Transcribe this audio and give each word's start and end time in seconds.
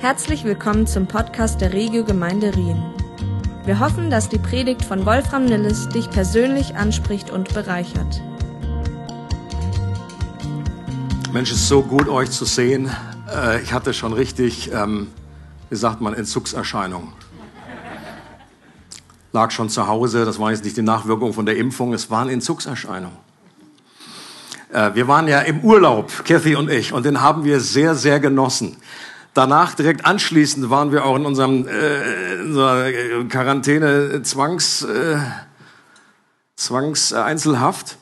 Herzlich 0.00 0.44
willkommen 0.44 0.86
zum 0.86 1.08
Podcast 1.08 1.60
der 1.60 1.72
Regio 1.72 2.04
Gemeinde 2.04 2.54
Rien. 2.54 2.80
Wir 3.64 3.80
hoffen, 3.80 4.10
dass 4.10 4.28
die 4.28 4.38
Predigt 4.38 4.84
von 4.84 5.04
Wolfram 5.04 5.44
Nilles 5.44 5.88
dich 5.88 6.08
persönlich 6.08 6.76
anspricht 6.76 7.30
und 7.30 7.52
bereichert. 7.52 8.22
Mensch, 11.32 11.50
es 11.50 11.56
ist 11.56 11.68
so 11.68 11.82
gut, 11.82 12.08
euch 12.08 12.30
zu 12.30 12.44
sehen. 12.44 12.88
Äh, 13.28 13.60
ich 13.60 13.72
hatte 13.72 13.92
schon 13.92 14.12
richtig, 14.12 14.70
ähm, 14.72 15.08
wie 15.68 15.74
sagt 15.74 16.00
man, 16.00 16.14
Entzugserscheinungen. 16.14 17.12
Lag 19.32 19.50
schon 19.50 19.68
zu 19.68 19.88
Hause, 19.88 20.24
das 20.24 20.38
war 20.38 20.52
jetzt 20.52 20.62
nicht 20.62 20.76
die 20.76 20.82
Nachwirkung 20.82 21.32
von 21.32 21.44
der 21.44 21.56
Impfung, 21.56 21.92
es 21.92 22.08
waren 22.08 22.28
Entzugserscheinungen. 22.28 23.18
Äh, 24.72 24.94
wir 24.94 25.08
waren 25.08 25.26
ja 25.26 25.40
im 25.40 25.58
Urlaub, 25.64 26.24
Kathy 26.24 26.54
und 26.54 26.70
ich, 26.70 26.92
und 26.92 27.04
den 27.04 27.20
haben 27.20 27.42
wir 27.42 27.58
sehr, 27.58 27.96
sehr 27.96 28.20
genossen. 28.20 28.76
Danach, 29.38 29.74
direkt 29.74 30.04
anschließend, 30.04 30.68
waren 30.68 30.90
wir 30.90 31.04
auch 31.04 31.14
in 31.14 31.24
unserem 31.24 31.68
äh, 31.68 32.34
in 32.34 32.46
unserer 32.48 33.24
Quarantäne 33.28 34.20
Zwangs, 34.22 34.82
äh, 34.82 35.16
Zwangseinzelhaft. 36.56 37.98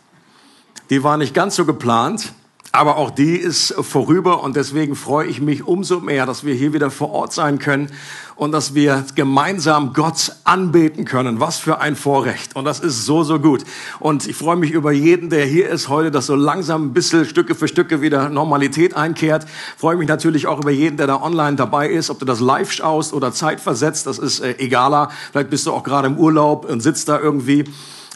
Die 0.89 1.05
war 1.05 1.19
nicht 1.19 1.35
ganz 1.35 1.57
so 1.57 1.67
geplant. 1.67 2.33
Aber 2.77 2.99
auch 2.99 3.09
die 3.09 3.39
ist 3.39 3.73
vorüber 3.81 4.43
und 4.43 4.55
deswegen 4.55 4.97
freue 4.97 5.27
ich 5.27 5.41
mich 5.41 5.67
umso 5.67 6.01
mehr, 6.01 6.27
dass 6.27 6.45
wir 6.45 6.55
hier 6.55 6.75
wieder 6.75 6.91
vor 6.91 7.11
Ort 7.11 7.33
sein 7.33 7.59
können 7.59 7.89
und 8.35 8.53
dass 8.53 8.75
wir 8.75 9.07
gemeinsam 9.15 9.95
Gott 9.95 10.33
anbeten 10.45 11.07
können. 11.07 11.41
Was 11.41 11.57
für 11.57 11.81
ein 11.81 11.97
Vorrecht. 11.97 12.55
Und 12.55 12.67
das 12.67 12.81
ist 12.81 13.07
so, 13.07 13.23
so 13.23 13.41
gut. 13.41 13.65
Und 13.99 14.29
ich 14.29 14.37
freue 14.37 14.57
mich 14.57 14.73
über 14.73 14.93
jeden, 14.93 15.31
der 15.31 15.47
hier 15.47 15.71
ist 15.71 15.89
heute, 15.89 16.11
dass 16.11 16.27
so 16.27 16.35
langsam 16.35 16.89
ein 16.89 16.93
bisschen 16.93 17.25
Stücke 17.25 17.55
für 17.55 17.67
Stücke 17.67 18.03
wieder 18.03 18.29
Normalität 18.29 18.95
einkehrt. 18.95 19.45
Ich 19.45 19.81
freue 19.81 19.97
mich 19.97 20.07
natürlich 20.07 20.47
auch 20.47 20.59
über 20.59 20.71
jeden, 20.71 20.99
der 20.99 21.07
da 21.07 21.23
online 21.23 21.57
dabei 21.57 21.89
ist, 21.89 22.11
ob 22.11 22.19
du 22.19 22.27
das 22.27 22.41
live 22.41 22.71
schaust 22.71 23.15
oder 23.15 23.33
zeitversetzt. 23.33 24.07
Das 24.07 24.19
ist 24.19 24.41
äh, 24.41 24.55
egaler. 24.59 25.11
Vielleicht 25.33 25.49
bist 25.49 25.65
du 25.65 25.73
auch 25.73 25.83
gerade 25.83 26.09
im 26.09 26.19
Urlaub 26.19 26.69
und 26.69 26.83
sitzt 26.83 27.09
da 27.09 27.19
irgendwie. 27.19 27.65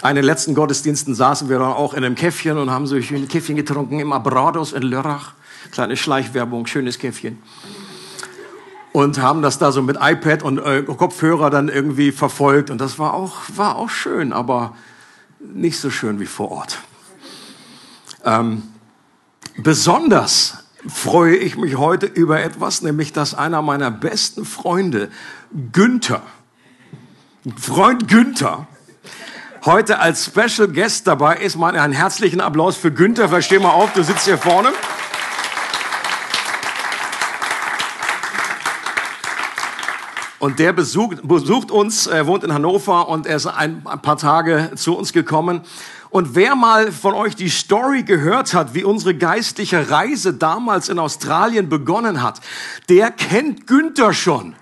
Einen 0.02 0.24
letzten 0.24 0.54
Gottesdiensten 0.54 1.14
saßen 1.14 1.50
wir 1.50 1.58
dann 1.58 1.72
auch 1.72 1.92
in 1.92 2.04
einem 2.04 2.14
Käffchen 2.14 2.56
und 2.56 2.70
haben 2.70 2.86
so 2.86 2.94
ein 2.94 3.28
Käffchen 3.28 3.56
getrunken 3.56 4.00
im 4.00 4.12
Abrados 4.12 4.72
in 4.72 4.82
Lörrach. 4.82 5.34
Kleine 5.72 5.96
Schleichwerbung, 5.96 6.66
schönes 6.66 6.98
Käffchen. 6.98 7.38
Und 8.92 9.20
haben 9.20 9.42
das 9.42 9.58
da 9.58 9.72
so 9.72 9.82
mit 9.82 9.98
iPad 10.00 10.42
und 10.42 10.58
äh, 10.58 10.82
Kopfhörer 10.82 11.50
dann 11.50 11.68
irgendwie 11.68 12.12
verfolgt. 12.12 12.70
Und 12.70 12.80
das 12.80 12.98
war 12.98 13.12
auch, 13.12 13.36
war 13.54 13.76
auch 13.76 13.90
schön, 13.90 14.32
aber 14.32 14.74
nicht 15.38 15.78
so 15.78 15.90
schön 15.90 16.18
wie 16.18 16.26
vor 16.26 16.50
Ort. 16.50 16.78
Ähm, 18.24 18.62
besonders 19.58 20.64
freue 20.88 21.36
ich 21.36 21.58
mich 21.58 21.76
heute 21.76 22.06
über 22.06 22.42
etwas, 22.42 22.80
nämlich 22.80 23.12
dass 23.12 23.34
einer 23.34 23.60
meiner 23.60 23.90
besten 23.90 24.46
Freunde, 24.46 25.10
Günther, 25.72 26.22
Freund 27.58 28.08
Günther, 28.08 28.66
heute 29.64 29.98
als 29.98 30.26
Special 30.26 30.68
Guest 30.68 31.06
dabei 31.06 31.36
ist. 31.36 31.56
Mal 31.56 31.76
einen 31.76 31.92
herzlichen 31.92 32.40
Applaus 32.40 32.76
für 32.76 32.90
Günther. 32.90 33.28
Versteh 33.28 33.58
mal 33.58 33.70
auf, 33.70 33.92
du 33.92 34.02
sitzt 34.02 34.24
hier 34.24 34.38
vorne. 34.38 34.70
Und 40.38 40.58
der 40.58 40.72
besucht, 40.72 41.18
besucht 41.22 41.70
uns, 41.70 42.06
er 42.06 42.26
wohnt 42.26 42.44
in 42.44 42.54
Hannover 42.54 43.08
und 43.08 43.26
er 43.26 43.36
ist 43.36 43.46
ein, 43.46 43.82
ein 43.84 44.00
paar 44.00 44.16
Tage 44.16 44.70
zu 44.74 44.96
uns 44.96 45.12
gekommen. 45.12 45.60
Und 46.08 46.34
wer 46.34 46.56
mal 46.56 46.92
von 46.92 47.12
euch 47.12 47.36
die 47.36 47.50
Story 47.50 48.04
gehört 48.04 48.54
hat, 48.54 48.72
wie 48.72 48.82
unsere 48.82 49.14
geistliche 49.14 49.90
Reise 49.90 50.32
damals 50.32 50.88
in 50.88 50.98
Australien 50.98 51.68
begonnen 51.68 52.22
hat, 52.22 52.40
der 52.88 53.10
kennt 53.10 53.66
Günther 53.66 54.14
schon. 54.14 54.56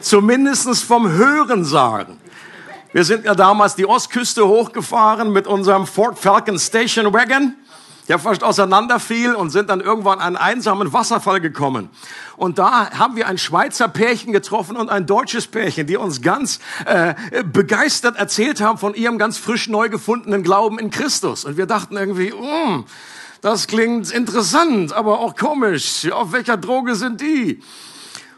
Zumindestens 0.00 0.82
vom 0.82 1.08
Hörensagen. 1.10 2.21
Wir 2.94 3.04
sind 3.04 3.24
ja 3.24 3.34
damals 3.34 3.74
die 3.74 3.86
Ostküste 3.86 4.46
hochgefahren 4.46 5.32
mit 5.32 5.46
unserem 5.46 5.86
Ford 5.86 6.18
Falcon 6.18 6.58
Station 6.58 7.10
Wagon, 7.14 7.54
der 8.08 8.18
fast 8.18 8.44
auseinanderfiel 8.44 9.34
und 9.34 9.48
sind 9.48 9.70
dann 9.70 9.80
irgendwann 9.80 10.18
an 10.18 10.36
einen 10.36 10.58
einsamen 10.58 10.92
Wasserfall 10.92 11.40
gekommen. 11.40 11.88
Und 12.36 12.58
da 12.58 12.90
haben 12.90 13.16
wir 13.16 13.28
ein 13.28 13.38
Schweizer 13.38 13.88
Pärchen 13.88 14.34
getroffen 14.34 14.76
und 14.76 14.90
ein 14.90 15.06
deutsches 15.06 15.46
Pärchen, 15.46 15.86
die 15.86 15.96
uns 15.96 16.20
ganz 16.20 16.58
äh, 16.84 17.14
begeistert 17.44 18.16
erzählt 18.16 18.60
haben 18.60 18.76
von 18.76 18.92
ihrem 18.92 19.16
ganz 19.16 19.38
frisch 19.38 19.70
neu 19.70 19.88
gefundenen 19.88 20.42
Glauben 20.42 20.78
in 20.78 20.90
Christus. 20.90 21.46
Und 21.46 21.56
wir 21.56 21.64
dachten 21.64 21.96
irgendwie, 21.96 22.30
mm, 22.30 22.84
das 23.40 23.68
klingt 23.68 24.10
interessant, 24.10 24.92
aber 24.92 25.20
auch 25.20 25.34
komisch. 25.34 26.12
Auf 26.12 26.32
welcher 26.32 26.58
Droge 26.58 26.94
sind 26.94 27.22
die? 27.22 27.62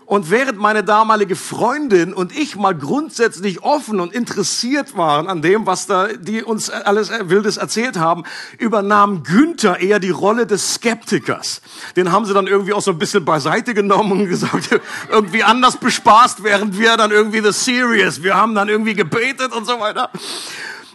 Und 0.07 0.31
während 0.31 0.59
meine 0.59 0.85
damalige 0.85 1.35
Freundin 1.35 2.13
und 2.13 2.37
ich 2.37 2.57
mal 2.57 2.75
grundsätzlich 2.75 3.63
offen 3.63 4.01
und 4.01 4.13
interessiert 4.13 4.97
waren 4.97 5.29
an 5.29 5.41
dem, 5.41 5.67
was 5.67 5.87
da 5.87 6.09
die 6.09 6.43
uns 6.43 6.69
alles 6.69 7.11
Wildes 7.29 7.57
erzählt 7.57 7.97
haben, 7.97 8.25
übernahm 8.59 9.23
Günther 9.23 9.81
eher 9.81 10.01
die 10.01 10.11
Rolle 10.11 10.47
des 10.47 10.75
Skeptikers. 10.75 11.63
Den 11.97 12.13
haben 12.13 12.27
sie 12.27 12.35
dann 12.35 12.47
irgendwie 12.47 12.75
auch 12.75 12.83
so 12.83 12.91
ein 12.91 12.99
bisschen 12.99 13.25
beiseite 13.25 13.73
genommen 13.73 14.13
und 14.13 14.29
gesagt, 14.29 14.79
irgendwie 15.11 15.43
anders 15.43 15.79
bespaßt, 15.79 16.45
während 16.45 16.79
wir 16.79 16.99
dann 16.99 17.11
irgendwie 17.11 17.41
the 17.41 17.53
serious, 17.53 18.23
wir 18.23 18.35
haben 18.35 18.55
dann 18.55 18.69
irgendwie 18.69 18.95
gebetet 18.95 19.53
und 19.53 19.67
so 19.67 19.81
weiter. 19.81 20.11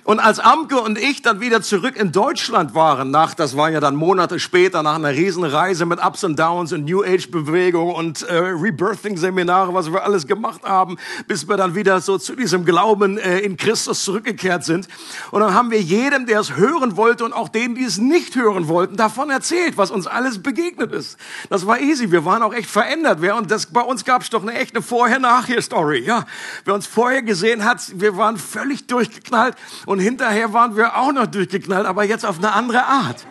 Und 0.10 0.18
als 0.18 0.40
Amke 0.40 0.82
und 0.82 0.98
ich 0.98 1.22
dann 1.22 1.40
wieder 1.40 1.62
zurück 1.62 1.96
in 1.96 2.12
Deutschland 2.12 2.74
waren, 2.74 3.12
nach, 3.12 3.36
das 3.36 3.56
war 3.56 3.70
ja 3.70 3.80
dann 3.80 3.96
Monate 3.96 4.40
später, 4.40 4.82
nach 4.82 4.96
einer 4.96 5.12
Riesenreise 5.12 5.86
mit 5.86 6.04
Ups 6.04 6.24
und 6.24 6.40
Downs 6.40 6.74
und 6.74 6.86
New 6.86 7.04
Age 7.04 7.30
Bewegung 7.30 7.94
und 7.94 8.24
äh, 8.24 8.34
Rebirthing 8.34 9.18
Seminare, 9.18 9.72
was 9.76 9.94
wir 9.94 10.04
alles 10.04 10.26
gemacht 10.26 10.62
haben, 10.64 10.98
bis 11.28 11.48
wir 11.48 11.58
dann 11.58 11.76
wieder 11.76 12.02
so 12.02 12.18
zu 12.18 12.36
diesem 12.36 12.66
Glauben 12.66 13.20
äh, 13.20 13.38
in 13.42 13.56
Christus 13.56 14.04
zurückgekehrt 14.04 14.66
sind. 14.66 14.88
Und 15.30 15.42
dann 15.42 15.54
haben 15.54 15.70
wir 15.70 15.80
jedem, 15.80 16.26
der 16.26 16.40
es 16.40 16.56
hören 16.56 16.98
wollte 16.98 17.24
und 17.24 17.32
auch 17.32 17.48
denen, 17.48 17.76
die 17.76 17.84
es 17.84 18.00
nicht 18.00 18.36
hören 18.36 18.68
wollten, 18.68 18.98
davon 18.98 19.30
erzählt, 19.30 19.78
was 19.78 19.92
uns 19.92 20.08
alles 20.08 20.42
begegnet 20.42 20.92
ist. 20.92 21.20
Das 21.52 21.68
war 21.68 21.80
easy. 21.80 22.10
Wir 22.10 22.26
waren 22.26 22.42
auch 22.42 22.56
echt 22.56 22.72
verändert. 22.72 23.20
Wer, 23.22 23.36
und 23.36 23.52
das, 23.52 23.68
bei 23.68 23.82
uns 23.82 24.04
gab 24.06 24.24
es 24.24 24.32
doch 24.32 24.42
eine 24.42 24.56
echte 24.56 24.82
Vorher-Nachher-Story. 24.82 26.00
Ja, 26.04 26.26
wer 26.66 26.74
uns 26.74 26.88
vorher 26.88 27.22
gesehen 27.22 27.64
hat, 27.64 27.80
wir 27.94 28.18
waren 28.18 28.38
völlig 28.38 28.88
durchgeknallt 28.88 29.54
und 29.86 29.99
und 30.00 30.06
hinterher 30.06 30.54
waren 30.54 30.78
wir 30.78 30.96
auch 30.96 31.12
noch 31.12 31.28
durchgeknallt, 31.28 31.86
aber 31.86 32.06
jetzt 32.06 32.26
auf 32.26 32.38
eine 32.38 32.54
andere 32.54 32.86
Art. 32.86 33.28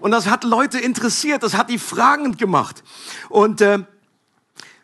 Und 0.00 0.10
das 0.10 0.26
hat 0.26 0.44
Leute 0.44 0.78
interessiert, 0.78 1.42
das 1.42 1.56
hat 1.56 1.70
die 1.70 1.78
fragend 1.78 2.36
gemacht. 2.36 2.84
Und, 3.30 3.62
äh, 3.62 3.78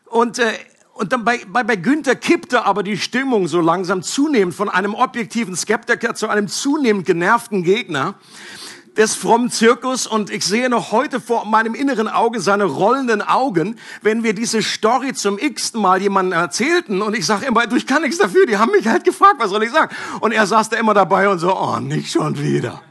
und, 0.07 0.39
äh, 0.39 0.55
und 0.95 1.13
dann 1.13 1.23
bei, 1.23 1.43
bei, 1.49 1.65
bei 1.65 1.77
Günther 1.77 2.15
kippte 2.15 2.65
aber 2.65 2.83
die 2.83 2.97
Stimmung 2.97 3.47
so 3.47 3.61
langsam 3.61 4.03
zunehmend 4.03 4.55
von 4.55 4.71
einem 4.71 4.95
objektiven 4.95 5.55
Skeptiker 5.55 6.15
zu 6.15 6.29
einem 6.29 6.49
zunehmend 6.49 7.05
genervten 7.05 7.63
Gegner 7.63 8.15
des 8.97 9.15
frommen 9.15 9.51
Zirkus 9.51 10.07
und 10.07 10.31
ich 10.31 10.45
sehe 10.45 10.69
noch 10.71 10.93
heute 10.93 11.21
vor 11.21 11.45
meinem 11.45 11.75
inneren 11.75 12.09
Auge 12.09 12.41
seine 12.41 12.65
rollenden 12.65 13.23
Augen, 13.23 13.77
wenn 14.03 14.23
wir 14.23 14.35
diese 14.35 14.63
Story 14.63 15.13
zum 15.13 15.39
x-ten 15.39 15.81
Mal 15.81 16.01
jemandem 16.01 16.39
erzählten 16.39 17.03
und 17.03 17.15
ich 17.15 17.27
sage 17.27 17.47
immer, 17.47 17.67
du, 17.67 17.77
ich 17.77 17.87
kann 17.87 18.03
nichts 18.03 18.19
dafür, 18.19 18.47
die 18.47 18.57
haben 18.57 18.73
mich 18.73 18.87
halt 18.87 19.05
gefragt, 19.05 19.37
was 19.39 19.51
soll 19.51 19.63
ich 19.63 19.71
sagen? 19.71 19.95
Und 20.21 20.33
er 20.33 20.47
saß 20.47 20.71
da 20.71 20.77
immer 20.77 20.95
dabei 20.95 21.29
und 21.29 21.39
so, 21.39 21.55
oh, 21.57 21.79
nicht 21.79 22.11
schon 22.11 22.39
wieder. 22.39 22.83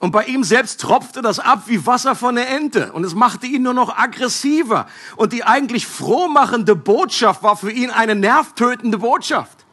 Und 0.00 0.12
bei 0.12 0.24
ihm 0.26 0.44
selbst 0.44 0.80
tropfte 0.80 1.22
das 1.22 1.40
ab 1.40 1.64
wie 1.66 1.84
Wasser 1.84 2.14
von 2.14 2.36
der 2.36 2.48
Ente. 2.50 2.92
Und 2.92 3.02
es 3.02 3.16
machte 3.16 3.46
ihn 3.46 3.62
nur 3.62 3.74
noch 3.74 3.98
aggressiver. 3.98 4.86
Und 5.16 5.32
die 5.32 5.42
eigentlich 5.42 5.88
frohmachende 5.88 6.76
Botschaft 6.76 7.42
war 7.42 7.56
für 7.56 7.72
ihn 7.72 7.90
eine 7.90 8.14
nervtötende 8.14 8.98
Botschaft. 8.98 9.66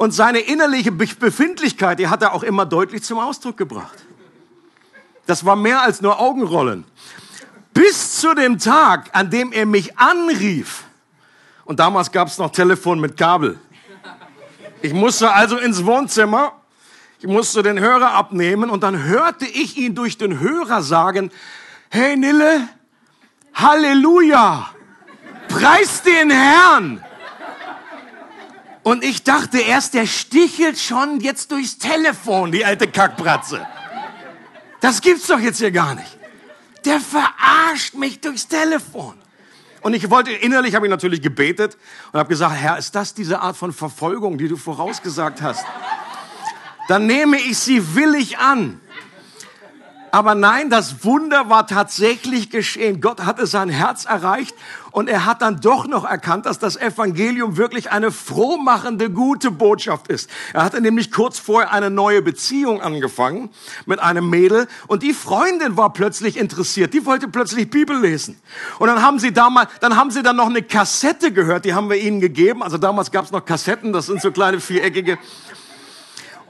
Und 0.00 0.12
seine 0.12 0.38
innerliche 0.38 0.92
Befindlichkeit, 0.92 1.98
die 1.98 2.08
hat 2.08 2.22
er 2.22 2.32
auch 2.32 2.42
immer 2.42 2.64
deutlich 2.64 3.02
zum 3.02 3.18
Ausdruck 3.18 3.58
gebracht. 3.58 3.98
Das 5.26 5.44
war 5.44 5.56
mehr 5.56 5.82
als 5.82 6.00
nur 6.00 6.18
Augenrollen. 6.18 6.84
Bis 7.74 8.18
zu 8.18 8.32
dem 8.34 8.58
Tag, 8.58 9.10
an 9.12 9.28
dem 9.28 9.52
er 9.52 9.66
mich 9.66 9.98
anrief. 9.98 10.84
Und 11.66 11.80
damals 11.80 12.10
gab 12.10 12.28
es 12.28 12.38
noch 12.38 12.50
Telefon 12.50 12.98
mit 12.98 13.18
Kabel. 13.18 13.58
Ich 14.80 14.94
musste 14.94 15.34
also 15.34 15.58
ins 15.58 15.84
Wohnzimmer, 15.84 16.54
ich 17.18 17.26
musste 17.26 17.62
den 17.62 17.78
Hörer 17.78 18.14
abnehmen 18.14 18.70
und 18.70 18.82
dann 18.82 19.04
hörte 19.04 19.44
ich 19.44 19.76
ihn 19.76 19.94
durch 19.94 20.16
den 20.16 20.40
Hörer 20.40 20.80
sagen, 20.80 21.30
hey 21.90 22.16
Nille, 22.16 22.70
Halleluja, 23.52 24.70
preis 25.48 26.02
den 26.02 26.30
Herrn. 26.30 27.04
Und 28.82 29.04
ich 29.04 29.22
dachte 29.24 29.58
erst, 29.58 29.94
der 29.94 30.06
stichelt 30.06 30.78
schon 30.78 31.20
jetzt 31.20 31.50
durchs 31.52 31.78
Telefon, 31.78 32.50
die 32.50 32.64
alte 32.64 32.86
Kackbratze. 32.86 33.66
Das 34.80 35.02
gibt's 35.02 35.26
doch 35.26 35.38
jetzt 35.38 35.58
hier 35.58 35.70
gar 35.70 35.94
nicht. 35.94 36.18
Der 36.84 36.98
verarscht 36.98 37.94
mich 37.94 38.20
durchs 38.20 38.48
Telefon. 38.48 39.18
Und 39.82 39.94
ich 39.94 40.08
wollte, 40.10 40.30
innerlich 40.30 40.74
habe 40.74 40.86
ich 40.86 40.90
natürlich 40.90 41.22
gebetet 41.22 41.76
und 42.12 42.18
habe 42.18 42.28
gesagt, 42.28 42.54
Herr, 42.54 42.78
ist 42.78 42.94
das 42.94 43.14
diese 43.14 43.40
Art 43.40 43.56
von 43.56 43.72
Verfolgung, 43.72 44.38
die 44.38 44.48
du 44.48 44.56
vorausgesagt 44.56 45.42
hast? 45.42 45.64
Dann 46.88 47.06
nehme 47.06 47.38
ich 47.38 47.58
sie 47.58 47.94
willig 47.94 48.38
an. 48.38 48.80
Aber 50.12 50.34
nein, 50.34 50.70
das 50.70 51.04
Wunder 51.04 51.48
war 51.48 51.66
tatsächlich 51.66 52.50
geschehen. 52.50 53.00
Gott 53.00 53.24
hatte 53.24 53.46
sein 53.46 53.68
Herz 53.68 54.04
erreicht 54.04 54.54
und 54.90 55.08
er 55.08 55.24
hat 55.24 55.42
dann 55.42 55.60
doch 55.60 55.86
noch 55.86 56.04
erkannt, 56.04 56.46
dass 56.46 56.58
das 56.58 56.76
Evangelium 56.76 57.56
wirklich 57.56 57.90
eine 57.90 58.10
frohmachende, 58.10 59.10
gute 59.10 59.50
Botschaft 59.50 60.08
ist. 60.08 60.28
Er 60.52 60.64
hatte 60.64 60.80
nämlich 60.80 61.12
kurz 61.12 61.38
vorher 61.38 61.72
eine 61.72 61.90
neue 61.90 62.22
Beziehung 62.22 62.80
angefangen 62.82 63.50
mit 63.86 64.00
einem 64.00 64.28
Mädel 64.28 64.66
und 64.86 65.02
die 65.02 65.12
Freundin 65.12 65.76
war 65.76 65.92
plötzlich 65.92 66.36
interessiert. 66.36 66.92
Die 66.94 67.06
wollte 67.06 67.28
plötzlich 67.28 67.70
Bibel 67.70 67.98
lesen. 67.98 68.40
Und 68.78 68.88
dann 68.88 69.02
haben 69.02 69.18
sie 69.18 69.32
damals, 69.32 69.70
dann 69.80 69.96
haben 69.96 70.10
sie 70.10 70.22
dann 70.22 70.36
noch 70.36 70.48
eine 70.48 70.62
Kassette 70.62 71.32
gehört, 71.32 71.64
die 71.64 71.74
haben 71.74 71.88
wir 71.88 71.96
ihnen 71.96 72.20
gegeben. 72.20 72.62
Also 72.62 72.78
damals 72.78 73.10
gab 73.10 73.24
es 73.24 73.30
noch 73.30 73.44
Kassetten, 73.44 73.92
das 73.92 74.06
sind 74.06 74.20
so 74.20 74.32
kleine 74.32 74.60
viereckige 74.60 75.18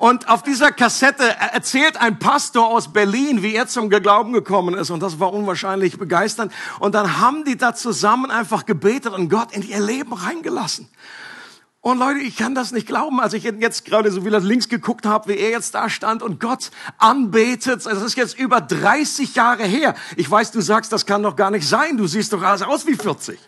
und 0.00 0.31
auf 0.31 0.43
dieser 0.43 0.73
Kassette 0.73 1.37
erzählt 1.52 2.00
ein 2.00 2.19
Pastor 2.19 2.69
aus 2.69 2.91
Berlin, 2.91 3.43
wie 3.43 3.55
er 3.55 3.69
zum 3.69 3.91
Glauben 3.91 4.32
gekommen 4.32 4.75
ist. 4.75 4.88
Und 4.88 5.02
das 5.02 5.20
war 5.20 5.31
unwahrscheinlich 5.31 5.99
begeisternd. 5.99 6.55
Und 6.79 6.94
dann 6.94 7.20
haben 7.20 7.44
die 7.44 7.58
da 7.58 7.75
zusammen 7.75 8.31
einfach 8.31 8.64
gebetet 8.64 9.12
und 9.12 9.29
Gott 9.29 9.52
in 9.52 9.61
ihr 9.61 9.79
Leben 9.79 10.14
reingelassen. 10.14 10.88
Und 11.82 11.99
Leute, 11.99 12.20
ich 12.20 12.38
kann 12.38 12.55
das 12.55 12.73
nicht 12.73 12.87
glauben, 12.87 13.20
als 13.20 13.35
ich 13.35 13.44
jetzt 13.44 13.85
gerade 13.85 14.11
so 14.11 14.25
wie 14.25 14.31
das 14.31 14.43
links 14.43 14.70
geguckt 14.70 15.05
habe, 15.05 15.35
wie 15.35 15.37
er 15.37 15.50
jetzt 15.50 15.75
da 15.75 15.91
stand 15.91 16.23
und 16.23 16.41
Gott 16.41 16.70
anbetet. 16.96 17.85
Das 17.85 18.00
ist 18.00 18.17
jetzt 18.17 18.38
über 18.38 18.62
30 18.62 19.35
Jahre 19.35 19.64
her. 19.64 19.94
Ich 20.17 20.31
weiß, 20.31 20.50
du 20.50 20.62
sagst, 20.62 20.94
das 20.94 21.05
kann 21.05 21.23
doch 21.23 21.37
gar 21.37 21.50
nicht 21.50 21.69
sein. 21.69 21.99
Du 21.99 22.06
siehst 22.06 22.32
doch 22.32 22.43
aus 22.43 22.87
wie 22.87 22.94
40. 22.94 23.38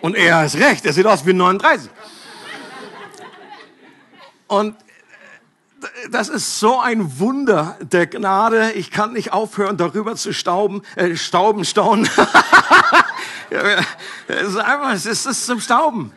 Und 0.00 0.14
er 0.14 0.44
ist 0.44 0.54
recht, 0.54 0.86
er 0.86 0.92
sieht 0.92 1.06
aus 1.06 1.26
wie 1.26 1.32
39. 1.32 1.90
Und 4.46 4.76
äh, 5.82 6.08
das 6.10 6.28
ist 6.28 6.60
so 6.60 6.80
ein 6.80 7.18
Wunder 7.18 7.76
der 7.80 8.06
Gnade. 8.06 8.72
Ich 8.72 8.90
kann 8.90 9.12
nicht 9.12 9.32
aufhören, 9.32 9.76
darüber 9.76 10.16
zu 10.16 10.32
stauben, 10.32 10.82
äh, 10.96 11.16
stauben, 11.16 11.64
staunen. 11.64 12.08
es 14.28 14.48
ist 14.48 14.56
einfach, 14.56 14.92
es 14.92 15.06
ist 15.06 15.46
zum 15.46 15.60
Stauben. 15.60 16.12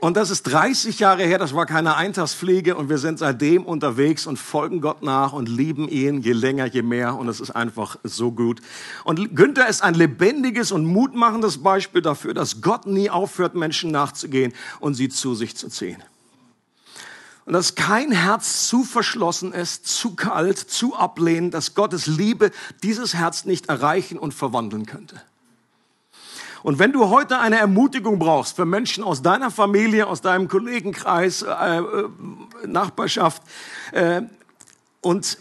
Und 0.00 0.16
das 0.16 0.30
ist 0.30 0.44
30 0.44 1.00
Jahre 1.00 1.24
her, 1.24 1.38
das 1.38 1.54
war 1.54 1.66
keine 1.66 1.96
Eintagspflege 1.96 2.76
und 2.76 2.88
wir 2.88 2.98
sind 2.98 3.18
seitdem 3.18 3.66
unterwegs 3.66 4.28
und 4.28 4.36
folgen 4.36 4.80
Gott 4.80 5.02
nach 5.02 5.32
und 5.32 5.48
lieben 5.48 5.88
ihn 5.88 6.20
je 6.20 6.32
länger, 6.32 6.66
je 6.66 6.82
mehr 6.82 7.16
und 7.16 7.26
es 7.26 7.40
ist 7.40 7.50
einfach 7.50 7.96
so 8.04 8.30
gut. 8.30 8.60
Und 9.02 9.34
Günther 9.34 9.66
ist 9.68 9.82
ein 9.82 9.94
lebendiges 9.94 10.70
und 10.70 10.84
mutmachendes 10.84 11.64
Beispiel 11.64 12.00
dafür, 12.00 12.32
dass 12.32 12.60
Gott 12.60 12.86
nie 12.86 13.10
aufhört, 13.10 13.56
Menschen 13.56 13.90
nachzugehen 13.90 14.52
und 14.78 14.94
sie 14.94 15.08
zu 15.08 15.34
sich 15.34 15.56
zu 15.56 15.68
ziehen. 15.68 16.00
Und 17.44 17.54
dass 17.54 17.74
kein 17.74 18.12
Herz 18.12 18.68
zu 18.68 18.84
verschlossen 18.84 19.52
ist, 19.52 19.88
zu 19.88 20.14
kalt, 20.14 20.58
zu 20.58 20.94
ablehnend, 20.94 21.54
dass 21.54 21.74
Gottes 21.74 22.06
Liebe 22.06 22.52
dieses 22.84 23.14
Herz 23.14 23.46
nicht 23.46 23.68
erreichen 23.68 24.16
und 24.16 24.32
verwandeln 24.32 24.86
könnte. 24.86 25.20
Und 26.62 26.78
wenn 26.78 26.92
du 26.92 27.08
heute 27.08 27.38
eine 27.38 27.58
Ermutigung 27.58 28.18
brauchst 28.18 28.56
für 28.56 28.64
Menschen 28.64 29.04
aus 29.04 29.22
deiner 29.22 29.50
Familie, 29.50 30.06
aus 30.06 30.20
deinem 30.20 30.48
Kollegenkreis, 30.48 31.42
äh, 31.42 31.78
äh, 31.78 32.08
Nachbarschaft 32.66 33.42
äh, 33.92 34.22
und 35.00 35.38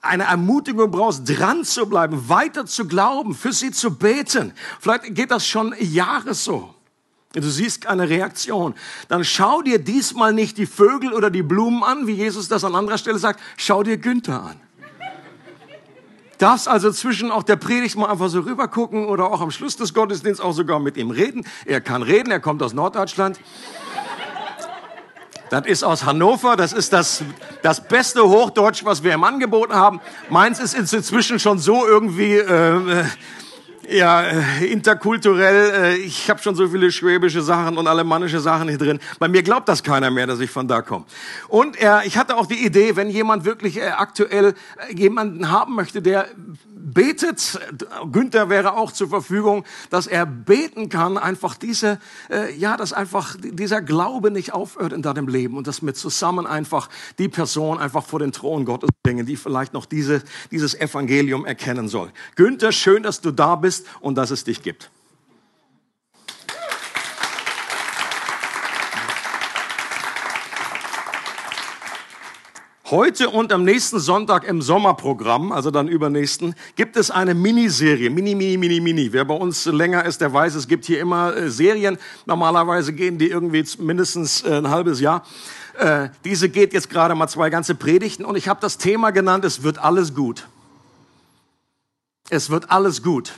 eine 0.00 0.24
Ermutigung 0.24 0.90
brauchst, 0.90 1.28
dran 1.28 1.64
zu 1.64 1.86
bleiben, 1.86 2.28
weiter 2.28 2.66
zu 2.66 2.86
glauben, 2.86 3.34
für 3.34 3.52
sie 3.52 3.70
zu 3.70 3.96
beten. 3.96 4.52
Vielleicht 4.80 5.14
geht 5.14 5.30
das 5.30 5.46
schon 5.46 5.74
Jahre 5.78 6.34
so. 6.34 6.74
Du 7.32 7.48
siehst 7.48 7.82
keine 7.82 8.08
Reaktion. 8.08 8.74
Dann 9.08 9.24
schau 9.24 9.62
dir 9.62 9.78
diesmal 9.78 10.32
nicht 10.32 10.58
die 10.58 10.66
Vögel 10.66 11.12
oder 11.12 11.30
die 11.30 11.42
Blumen 11.42 11.84
an, 11.84 12.06
wie 12.06 12.14
Jesus 12.14 12.48
das 12.48 12.64
an 12.64 12.74
anderer 12.74 12.98
Stelle 12.98 13.18
sagt. 13.18 13.40
Schau 13.56 13.82
dir 13.82 13.98
Günther 13.98 14.42
an 14.42 14.60
darfst 16.40 16.68
also 16.68 16.90
zwischen 16.90 17.30
auch 17.30 17.42
der 17.42 17.56
Predigt 17.56 17.96
mal 17.96 18.10
einfach 18.10 18.28
so 18.28 18.40
rüber 18.40 18.68
gucken 18.68 19.06
oder 19.06 19.26
auch 19.30 19.40
am 19.40 19.50
Schluss 19.50 19.76
des 19.76 19.94
Gottesdienstes 19.94 20.44
auch 20.44 20.52
sogar 20.52 20.80
mit 20.80 20.96
ihm 20.96 21.10
reden. 21.10 21.44
Er 21.66 21.80
kann 21.80 22.02
reden, 22.02 22.30
er 22.30 22.40
kommt 22.40 22.62
aus 22.62 22.72
Norddeutschland. 22.72 23.38
Das 25.50 25.66
ist 25.66 25.82
aus 25.82 26.04
Hannover, 26.04 26.56
das 26.56 26.72
ist 26.72 26.92
das, 26.92 27.24
das 27.62 27.86
beste 27.86 28.22
Hochdeutsch, 28.22 28.84
was 28.84 29.02
wir 29.02 29.12
im 29.12 29.24
Angebot 29.24 29.70
haben. 29.70 30.00
Meins 30.28 30.60
ist 30.60 30.74
inzwischen 30.74 31.40
schon 31.40 31.58
so 31.58 31.86
irgendwie 31.86 32.34
äh, 32.36 33.04
ja, 33.90 34.22
äh, 34.22 34.66
interkulturell, 34.66 35.72
äh, 35.74 35.96
ich 35.96 36.30
habe 36.30 36.40
schon 36.40 36.54
so 36.54 36.68
viele 36.68 36.92
schwäbische 36.92 37.42
Sachen 37.42 37.76
und 37.76 37.86
alemannische 37.86 38.40
Sachen 38.40 38.68
hier 38.68 38.78
drin. 38.78 39.00
Bei 39.18 39.28
mir 39.28 39.42
glaubt 39.42 39.68
das 39.68 39.82
keiner 39.82 40.10
mehr, 40.10 40.26
dass 40.26 40.40
ich 40.40 40.50
von 40.50 40.68
da 40.68 40.82
komme. 40.82 41.04
Und 41.48 41.76
er, 41.76 42.04
ich 42.04 42.16
hatte 42.16 42.36
auch 42.36 42.46
die 42.46 42.64
Idee, 42.64 42.96
wenn 42.96 43.10
jemand 43.10 43.44
wirklich 43.44 43.78
äh, 43.78 43.88
aktuell 43.88 44.54
jemanden 44.94 45.50
haben 45.50 45.74
möchte, 45.74 46.02
der 46.02 46.28
betet, 46.80 47.60
Günther 48.10 48.48
wäre 48.48 48.74
auch 48.74 48.92
zur 48.92 49.08
Verfügung, 49.08 49.64
dass 49.90 50.06
er 50.06 50.26
beten 50.26 50.88
kann, 50.88 51.18
einfach 51.18 51.56
diese, 51.56 51.98
äh, 52.30 52.54
ja, 52.54 52.76
dass 52.76 52.92
einfach 52.92 53.36
dieser 53.40 53.82
Glaube 53.82 54.30
nicht 54.30 54.52
aufhört 54.52 54.92
in 54.92 55.02
deinem 55.02 55.28
Leben 55.28 55.56
und 55.56 55.66
dass 55.66 55.82
wir 55.82 55.94
zusammen 55.94 56.46
einfach 56.46 56.88
die 57.18 57.28
Person 57.28 57.78
einfach 57.78 58.04
vor 58.04 58.18
den 58.18 58.32
Thron 58.32 58.64
Gottes 58.64 58.90
bringen, 59.02 59.26
die 59.26 59.36
vielleicht 59.36 59.72
noch 59.72 59.86
diese, 59.86 60.22
dieses 60.50 60.74
Evangelium 60.74 61.44
erkennen 61.44 61.88
soll. 61.88 62.10
Günther, 62.36 62.72
schön, 62.72 63.02
dass 63.02 63.20
du 63.20 63.30
da 63.30 63.56
bist 63.56 63.86
und 64.00 64.16
dass 64.16 64.30
es 64.30 64.44
dich 64.44 64.62
gibt. 64.62 64.90
Heute 72.90 73.30
und 73.30 73.52
am 73.52 73.62
nächsten 73.62 74.00
Sonntag 74.00 74.42
im 74.42 74.60
Sommerprogramm, 74.62 75.52
also 75.52 75.70
dann 75.70 75.86
übernächsten, 75.86 76.56
gibt 76.74 76.96
es 76.96 77.12
eine 77.12 77.34
Miniserie. 77.34 78.10
Mini, 78.10 78.34
mini, 78.34 78.56
mini, 78.56 78.80
mini. 78.80 79.12
Wer 79.12 79.24
bei 79.24 79.34
uns 79.34 79.66
länger 79.66 80.04
ist, 80.04 80.20
der 80.20 80.32
weiß, 80.32 80.56
es 80.56 80.66
gibt 80.66 80.86
hier 80.86 80.98
immer 80.98 81.36
äh, 81.36 81.50
Serien. 81.50 81.98
Normalerweise 82.26 82.92
gehen 82.92 83.16
die 83.16 83.30
irgendwie 83.30 83.64
mindestens 83.78 84.42
äh, 84.42 84.56
ein 84.56 84.70
halbes 84.70 84.98
Jahr. 84.98 85.24
Äh, 85.78 86.08
diese 86.24 86.48
geht 86.48 86.72
jetzt 86.72 86.90
gerade 86.90 87.14
mal 87.14 87.28
zwei 87.28 87.48
ganze 87.48 87.76
Predigten 87.76 88.24
und 88.24 88.34
ich 88.34 88.48
habe 88.48 88.60
das 88.60 88.76
Thema 88.76 89.12
genannt, 89.12 89.44
es 89.44 89.62
wird 89.62 89.78
alles 89.78 90.12
gut. 90.12 90.48
Es 92.28 92.50
wird 92.50 92.72
alles 92.72 93.04
gut. 93.04 93.34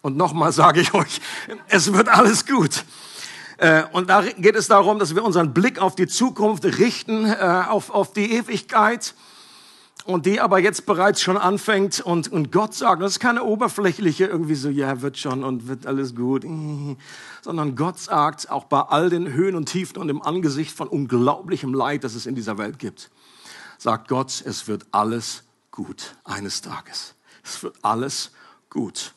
Und 0.00 0.16
nochmal 0.16 0.52
sage 0.52 0.80
ich 0.80 0.94
euch, 0.94 1.20
es 1.66 1.92
wird 1.92 2.08
alles 2.08 2.46
gut. 2.46 2.84
Äh, 3.58 3.82
und 3.92 4.08
da 4.08 4.22
geht 4.22 4.54
es 4.54 4.68
darum, 4.68 4.98
dass 4.98 5.14
wir 5.14 5.24
unseren 5.24 5.52
Blick 5.52 5.80
auf 5.80 5.96
die 5.96 6.06
Zukunft 6.06 6.64
richten, 6.64 7.26
äh, 7.26 7.64
auf, 7.68 7.90
auf 7.90 8.12
die 8.12 8.32
Ewigkeit 8.32 9.14
und 10.04 10.26
die 10.26 10.40
aber 10.40 10.60
jetzt 10.60 10.86
bereits 10.86 11.20
schon 11.20 11.36
anfängt 11.36 12.00
und, 12.00 12.28
und 12.32 12.52
Gott 12.52 12.72
sagt, 12.72 13.02
das 13.02 13.12
ist 13.12 13.20
keine 13.20 13.42
oberflächliche 13.42 14.26
irgendwie 14.26 14.54
so, 14.54 14.68
ja, 14.68 15.02
wird 15.02 15.18
schon 15.18 15.42
und 15.42 15.66
wird 15.66 15.86
alles 15.86 16.14
gut, 16.14 16.44
sondern 17.42 17.74
Gott 17.74 17.98
sagt, 17.98 18.48
auch 18.48 18.64
bei 18.64 18.80
all 18.80 19.10
den 19.10 19.32
Höhen 19.32 19.56
und 19.56 19.66
Tiefen 19.66 19.98
und 19.98 20.08
im 20.08 20.22
Angesicht 20.22 20.74
von 20.74 20.86
unglaublichem 20.86 21.74
Leid, 21.74 22.04
das 22.04 22.14
es 22.14 22.26
in 22.26 22.36
dieser 22.36 22.58
Welt 22.58 22.78
gibt, 22.78 23.10
sagt 23.76 24.06
Gott, 24.06 24.42
es 24.46 24.68
wird 24.68 24.86
alles 24.92 25.42
gut 25.72 26.14
eines 26.24 26.60
Tages. 26.60 27.14
Es 27.42 27.60
wird 27.62 27.74
alles 27.82 28.30
gut. 28.70 29.14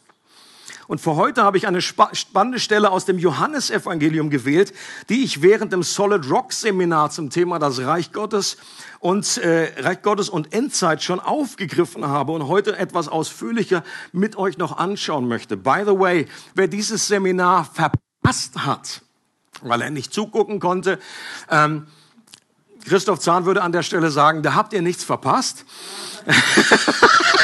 Und 0.92 1.00
für 1.00 1.16
heute 1.16 1.44
habe 1.44 1.56
ich 1.56 1.68
eine 1.68 1.82
spannende 1.82 2.60
Stelle 2.60 2.92
aus 2.92 3.06
dem 3.06 3.18
Johannesevangelium 3.18 4.30
gewählt, 4.30 4.74
die 5.08 5.24
ich 5.24 5.42
während 5.42 5.72
dem 5.72 5.84
Solid 5.84 6.30
Rock 6.30 6.52
Seminar 6.52 7.12
zum 7.12 7.30
Thema 7.30 7.60
das 7.60 7.80
Reich 7.80 8.12
Gottes 8.12 8.58
und 9.00 9.38
äh, 9.38 9.72
Reich 9.82 10.02
Gottes 10.02 10.28
und 10.28 10.54
Endzeit 10.54 11.02
schon 11.02 11.22
aufgegriffen 11.22 12.06
habe 12.06 12.34
und 12.34 12.50
heute 12.50 12.78
etwas 12.78 13.08
ausführlicher 13.08 13.86
mit 14.12 14.36
euch 14.36 14.58
noch 14.58 14.78
anschauen 14.80 15.30
möchte. 15.30 15.56
By 15.56 15.84
the 15.86 15.98
way, 15.98 16.28
wer 16.56 16.68
dieses 16.68 17.08
Seminar 17.08 17.64
verpasst 17.64 18.66
hat, 18.66 19.02
weil 19.62 19.82
er 19.82 19.92
nicht 19.92 20.14
zugucken 20.14 20.60
konnte, 20.60 21.00
ähm, 21.50 21.88
Christoph 22.84 23.20
Zahn 23.20 23.46
würde 23.46 23.62
an 23.62 23.72
der 23.72 23.84
Stelle 23.84 24.12
sagen, 24.12 24.44
da 24.44 24.56
habt 24.56 24.74
ihr 24.74 24.82
nichts 24.82 25.06
verpasst. 25.06 25.64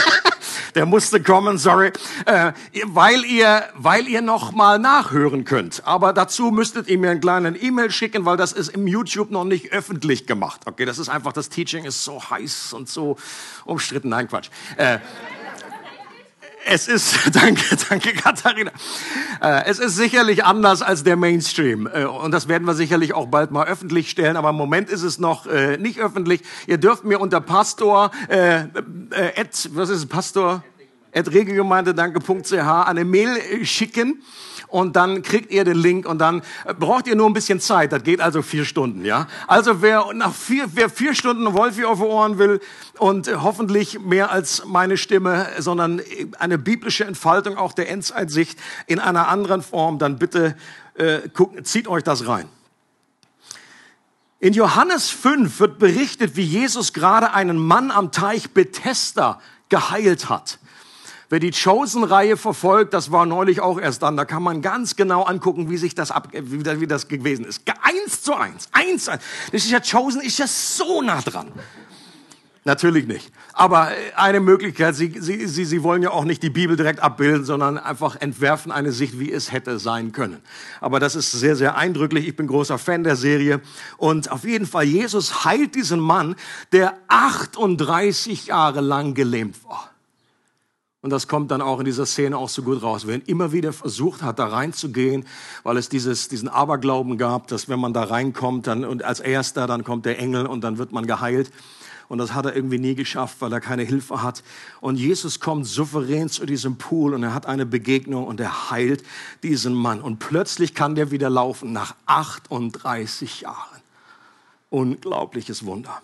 der 0.78 0.86
musste 0.86 1.20
kommen, 1.24 1.58
sorry, 1.58 1.92
äh, 2.28 2.52
weil 2.86 3.26
ihr, 3.26 3.64
weil 3.74 4.08
ihr 4.08 4.22
noch 4.22 4.52
mal 4.52 4.78
nachhören 4.78 5.44
könnt. 5.44 5.82
Aber 5.88 6.14
dazu 6.14 6.52
müsstet 6.52 6.88
ihr 6.88 7.00
mir 7.00 7.10
einen 7.10 7.20
kleinen 7.20 7.58
E-Mail 7.60 7.90
schicken, 7.90 8.26
weil 8.26 8.38
das 8.38 8.54
ist 8.54 8.70
im 8.70 8.86
YouTube 8.86 9.32
noch 9.32 9.44
nicht 9.44 9.72
öffentlich 9.72 10.28
gemacht. 10.28 10.62
Okay, 10.66 10.86
das 10.86 11.00
ist 11.00 11.10
einfach, 11.10 11.34
das 11.34 11.50
Teaching 11.50 11.84
ist 11.84 12.04
so 12.04 12.22
heiß 12.30 12.74
und 12.74 12.88
so 12.90 13.18
umstritten. 13.66 14.10
Nein, 14.10 14.28
Quatsch. 14.28 14.50
Äh, 14.78 15.00
es 16.70 16.88
ist, 16.88 17.18
danke, 17.34 17.64
danke 17.90 18.14
Katharina. 18.14 18.72
Äh, 19.42 19.66
es 19.66 19.80
ist 19.80 19.96
sicherlich 19.96 20.44
anders 20.44 20.82
als 20.82 21.04
der 21.04 21.16
Mainstream. 21.16 21.88
Äh, 21.92 22.06
und 22.06 22.32
das 22.32 22.48
werden 22.48 22.66
wir 22.66 22.74
sicherlich 22.74 23.14
auch 23.14 23.28
bald 23.28 23.52
mal 23.52 23.68
öffentlich 23.68 24.10
stellen. 24.10 24.36
Aber 24.36 24.50
im 24.50 24.56
Moment 24.56 24.90
ist 24.90 25.04
es 25.04 25.20
noch 25.20 25.46
äh, 25.48 25.78
nicht 25.78 26.00
öffentlich. 26.00 26.42
Ihr 26.68 26.78
dürft 26.78 27.04
mir 27.06 27.20
unter 27.20 27.42
Pastor, 27.42 28.12
äh, 28.28 28.60
äh, 28.60 28.66
at, 29.36 29.70
was 29.74 29.90
ist 29.90 30.08
Pastor? 30.08 30.64
regelgemeinde.danke.ch 31.16 32.54
eine 32.54 33.04
Mail 33.04 33.66
schicken 33.66 34.22
und 34.68 34.96
dann 34.96 35.22
kriegt 35.22 35.52
ihr 35.52 35.64
den 35.64 35.78
Link 35.78 36.06
und 36.06 36.20
dann 36.20 36.42
äh, 36.66 36.74
braucht 36.74 37.08
ihr 37.08 37.16
nur 37.16 37.28
ein 37.28 37.34
bisschen 37.34 37.60
Zeit. 37.60 37.92
Das 37.92 38.04
geht 38.04 38.22
also 38.22 38.42
vier 38.42 38.66
Stunden, 38.66 39.06
ja. 39.06 39.28
Also 39.48 39.82
wer 39.82 40.14
nach 40.14 40.34
vier, 40.34 40.66
wer 40.74 40.90
vier 40.90 41.16
Stunden 41.16 41.54
Wolfi 41.54 41.86
auf 41.86 42.02
Ohren 42.02 42.38
will 42.38 42.60
und 43.00 43.30
hoffentlich 43.42 44.00
mehr 44.00 44.32
als 44.32 44.66
meine 44.66 44.98
Stimme, 44.98 45.48
sondern 45.60 46.02
eine 46.40 46.58
biblische 46.58 47.06
Entfaltung 47.06 47.58
auch 47.58 47.74
der 47.74 47.90
Endzeitsicht 47.90 48.60
in 48.88 49.00
einer 49.00 49.28
anderen 49.28 49.62
Form, 49.62 50.00
dann 50.00 50.18
bitte 50.18 50.56
äh, 50.96 51.30
guckt, 51.34 51.66
zieht 51.68 51.88
euch 51.88 52.04
das 52.04 52.28
rein. 52.28 52.48
In 54.40 54.54
Johannes 54.54 55.10
5 55.10 55.60
wird 55.60 55.80
berichtet, 55.80 56.36
wie 56.36 56.44
Jesus 56.44 56.94
gerade 56.94 57.34
einen 57.34 57.58
Mann 57.58 57.90
am 57.90 58.12
Teich 58.12 58.52
Bethesda 58.52 59.42
geheilt 59.70 60.30
hat. 60.30 60.60
Wer 61.30 61.40
die 61.40 61.52
Chosen-Reihe 61.52 62.38
verfolgt, 62.38 62.94
das 62.94 63.12
war 63.12 63.26
neulich 63.26 63.60
auch 63.60 63.80
erst 63.80 64.02
dann, 64.02 64.16
da 64.16 64.24
kann 64.24 64.44
man 64.44 64.62
ganz 64.62 64.96
genau 64.96 65.24
angucken, 65.24 65.70
wie 65.70 65.76
sich 65.76 65.94
das 65.94 66.10
ab, 66.10 66.30
wie, 66.32 66.88
das 66.88 67.08
gewesen 67.10 67.44
ist. 67.44 67.64
Eins 67.82 68.22
zu 68.22 68.34
eins, 68.34 68.70
eins 68.72 69.06
zu 69.06 69.12
eins. 69.12 69.24
Das 69.52 69.66
ist 69.66 69.72
ja 69.72 69.80
Chosen, 69.82 70.22
ist 70.22 70.40
ja 70.40 70.48
so 70.48 71.02
nah 71.02 71.22
dran. 71.22 71.52
Natürlich 72.64 73.08
nicht. 73.08 73.32
Aber 73.54 73.92
äh, 73.92 73.96
eine 74.16 74.42
Möglichkeit, 74.42 74.94
Sie, 74.94 75.16
Sie, 75.20 75.48
Sie, 75.48 75.64
Sie 75.64 75.84
wollen 75.84 76.04
ja 76.04 76.12
auch 76.12 76.26
nicht 76.26 76.44
die 76.44 76.50
Bibel 76.50 76.76
direkt 76.76 77.00
abbilden, 77.00 77.46
sondern 77.46 77.78
einfach 77.78 78.18
entwerfen 78.18 78.74
eine 78.74 78.92
Sicht, 78.92 79.20
wie 79.20 79.32
es 79.32 79.54
hätte 79.54 79.80
sein 79.80 80.12
können. 80.12 80.42
Aber 80.82 81.00
das 81.00 81.16
ist 81.16 81.32
sehr, 81.32 81.56
sehr 81.56 81.78
eindrücklich. 81.78 82.28
Ich 82.28 82.36
bin 82.36 82.48
großer 82.48 82.78
Fan 82.78 83.06
der 83.06 83.16
Serie. 83.16 83.62
Und 83.96 84.32
auf 84.32 84.44
jeden 84.44 84.66
Fall, 84.66 84.84
Jesus 84.84 85.46
heilt 85.46 85.76
diesen 85.76 86.02
Mann, 86.02 86.36
der 86.74 86.98
38 87.08 88.48
Jahre 88.48 88.82
lang 88.82 89.14
gelähmt 89.14 89.64
war. 89.64 89.92
Und 91.08 91.12
das 91.12 91.30
kommt 91.30 91.52
dann 91.52 91.62
auch 91.62 91.80
in 91.80 91.86
dieser 91.86 92.06
Szene 92.06 92.38
auch 92.38 92.50
so 92.50 92.64
gut 92.64 92.84
raus. 92.84 93.08
Wenn 93.08 93.22
immer 93.22 93.54
wieder 93.54 93.72
versucht 93.72 94.24
hat, 94.24 94.40
da 94.40 94.48
reinzugehen, 94.48 95.26
weil 95.64 95.78
es 95.78 95.88
dieses, 95.88 96.28
diesen 96.28 96.50
Aberglauben 96.50 97.18
gab, 97.18 97.48
dass 97.48 97.70
wenn 97.70 97.80
man 97.80 97.94
da 97.94 98.04
reinkommt, 98.04 98.68
dann, 98.68 98.84
und 98.84 99.06
als 99.06 99.22
Erster, 99.22 99.68
dann 99.68 99.86
kommt 99.86 100.06
der 100.06 100.20
Engel 100.20 100.46
und 100.46 100.66
dann 100.66 100.78
wird 100.78 100.92
man 100.92 101.08
geheilt. 101.08 101.50
Und 102.10 102.18
das 102.18 102.34
hat 102.34 102.46
er 102.46 102.58
irgendwie 102.58 102.78
nie 102.78 102.94
geschafft, 102.94 103.38
weil 103.40 103.54
er 103.54 103.62
keine 103.62 103.84
Hilfe 103.84 104.22
hat. 104.22 104.44
Und 104.82 104.98
Jesus 104.98 105.40
kommt 105.40 105.66
souverän 105.66 106.28
zu 106.28 106.46
diesem 106.46 106.78
Pool 106.78 107.14
und 107.14 107.24
er 107.24 107.34
hat 107.34 107.46
eine 107.46 107.66
Begegnung 107.66 108.28
und 108.28 108.42
er 108.42 108.70
heilt 108.70 109.02
diesen 109.44 109.74
Mann. 109.74 110.02
Und 110.02 110.20
plötzlich 110.20 110.74
kann 110.74 110.96
der 110.96 111.10
wieder 111.10 111.30
laufen 111.30 111.72
nach 111.72 111.96
38 112.08 113.40
Jahren. 113.40 113.82
Unglaubliches 114.70 115.66
Wunder. 115.66 116.02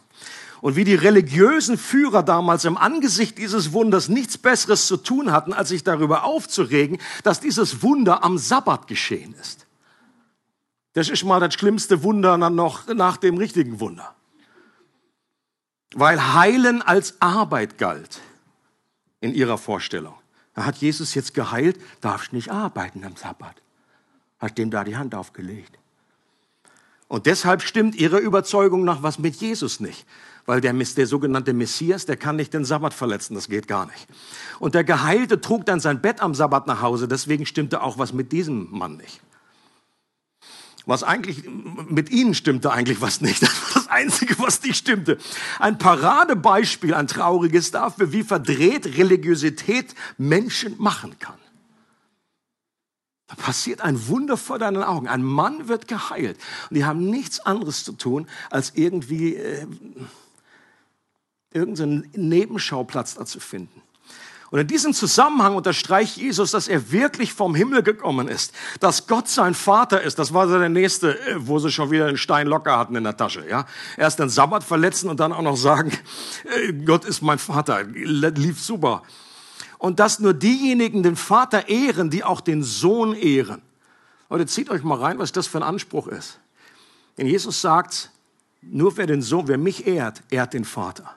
Und 0.64 0.78
wie 0.78 0.86
die 0.86 0.96
religiösen 0.96 1.78
Führer 1.78 2.24
damals 2.24 2.64
im 2.64 2.78
Angesicht 2.78 3.38
dieses 3.38 3.74
Wunders 3.74 4.08
nichts 4.08 4.38
Besseres 4.38 4.88
zu 4.88 4.96
tun 4.96 5.32
hatten, 5.32 5.52
als 5.52 5.70
sich 5.70 5.84
darüber 5.84 6.24
aufzuregen, 6.24 7.00
dass 7.24 7.42
dieses 7.42 7.84
Wunder 7.84 8.24
am 8.24 8.38
Sabbat 8.38 8.88
geschehen 8.88 9.36
ist. 9.42 9.68
Das 10.94 11.10
ist 11.10 11.26
mal 11.26 11.40
das 11.40 11.54
schlimmste 11.54 12.04
Wunder 12.04 12.38
dann 12.38 12.56
noch 12.56 12.88
nach 12.88 13.18
dem 13.18 13.38
richtigen 13.38 13.80
Wunder 13.80 14.16
weil 15.94 16.34
Heilen 16.34 16.82
als 16.82 17.22
Arbeit 17.22 17.78
galt 17.78 18.22
in 19.22 19.34
ihrer 19.34 19.58
Vorstellung. 19.58 20.16
Da 20.54 20.66
hat 20.66 20.78
Jesus 20.78 21.14
jetzt 21.16 21.34
geheilt, 21.34 21.80
darfst 22.02 22.34
nicht 22.34 22.52
arbeiten 22.52 23.04
am 23.04 23.16
Sabbat. 23.16 23.56
Hat 24.40 24.58
dem 24.58 24.70
da 24.70 24.84
die 24.84 24.98
Hand 24.98 25.16
aufgelegt. 25.16 25.78
Und 27.08 27.26
deshalb 27.28 27.62
stimmt 27.62 27.96
ihre 27.96 28.18
Überzeugung 28.18 28.84
nach 28.84 29.04
was 29.04 29.20
mit 29.20 29.36
Jesus 29.36 29.80
nicht. 29.80 30.06
Weil 30.46 30.60
der, 30.60 30.74
der 30.74 31.08
sogenannte 31.08 31.54
Messias, 31.54 32.06
der 32.06 32.18
kann 32.18 32.36
nicht 32.36 32.54
den 32.54 32.66
Sabbat 32.66 32.94
verletzen, 32.94 33.36
das 33.36 33.48
geht 33.48 33.68
gar 33.68 33.86
nicht. 33.86 34.08
Und 34.60 34.76
der 34.76 34.84
Geheilte 34.84 35.40
trug 35.40 35.66
dann 35.66 35.80
sein 35.80 36.02
Bett 36.02 36.22
am 36.22 36.36
Sabbat 36.36 36.68
nach 36.68 36.82
Hause, 36.82 37.08
deswegen 37.08 37.46
stimmte 37.46 37.82
auch 37.82 37.98
was 37.98 38.12
mit 38.12 38.32
diesem 38.32 38.70
Mann 38.72 38.98
nicht. 38.98 39.22
Was 40.86 41.04
eigentlich, 41.04 41.46
mit 41.88 42.10
ihnen 42.12 42.34
stimmte 42.34 42.74
eigentlich 42.74 43.00
was 43.00 43.22
nicht. 43.22 43.42
Das 43.42 43.50
war 43.50 43.82
das 43.84 43.88
Einzige, 43.88 44.38
was 44.40 44.62
nicht 44.64 44.76
stimmte. 44.76 45.18
Ein 45.60 45.78
Paradebeispiel, 45.78 46.94
ein 46.94 47.08
trauriges 47.08 47.72
dafür, 47.72 48.12
wie 48.12 48.24
verdreht 48.24 48.98
Religiosität 48.98 49.96
Menschen 50.18 50.76
machen 50.78 51.18
kann. 51.20 51.38
Da 53.28 53.36
passiert 53.36 53.80
ein 53.80 54.08
Wunder 54.10 54.36
vor 54.36 54.60
deinen 54.60 54.84
Augen. 54.84 55.08
Ein 55.08 55.24
Mann 55.24 55.70
wird 55.70 55.88
geheilt. 55.88 56.38
Und 56.70 56.76
die 56.76 56.84
haben 56.84 57.10
nichts 57.10 57.40
anderes 57.40 57.86
zu 57.86 57.94
tun, 57.94 58.28
als 58.50 58.74
irgendwie 58.76 59.36
äh, 59.36 59.66
irgendeinen 61.54 62.10
Nebenschauplatz 62.16 63.16
da 63.16 63.26
zu 63.26 63.40
finden. 63.40 63.82
Und 64.54 64.60
in 64.60 64.68
diesem 64.68 64.94
Zusammenhang 64.94 65.56
unterstreicht 65.56 66.18
Jesus, 66.18 66.52
dass 66.52 66.68
er 66.68 66.92
wirklich 66.92 67.34
vom 67.34 67.56
Himmel 67.56 67.82
gekommen 67.82 68.28
ist, 68.28 68.54
dass 68.80 69.08
Gott 69.08 69.28
sein 69.28 69.56
Vater 69.56 70.02
ist. 70.02 70.20
Das 70.20 70.32
war 70.32 70.48
so 70.48 70.60
der 70.60 70.70
nächste, 70.70 71.20
äh, 71.28 71.36
wo 71.40 71.58
sie 71.58 71.72
schon 71.72 71.90
wieder 71.90 72.06
einen 72.06 72.18
Stein 72.18 72.46
locker 72.46 72.78
hatten 72.78 72.96
in 72.96 73.04
der 73.04 73.18
Tasche. 73.18 73.50
Ja, 73.50 73.66
erst 73.98 74.20
den 74.20 74.30
Sabbat 74.30 74.64
verletzen 74.64 75.10
und 75.10 75.20
dann 75.20 75.34
auch 75.34 75.42
noch 75.42 75.58
sagen, 75.58 75.92
äh, 76.56 76.72
Gott 76.72 77.04
ist 77.04 77.24
mein 77.24 77.40
Vater. 77.40 77.82
Lief 77.84 78.62
super. 78.62 79.02
Und 79.80 80.00
dass 80.00 80.20
nur 80.20 80.36
diejenigen 80.36 81.02
den 81.02 81.16
Vater 81.16 81.68
ehren, 81.68 82.12
die 82.12 82.24
auch 82.24 82.40
den 82.40 82.62
Sohn 82.62 83.16
ehren. 83.16 83.64
Leute, 84.30 84.46
zieht 84.46 84.70
euch 84.70 84.84
mal 84.84 85.00
rein, 85.00 85.18
was 85.18 85.32
das 85.32 85.48
für 85.48 85.58
ein 85.58 85.64
Anspruch 85.64 86.08
ist. 86.08 86.40
Denn 87.18 87.26
Jesus 87.26 87.60
sagt, 87.60 88.12
nur 88.62 88.96
wer 88.98 89.08
den 89.08 89.24
Sohn, 89.24 89.48
wer 89.48 89.58
mich 89.58 89.88
ehrt, 89.88 90.22
ehrt 90.30 90.54
den 90.54 90.64
Vater. 90.64 91.16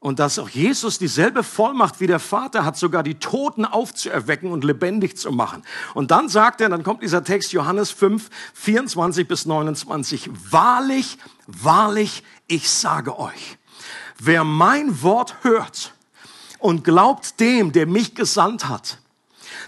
Und 0.00 0.20
dass 0.20 0.38
auch 0.38 0.48
Jesus 0.48 0.98
dieselbe 0.98 1.42
Vollmacht 1.42 1.98
wie 2.00 2.06
der 2.06 2.20
Vater 2.20 2.64
hat, 2.64 2.76
sogar 2.76 3.02
die 3.02 3.16
Toten 3.16 3.64
aufzuerwecken 3.64 4.52
und 4.52 4.62
lebendig 4.62 5.16
zu 5.16 5.32
machen. 5.32 5.64
Und 5.92 6.12
dann 6.12 6.28
sagt 6.28 6.60
er, 6.60 6.68
dann 6.68 6.84
kommt 6.84 7.02
dieser 7.02 7.24
Text 7.24 7.52
Johannes 7.52 7.90
5, 7.90 8.30
24 8.54 9.26
bis 9.26 9.44
29, 9.46 10.30
wahrlich, 10.50 11.18
wahrlich, 11.46 12.22
ich 12.46 12.70
sage 12.70 13.18
euch, 13.18 13.58
wer 14.18 14.44
mein 14.44 15.02
Wort 15.02 15.34
hört 15.42 15.94
und 16.60 16.84
glaubt 16.84 17.40
dem, 17.40 17.72
der 17.72 17.86
mich 17.86 18.14
gesandt 18.14 18.68
hat, 18.68 18.98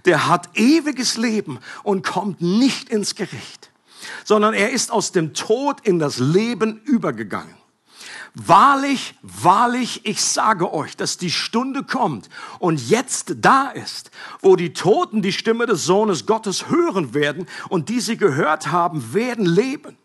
der 0.04 0.28
hat 0.28 0.50
ewiges 0.54 1.16
Leben 1.16 1.58
und 1.82 2.06
kommt 2.06 2.40
nicht 2.40 2.88
ins 2.88 3.16
Gericht, 3.16 3.70
sondern 4.24 4.54
er 4.54 4.70
ist 4.70 4.92
aus 4.92 5.10
dem 5.10 5.34
Tod 5.34 5.80
in 5.82 5.98
das 5.98 6.18
Leben 6.18 6.80
übergegangen. 6.84 7.59
Wahrlich, 8.34 9.14
wahrlich, 9.22 10.06
ich 10.06 10.22
sage 10.22 10.72
euch, 10.72 10.96
dass 10.96 11.16
die 11.16 11.30
Stunde 11.30 11.82
kommt 11.82 12.28
und 12.60 12.88
jetzt 12.88 13.34
da 13.38 13.70
ist, 13.70 14.10
wo 14.40 14.54
die 14.54 14.72
Toten 14.72 15.20
die 15.20 15.32
Stimme 15.32 15.66
des 15.66 15.84
Sohnes 15.84 16.26
Gottes 16.26 16.68
hören 16.68 17.12
werden 17.12 17.46
und 17.68 17.88
die 17.88 18.00
sie 18.00 18.16
gehört 18.16 18.70
haben, 18.70 19.12
werden 19.14 19.46
leben. 19.46 19.96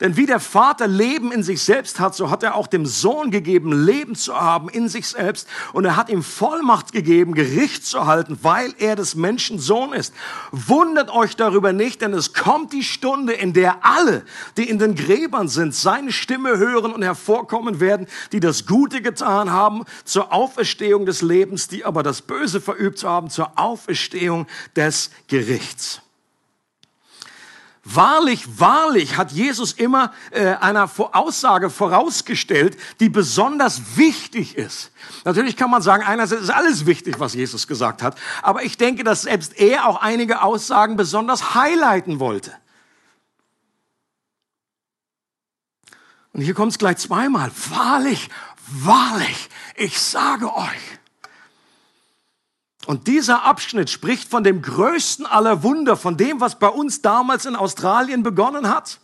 Denn 0.00 0.16
wie 0.16 0.26
der 0.26 0.40
Vater 0.40 0.86
Leben 0.86 1.32
in 1.32 1.42
sich 1.42 1.62
selbst 1.62 2.00
hat, 2.00 2.14
so 2.14 2.30
hat 2.30 2.42
er 2.42 2.54
auch 2.54 2.66
dem 2.66 2.86
Sohn 2.86 3.30
gegeben, 3.30 3.84
Leben 3.84 4.14
zu 4.14 4.34
haben 4.34 4.68
in 4.68 4.88
sich 4.88 5.08
selbst. 5.08 5.48
Und 5.72 5.84
er 5.84 5.96
hat 5.96 6.08
ihm 6.08 6.22
Vollmacht 6.22 6.92
gegeben, 6.92 7.34
Gericht 7.34 7.86
zu 7.86 8.06
halten, 8.06 8.38
weil 8.42 8.74
er 8.78 8.96
des 8.96 9.14
Menschen 9.14 9.58
Sohn 9.58 9.92
ist. 9.92 10.14
Wundert 10.52 11.10
euch 11.10 11.36
darüber 11.36 11.72
nicht, 11.72 12.00
denn 12.00 12.12
es 12.12 12.32
kommt 12.34 12.72
die 12.72 12.84
Stunde, 12.84 13.32
in 13.32 13.52
der 13.52 13.84
alle, 13.84 14.24
die 14.56 14.68
in 14.68 14.78
den 14.78 14.94
Gräbern 14.94 15.48
sind, 15.48 15.74
seine 15.74 16.12
Stimme 16.12 16.58
hören 16.58 16.92
und 16.92 17.02
hervorkommen 17.02 17.80
werden, 17.80 18.06
die 18.32 18.40
das 18.40 18.66
Gute 18.66 19.02
getan 19.02 19.50
haben 19.50 19.84
zur 20.04 20.32
Auferstehung 20.32 21.06
des 21.06 21.22
Lebens, 21.22 21.68
die 21.68 21.84
aber 21.84 22.02
das 22.02 22.22
Böse 22.22 22.60
verübt 22.60 23.04
haben 23.04 23.30
zur 23.30 23.58
Auferstehung 23.58 24.46
des 24.76 25.10
Gerichts. 25.28 26.03
Wahrlich, 27.86 28.58
wahrlich 28.58 29.18
hat 29.18 29.30
Jesus 29.30 29.72
immer 29.72 30.12
äh, 30.30 30.54
einer 30.54 30.90
Aussage 31.12 31.68
vorausgestellt, 31.68 32.78
die 32.98 33.10
besonders 33.10 33.96
wichtig 33.96 34.56
ist. 34.56 34.90
Natürlich 35.24 35.54
kann 35.54 35.70
man 35.70 35.82
sagen, 35.82 36.02
einerseits 36.02 36.42
ist 36.42 36.50
alles 36.50 36.86
wichtig, 36.86 37.20
was 37.20 37.34
Jesus 37.34 37.66
gesagt 37.66 38.02
hat, 38.02 38.18
aber 38.42 38.62
ich 38.62 38.78
denke, 38.78 39.04
dass 39.04 39.22
selbst 39.22 39.58
er 39.58 39.86
auch 39.86 40.00
einige 40.00 40.42
Aussagen 40.42 40.96
besonders 40.96 41.54
highlighten 41.54 42.20
wollte. 42.20 42.52
Und 46.32 46.40
hier 46.40 46.54
kommt 46.54 46.72
es 46.72 46.78
gleich 46.78 46.96
zweimal. 46.96 47.50
Wahrlich, 47.68 48.30
wahrlich, 48.66 49.50
ich 49.76 50.00
sage 50.00 50.54
euch. 50.56 50.98
Und 52.86 53.06
dieser 53.06 53.44
Abschnitt 53.44 53.88
spricht 53.88 54.28
von 54.28 54.44
dem 54.44 54.60
größten 54.60 55.26
aller 55.26 55.62
Wunder, 55.62 55.96
von 55.96 56.16
dem, 56.16 56.40
was 56.40 56.58
bei 56.58 56.68
uns 56.68 57.02
damals 57.02 57.46
in 57.46 57.56
Australien 57.56 58.22
begonnen 58.22 58.68
hat. 58.68 59.00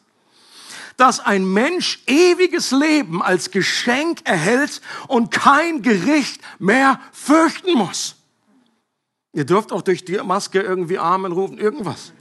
Dass 0.96 1.20
ein 1.20 1.50
Mensch 1.50 2.02
ewiges 2.06 2.72
Leben 2.72 3.22
als 3.22 3.50
Geschenk 3.50 4.20
erhält 4.24 4.82
und 5.08 5.30
kein 5.30 5.82
Gericht 5.82 6.42
mehr 6.58 7.00
fürchten 7.12 7.74
muss. 7.74 8.16
Ihr 9.32 9.46
dürft 9.46 9.72
auch 9.72 9.82
durch 9.82 10.04
die 10.04 10.18
Maske 10.18 10.60
irgendwie 10.60 10.98
Amen 10.98 11.32
rufen, 11.32 11.56
irgendwas. 11.56 12.12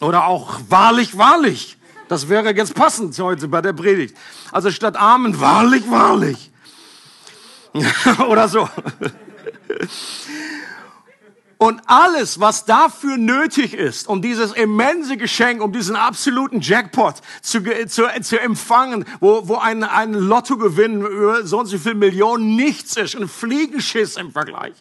Oder 0.00 0.26
auch 0.26 0.60
wahrlich, 0.68 1.18
wahrlich. 1.18 1.76
Das 2.08 2.28
wäre 2.28 2.54
jetzt 2.54 2.74
passend 2.74 3.18
heute 3.18 3.48
bei 3.48 3.60
der 3.60 3.72
Predigt. 3.74 4.16
Also 4.52 4.70
statt 4.70 4.96
Amen, 4.96 5.38
wahrlich, 5.40 5.90
wahrlich. 5.90 6.50
Oder 8.28 8.48
so. 8.48 8.68
Und 11.60 11.82
alles, 11.86 12.38
was 12.38 12.66
dafür 12.66 13.16
nötig 13.16 13.74
ist, 13.74 14.06
um 14.06 14.22
dieses 14.22 14.52
immense 14.52 15.16
Geschenk, 15.16 15.60
um 15.60 15.72
diesen 15.72 15.96
absoluten 15.96 16.60
Jackpot 16.60 17.16
zu, 17.42 17.64
zu, 17.88 18.06
zu 18.22 18.40
empfangen, 18.40 19.04
wo, 19.18 19.48
wo 19.48 19.56
ein, 19.56 19.82
ein 19.82 20.14
Lottogewinn 20.14 21.02
über 21.04 21.44
so 21.44 21.58
und 21.58 21.66
so 21.66 21.76
viel 21.78 21.94
Millionen 21.94 22.54
nichts 22.54 22.96
ist, 22.96 23.16
ein 23.16 23.26
Fliegenschiss 23.26 24.16
im 24.16 24.30
Vergleich. 24.30 24.74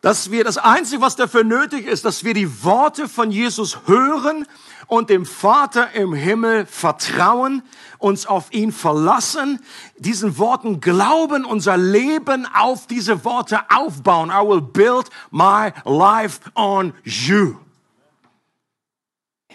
Dass 0.00 0.32
wir 0.32 0.42
das 0.42 0.58
Einzige, 0.58 1.00
was 1.00 1.14
dafür 1.14 1.44
nötig 1.44 1.86
ist, 1.86 2.04
dass 2.04 2.24
wir 2.24 2.34
die 2.34 2.64
Worte 2.64 3.08
von 3.08 3.30
Jesus 3.30 3.78
hören 3.86 4.46
und 4.86 5.10
dem 5.10 5.26
Vater 5.26 5.92
im 5.92 6.14
Himmel 6.14 6.66
vertrauen, 6.66 7.62
uns 7.98 8.26
auf 8.26 8.52
ihn 8.52 8.72
verlassen, 8.72 9.60
diesen 9.96 10.38
Worten 10.38 10.80
glauben, 10.80 11.44
unser 11.44 11.76
Leben 11.76 12.46
auf 12.54 12.86
diese 12.86 13.24
Worte 13.24 13.60
aufbauen. 13.70 14.30
I 14.30 14.46
will 14.46 14.60
build 14.60 15.10
my 15.30 15.72
life 15.84 16.40
on 16.54 16.92
you. 17.04 17.56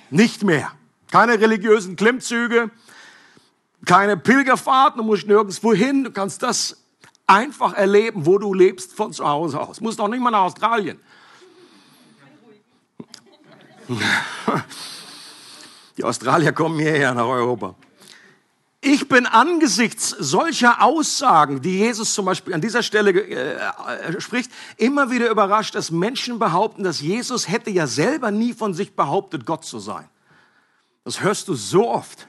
Nicht 0.10 0.44
mehr. 0.44 0.72
Keine 1.12 1.40
religiösen 1.40 1.96
Klimmzüge, 1.96 2.72
keine 3.86 4.18
Pilgerfahrten, 4.18 5.00
du 5.00 5.04
musst 5.04 5.28
nirgendwo 5.28 5.74
hin, 5.74 6.04
du 6.04 6.12
kannst 6.12 6.44
das 6.44 6.78
einfach 7.28 7.74
erleben, 7.74 8.26
wo 8.26 8.38
du 8.38 8.54
lebst 8.54 8.94
von 8.94 9.14
zu 9.14 9.28
Hause 9.28 9.60
aus. 9.60 9.78
Du 9.78 9.84
musst 9.84 10.00
auch 10.00 10.08
nicht 10.08 10.22
mal 10.22 10.32
nach 10.32 10.42
Australien. 10.42 11.00
Die 16.02 16.06
Australier 16.08 16.52
kommen 16.52 16.80
hierher 16.80 17.14
nach 17.14 17.28
Europa. 17.28 17.76
Ich 18.82 19.08
bin 19.08 19.28
angesichts 19.28 20.10
solcher 20.10 20.82
Aussagen, 20.82 21.62
die 21.62 21.78
Jesus 21.78 22.16
zum 22.16 22.26
Beispiel 22.26 22.56
an 22.56 22.62
dieser 22.62 22.82
Stelle 22.82 23.12
äh, 23.12 24.20
spricht, 24.20 24.52
immer 24.78 25.12
wieder 25.12 25.30
überrascht, 25.30 25.76
dass 25.76 25.92
Menschen 25.92 26.40
behaupten, 26.40 26.84
dass 26.84 27.02
Jesus 27.02 27.48
hätte 27.48 27.70
ja 27.70 27.86
selber 27.86 28.32
nie 28.32 28.54
von 28.54 28.74
sich 28.74 28.96
behauptet, 28.96 29.46
Gott 29.46 29.64
zu 29.64 29.78
sein. 29.78 30.10
Das 31.04 31.22
hörst 31.22 31.48
du 31.50 31.54
so 31.54 31.88
oft. 31.88 32.28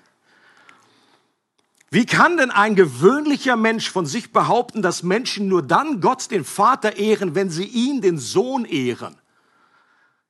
Wie 1.89 2.05
kann 2.05 2.37
denn 2.37 2.51
ein 2.51 2.75
gewöhnlicher 2.75 3.57
Mensch 3.57 3.91
von 3.91 4.05
sich 4.05 4.35
behaupten, 4.35 4.83
dass 4.83 5.03
Menschen 5.03 5.49
nur 5.49 5.63
dann 5.63 6.03
Gott, 6.03 6.31
den 6.31 6.45
Vater, 6.45 6.99
ehren, 6.99 7.35
wenn 7.35 7.49
sie 7.49 7.65
ihn, 7.65 8.03
den 8.03 8.19
Sohn, 8.19 8.67
ehren? 8.67 9.17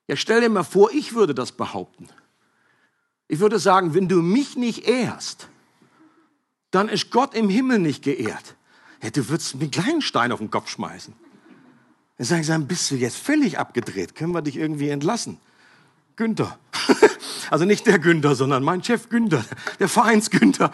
Ja, 0.07 0.15
stell 0.15 0.43
dir 0.43 0.49
mal 0.49 0.63
vor, 0.63 0.93
ich 0.93 1.15
würde 1.15 1.35
das 1.35 1.51
behaupten. 1.51 2.09
Ich 3.29 3.41
würde 3.41 3.59
sagen, 3.59 3.95
wenn 3.95 4.09
du 4.09 4.23
mich 4.23 4.57
nicht 4.57 4.87
ehrst, 4.87 5.49
dann 6.71 6.89
ist 6.89 7.11
Gott 7.11 7.35
im 7.35 7.49
Himmel 7.49 7.79
nicht 7.79 8.03
geehrt. 8.03 8.57
Ja, 9.03 9.11
du 9.11 9.29
würdest 9.29 9.55
mir 9.55 9.63
einen 9.63 9.71
kleinen 9.71 10.03
Stein 10.03 10.33
auf 10.33 10.39
den 10.39 10.51
Kopf 10.51 10.69
schmeißen. 10.69 11.15
Dann 12.19 12.45
sagen, 12.45 12.67
bist 12.67 12.91
du 12.91 12.95
jetzt 12.95 13.17
völlig 13.17 13.59
abgedreht? 13.59 14.15
Können 14.15 14.33
wir 14.33 14.43
dich 14.43 14.57
irgendwie 14.57 14.89
entlassen? 14.89 15.39
Günther. 16.17 16.59
Also 17.51 17.67
nicht 17.67 17.87
der 17.87 17.99
Günther, 17.99 18.35
sondern 18.35 18.63
mein 18.63 18.83
Chef 18.83 19.11
Günther, 19.11 19.45
der 19.79 19.89
Vereins 19.89 20.31
Günther. 20.31 20.73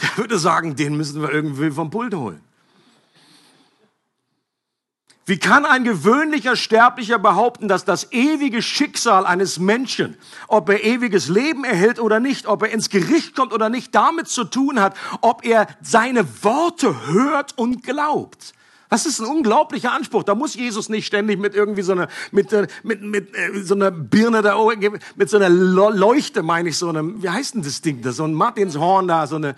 Der 0.00 0.16
würde 0.16 0.38
sagen, 0.38 0.74
den 0.74 0.96
müssen 0.96 1.20
wir 1.20 1.30
irgendwie 1.30 1.70
vom 1.70 1.90
Pult 1.90 2.14
holen. 2.14 2.40
Wie 5.28 5.38
kann 5.38 5.64
ein 5.64 5.82
gewöhnlicher 5.82 6.54
Sterblicher 6.54 7.18
behaupten, 7.18 7.66
dass 7.66 7.84
das 7.84 8.12
ewige 8.12 8.62
Schicksal 8.62 9.26
eines 9.26 9.58
Menschen, 9.58 10.16
ob 10.46 10.68
er 10.68 10.84
ewiges 10.84 11.26
Leben 11.26 11.64
erhält 11.64 11.98
oder 11.98 12.20
nicht, 12.20 12.46
ob 12.46 12.62
er 12.62 12.70
ins 12.70 12.90
Gericht 12.90 13.34
kommt 13.34 13.52
oder 13.52 13.68
nicht, 13.68 13.92
damit 13.92 14.28
zu 14.28 14.44
tun 14.44 14.80
hat, 14.80 14.96
ob 15.22 15.44
er 15.44 15.66
seine 15.82 16.24
Worte 16.44 17.08
hört 17.08 17.58
und 17.58 17.82
glaubt? 17.82 18.54
Das 18.88 19.04
ist 19.04 19.18
ein 19.18 19.26
unglaublicher 19.26 19.92
Anspruch. 19.92 20.22
Da 20.22 20.36
muss 20.36 20.54
Jesus 20.54 20.88
nicht 20.88 21.06
ständig 21.06 21.40
mit 21.40 21.56
irgendwie 21.56 21.82
so 21.82 21.90
einer, 21.90 22.06
mit, 22.30 22.52
äh, 22.52 22.68
mit, 22.84 23.02
mit, 23.02 23.34
äh, 23.34 23.60
so 23.62 23.74
einer 23.74 23.90
Birne 23.90 24.42
da 24.42 24.56
mit 25.16 25.28
so 25.28 25.38
einer 25.38 25.48
Leuchte, 25.48 26.44
meine 26.44 26.68
ich, 26.68 26.78
so 26.78 26.88
einem, 26.88 27.20
wie 27.20 27.28
heißt 27.28 27.56
denn 27.56 27.62
das 27.62 27.80
Ding 27.80 28.00
da, 28.00 28.12
so 28.12 28.22
ein 28.22 28.32
Martinshorn 28.32 29.08
da, 29.08 29.26
so 29.26 29.36
eine, 29.36 29.56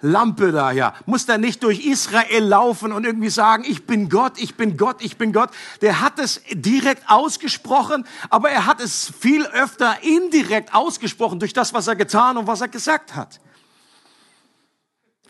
Lampe 0.00 0.52
da, 0.52 0.70
ja. 0.70 0.94
Muss 1.06 1.26
da 1.26 1.38
nicht 1.38 1.62
durch 1.62 1.84
Israel 1.84 2.44
laufen 2.44 2.92
und 2.92 3.04
irgendwie 3.04 3.30
sagen, 3.30 3.64
ich 3.66 3.84
bin 3.84 4.08
Gott, 4.08 4.34
ich 4.36 4.54
bin 4.54 4.76
Gott, 4.76 5.02
ich 5.02 5.16
bin 5.16 5.32
Gott. 5.32 5.50
Der 5.80 6.00
hat 6.00 6.18
es 6.18 6.40
direkt 6.52 7.10
ausgesprochen, 7.10 8.06
aber 8.30 8.50
er 8.50 8.66
hat 8.66 8.80
es 8.80 9.12
viel 9.18 9.44
öfter 9.46 9.96
indirekt 10.02 10.72
ausgesprochen 10.74 11.40
durch 11.40 11.52
das, 11.52 11.74
was 11.74 11.88
er 11.88 11.96
getan 11.96 12.36
und 12.36 12.46
was 12.46 12.60
er 12.60 12.68
gesagt 12.68 13.16
hat. 13.16 13.40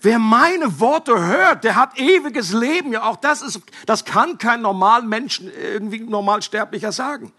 Wer 0.01 0.19
meine 0.19 0.79
Worte 0.79 1.19
hört, 1.19 1.65
der 1.65 1.75
hat 1.75 1.99
ewiges 1.99 2.53
Leben. 2.53 2.93
Ja, 2.93 3.05
auch 3.05 3.17
das 3.17 3.43
ist, 3.43 3.61
das 3.87 4.05
kann 4.05 4.39
kein 4.39 4.61
normal 4.61 5.03
Menschen, 5.03 5.51
irgendwie 5.51 6.01
normal 6.01 6.43
Sterblicher 6.43 6.93
sagen. 6.93 7.33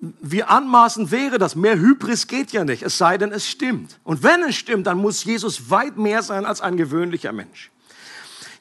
Wie 0.00 0.42
anmaßend 0.42 1.10
wäre 1.10 1.38
das? 1.38 1.56
Mehr 1.56 1.78
Hybris 1.78 2.26
geht 2.26 2.52
ja 2.52 2.64
nicht, 2.64 2.82
es 2.82 2.96
sei 2.96 3.18
denn, 3.18 3.32
es 3.32 3.48
stimmt. 3.48 3.98
Und 4.02 4.22
wenn 4.22 4.42
es 4.42 4.56
stimmt, 4.56 4.86
dann 4.86 4.98
muss 4.98 5.24
Jesus 5.24 5.70
weit 5.70 5.98
mehr 5.98 6.22
sein 6.22 6.46
als 6.46 6.60
ein 6.60 6.76
gewöhnlicher 6.76 7.32
Mensch. 7.32 7.70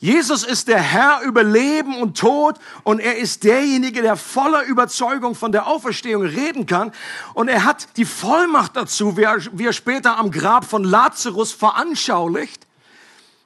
Jesus 0.01 0.43
ist 0.43 0.69
der 0.69 0.79
Herr 0.79 1.21
über 1.23 1.43
Leben 1.43 1.97
und 1.97 2.17
Tod 2.17 2.57
und 2.83 2.99
er 2.99 3.17
ist 3.17 3.43
derjenige, 3.43 4.01
der 4.01 4.15
voller 4.15 4.63
Überzeugung 4.63 5.35
von 5.35 5.51
der 5.51 5.67
Auferstehung 5.67 6.23
reden 6.23 6.65
kann. 6.65 6.93
Und 7.33 7.49
er 7.49 7.65
hat 7.65 7.97
die 7.97 8.05
Vollmacht 8.05 8.77
dazu, 8.77 9.17
wie 9.17 9.23
er, 9.23 9.39
wie 9.51 9.65
er 9.65 9.73
später 9.73 10.17
am 10.17 10.31
Grab 10.31 10.63
von 10.63 10.85
Lazarus 10.85 11.51
veranschaulicht 11.51 12.65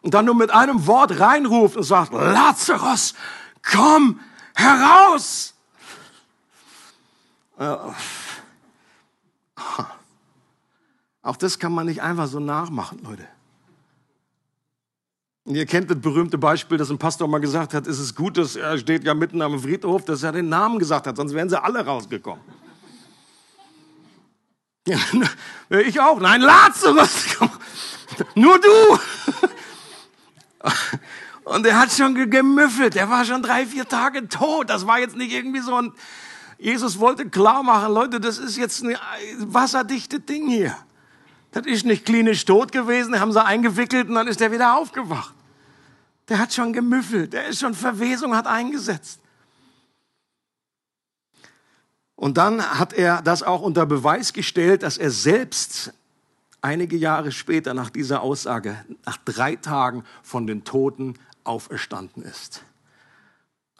und 0.03 0.13
dann 0.13 0.25
nur 0.25 0.35
mit 0.35 0.51
einem 0.51 0.85
Wort 0.85 1.19
reinruft 1.19 1.75
und 1.75 1.83
sagt, 1.83 2.13
Lazarus, 2.13 3.15
komm 3.63 4.19
heraus! 4.53 5.52
Äh, 7.63 7.77
auch 11.21 11.37
das 11.37 11.57
kann 11.57 11.71
man 11.71 11.85
nicht 11.85 12.01
einfach 12.01 12.27
so 12.27 12.39
nachmachen, 12.39 12.99
Leute. 13.03 13.25
Und 15.45 15.55
ihr 15.55 15.65
kennt 15.65 15.89
das 15.89 15.99
berühmte 15.99 16.37
Beispiel, 16.37 16.77
das 16.77 16.89
ein 16.89 16.97
Pastor 16.97 17.27
mal 17.27 17.39
gesagt 17.39 17.73
hat, 17.73 17.87
ist 17.87 17.99
es 17.99 18.15
gut, 18.15 18.37
dass 18.37 18.55
er 18.55 18.77
steht 18.77 19.03
ja 19.03 19.13
mitten 19.13 19.41
am 19.41 19.59
Friedhof, 19.59 20.05
dass 20.05 20.23
er 20.23 20.31
den 20.31 20.49
Namen 20.49 20.79
gesagt 20.79 21.07
hat, 21.07 21.15
sonst 21.17 21.33
wären 21.33 21.49
sie 21.49 21.61
alle 21.61 21.85
rausgekommen. 21.85 22.43
Ja, 24.87 24.97
ich 25.69 25.99
auch. 25.99 26.19
Nein, 26.19 26.41
Lazarus, 26.41 27.37
nur 28.35 28.59
du. 28.59 28.99
Und 31.45 31.65
er 31.65 31.79
hat 31.79 31.91
schon 31.91 32.15
gemüffelt, 32.29 32.95
er 32.95 33.09
war 33.09 33.23
schon 33.23 33.41
drei, 33.41 33.65
vier 33.65 33.87
Tage 33.87 34.27
tot. 34.27 34.69
Das 34.69 34.87
war 34.87 34.99
jetzt 34.99 35.15
nicht 35.15 35.31
irgendwie 35.31 35.59
so 35.59 35.75
ein 35.75 35.93
Jesus 36.63 36.97
wollte 36.97 37.29
klar 37.29 37.61
machen, 37.61 37.93
Leute, 37.93 38.21
das 38.21 38.37
ist 38.37 38.55
jetzt 38.55 38.85
ein 38.85 38.95
wasserdichte 39.53 40.21
Ding 40.21 40.47
hier. 40.47 40.73
Das 41.51 41.65
ist 41.65 41.83
nicht 41.83 42.05
klinisch 42.05 42.45
tot 42.45 42.71
gewesen, 42.71 43.19
haben 43.19 43.33
sie 43.33 43.43
eingewickelt 43.43 44.07
und 44.07 44.15
dann 44.15 44.29
ist 44.29 44.39
er 44.39 44.49
wieder 44.49 44.77
aufgewacht. 44.77 45.35
Der 46.29 46.39
hat 46.39 46.53
schon 46.53 46.71
gemüffelt, 46.71 47.33
der 47.33 47.47
ist 47.47 47.59
schon 47.59 47.73
Verwesung 47.73 48.33
hat 48.33 48.47
eingesetzt. 48.47 49.19
Und 52.15 52.37
dann 52.37 52.63
hat 52.79 52.93
er 52.93 53.21
das 53.21 53.43
auch 53.43 53.61
unter 53.61 53.85
Beweis 53.85 54.31
gestellt, 54.31 54.83
dass 54.83 54.97
er 54.97 55.11
selbst 55.11 55.91
einige 56.61 56.95
Jahre 56.95 57.33
später 57.33 57.73
nach 57.73 57.89
dieser 57.89 58.21
Aussage, 58.21 58.85
nach 59.05 59.17
drei 59.25 59.57
Tagen 59.57 60.05
von 60.21 60.47
den 60.47 60.63
Toten 60.63 61.15
auferstanden 61.43 62.23
ist 62.23 62.63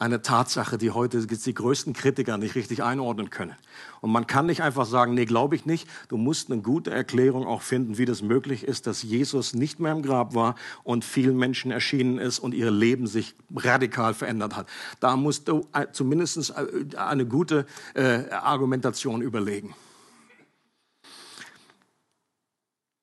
eine 0.04 0.20
Tatsache, 0.20 0.76
die 0.76 0.90
heute 0.90 1.26
die 1.26 1.54
größten 1.54 1.94
Kritiker 1.94 2.36
nicht 2.36 2.56
richtig 2.56 2.82
einordnen 2.82 3.30
können. 3.30 3.56
Und 4.02 4.12
man 4.12 4.26
kann 4.26 4.44
nicht 4.44 4.62
einfach 4.62 4.84
sagen, 4.84 5.14
nee, 5.14 5.24
glaube 5.24 5.56
ich 5.56 5.64
nicht. 5.64 5.88
Du 6.08 6.18
musst 6.18 6.50
eine 6.50 6.60
gute 6.60 6.90
Erklärung 6.90 7.46
auch 7.46 7.62
finden, 7.62 7.96
wie 7.96 8.04
das 8.04 8.20
möglich 8.20 8.64
ist, 8.64 8.86
dass 8.86 9.02
Jesus 9.02 9.54
nicht 9.54 9.80
mehr 9.80 9.92
im 9.92 10.02
Grab 10.02 10.34
war 10.34 10.56
und 10.82 11.06
vielen 11.06 11.38
Menschen 11.38 11.70
erschienen 11.70 12.18
ist 12.18 12.38
und 12.38 12.52
ihr 12.52 12.70
Leben 12.70 13.06
sich 13.06 13.34
radikal 13.56 14.12
verändert 14.12 14.56
hat. 14.56 14.66
Da 15.00 15.16
musst 15.16 15.48
du 15.48 15.66
äh, 15.72 15.86
zumindest 15.90 16.50
äh, 16.50 16.96
eine 16.98 17.24
gute 17.24 17.64
äh, 17.94 18.28
Argumentation 18.30 19.22
überlegen. 19.22 19.74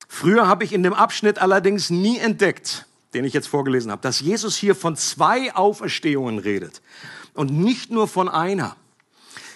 Früher 0.08 0.48
habe 0.48 0.66
ich 0.66 0.72
in 0.72 0.84
dem 0.84 0.94
Abschnitt 0.94 1.40
allerdings 1.40 1.90
nie 1.90 2.20
entdeckt, 2.20 2.86
den 3.14 3.26
ich 3.26 3.34
jetzt 3.34 3.48
vorgelesen 3.48 3.92
habe, 3.92 4.02
dass 4.02 4.20
Jesus 4.20 4.56
hier 4.56 4.76
von 4.76 4.96
zwei 4.96 5.54
Auferstehungen 5.54 6.40
redet 6.40 6.82
und 7.34 7.52
nicht 7.52 7.92
nur 7.92 8.08
von 8.08 8.30
einer. 8.30 8.76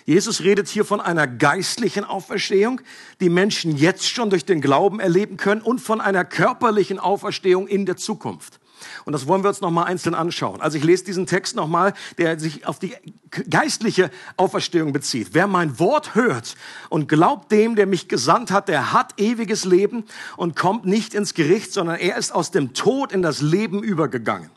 Jesus 0.05 0.41
redet 0.41 0.67
hier 0.67 0.85
von 0.85 1.01
einer 1.01 1.25
geistlichen 1.25 2.03
Auferstehung, 2.03 2.81
die 3.21 3.29
Menschen 3.29 3.75
jetzt 3.75 4.07
schon 4.07 4.29
durch 4.29 4.45
den 4.45 4.61
Glauben 4.61 4.99
erleben 4.99 5.37
können 5.37 5.61
und 5.61 5.79
von 5.79 5.99
einer 5.99 6.23
körperlichen 6.23 6.99
Auferstehung 6.99 7.67
in 7.67 7.85
der 7.87 7.97
Zukunft. 7.97 8.59
Und 9.05 9.13
das 9.13 9.27
wollen 9.27 9.43
wir 9.43 9.49
uns 9.49 9.61
nochmal 9.61 9.85
einzeln 9.85 10.15
anschauen. 10.15 10.61
Also 10.61 10.77
ich 10.77 10.83
lese 10.83 11.03
diesen 11.05 11.25
Text 11.25 11.55
nochmal, 11.55 11.93
der 12.17 12.39
sich 12.39 12.65
auf 12.65 12.79
die 12.79 12.95
geistliche 13.49 14.11
Auferstehung 14.37 14.93
bezieht. 14.93 15.29
Wer 15.33 15.47
mein 15.47 15.79
Wort 15.79 16.15
hört 16.15 16.55
und 16.89 17.07
glaubt 17.07 17.51
dem, 17.51 17.75
der 17.75 17.87
mich 17.87 18.07
gesandt 18.07 18.51
hat, 18.51 18.67
der 18.67 18.93
hat 18.93 19.19
ewiges 19.19 19.65
Leben 19.65 20.05
und 20.37 20.55
kommt 20.55 20.85
nicht 20.85 21.13
ins 21.13 21.33
Gericht, 21.33 21.73
sondern 21.73 21.97
er 21.97 22.17
ist 22.17 22.33
aus 22.33 22.51
dem 22.51 22.73
Tod 22.73 23.11
in 23.11 23.21
das 23.21 23.41
Leben 23.41 23.83
übergegangen. 23.83 24.49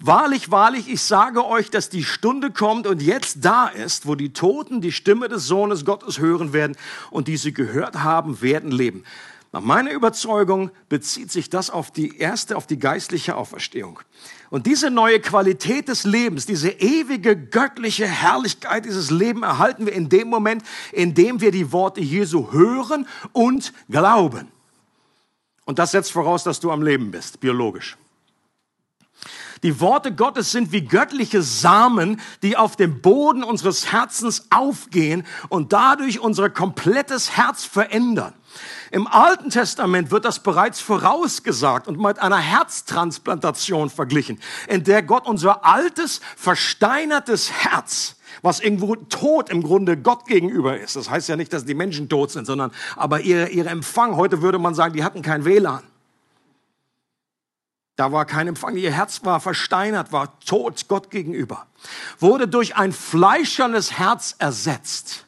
Wahrlich, 0.00 0.50
wahrlich, 0.50 0.88
ich 0.90 1.02
sage 1.02 1.46
euch, 1.46 1.70
dass 1.70 1.88
die 1.88 2.02
Stunde 2.02 2.50
kommt 2.50 2.86
und 2.86 3.00
jetzt 3.00 3.44
da 3.44 3.68
ist, 3.68 4.06
wo 4.06 4.14
die 4.14 4.32
Toten 4.32 4.80
die 4.80 4.90
Stimme 4.90 5.28
des 5.28 5.46
Sohnes 5.46 5.84
Gottes 5.84 6.18
hören 6.18 6.52
werden 6.52 6.76
und 7.10 7.28
die 7.28 7.36
sie 7.36 7.52
gehört 7.52 8.02
haben, 8.02 8.42
werden 8.42 8.72
leben. 8.72 9.04
Nach 9.54 9.60
meiner 9.60 9.92
Überzeugung 9.92 10.70
bezieht 10.88 11.30
sich 11.30 11.50
das 11.50 11.68
auf 11.68 11.90
die 11.90 12.16
erste, 12.16 12.56
auf 12.56 12.66
die 12.66 12.78
geistliche 12.78 13.36
Auferstehung. 13.36 14.00
Und 14.48 14.66
diese 14.66 14.90
neue 14.90 15.20
Qualität 15.20 15.88
des 15.88 16.04
Lebens, 16.04 16.46
diese 16.46 16.70
ewige 16.70 17.36
göttliche 17.36 18.06
Herrlichkeit, 18.06 18.86
dieses 18.86 19.10
Leben 19.10 19.42
erhalten 19.42 19.84
wir 19.84 19.92
in 19.92 20.08
dem 20.08 20.28
Moment, 20.28 20.62
in 20.90 21.12
dem 21.14 21.42
wir 21.42 21.52
die 21.52 21.70
Worte 21.70 22.00
Jesu 22.00 22.50
hören 22.50 23.06
und 23.32 23.74
glauben. 23.90 24.48
Und 25.66 25.78
das 25.78 25.90
setzt 25.90 26.12
voraus, 26.12 26.44
dass 26.44 26.58
du 26.58 26.70
am 26.70 26.82
Leben 26.82 27.10
bist, 27.10 27.38
biologisch. 27.40 27.98
Die 29.62 29.80
Worte 29.80 30.12
Gottes 30.12 30.50
sind 30.50 30.72
wie 30.72 30.82
göttliche 30.82 31.42
Samen, 31.42 32.20
die 32.42 32.56
auf 32.56 32.74
dem 32.74 33.00
Boden 33.00 33.44
unseres 33.44 33.92
Herzens 33.92 34.46
aufgehen 34.50 35.24
und 35.50 35.72
dadurch 35.72 36.20
unser 36.20 36.50
komplettes 36.50 37.36
Herz 37.36 37.64
verändern. 37.64 38.34
Im 38.90 39.06
Alten 39.06 39.50
Testament 39.50 40.10
wird 40.10 40.24
das 40.24 40.42
bereits 40.42 40.80
vorausgesagt 40.80 41.88
und 41.88 41.98
mit 41.98 42.18
einer 42.18 42.38
Herztransplantation 42.38 43.90
verglichen, 43.90 44.38
in 44.68 44.84
der 44.84 45.02
Gott 45.02 45.26
unser 45.26 45.64
altes, 45.64 46.20
versteinertes 46.36 47.50
Herz, 47.50 48.16
was 48.42 48.60
irgendwo 48.60 48.96
tot 48.96 49.50
im 49.50 49.62
Grunde 49.62 49.96
Gott 49.96 50.26
gegenüber 50.26 50.78
ist. 50.78 50.96
Das 50.96 51.08
heißt 51.08 51.28
ja 51.28 51.36
nicht, 51.36 51.52
dass 51.52 51.64
die 51.64 51.74
Menschen 51.74 52.08
tot 52.08 52.30
sind, 52.30 52.46
sondern 52.46 52.72
aber 52.96 53.20
ihr, 53.20 53.48
ihr 53.50 53.66
Empfang, 53.66 54.16
heute 54.16 54.42
würde 54.42 54.58
man 54.58 54.74
sagen, 54.74 54.94
die 54.94 55.04
hatten 55.04 55.22
kein 55.22 55.44
WLAN. 55.44 55.82
Da 57.96 58.10
war 58.10 58.24
kein 58.24 58.48
Empfang. 58.48 58.76
Ihr 58.76 58.90
Herz 58.90 59.24
war 59.24 59.38
versteinert, 59.38 60.12
war 60.12 60.38
tot 60.40 60.88
Gott 60.88 61.10
gegenüber. 61.10 61.66
Wurde 62.18 62.48
durch 62.48 62.74
ein 62.74 62.92
fleischernes 62.92 63.98
Herz 63.98 64.34
ersetzt 64.38 65.26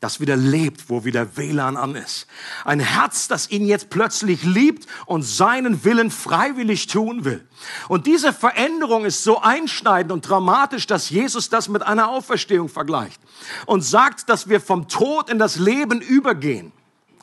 das 0.00 0.18
wieder 0.18 0.36
lebt, 0.36 0.88
wo 0.88 1.04
wieder 1.04 1.36
WLAN 1.36 1.76
an 1.76 1.94
ist. 1.94 2.26
Ein 2.64 2.80
Herz, 2.80 3.28
das 3.28 3.50
ihn 3.50 3.66
jetzt 3.66 3.90
plötzlich 3.90 4.42
liebt 4.42 4.86
und 5.04 5.22
seinen 5.22 5.84
Willen 5.84 6.10
freiwillig 6.10 6.86
tun 6.86 7.26
will. 7.26 7.46
Und 7.88 8.06
diese 8.06 8.32
Veränderung 8.32 9.04
ist 9.04 9.22
so 9.22 9.40
einschneidend 9.40 10.10
und 10.10 10.26
dramatisch, 10.28 10.86
dass 10.86 11.10
Jesus 11.10 11.50
das 11.50 11.68
mit 11.68 11.82
einer 11.82 12.08
Auferstehung 12.08 12.70
vergleicht 12.70 13.20
und 13.66 13.82
sagt, 13.82 14.30
dass 14.30 14.48
wir 14.48 14.60
vom 14.60 14.88
Tod 14.88 15.28
in 15.28 15.38
das 15.38 15.56
Leben 15.56 16.00
übergehen. 16.00 16.72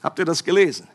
Habt 0.03 0.19
ihr 0.19 0.25
das 0.25 0.43
gelesen? 0.43 0.87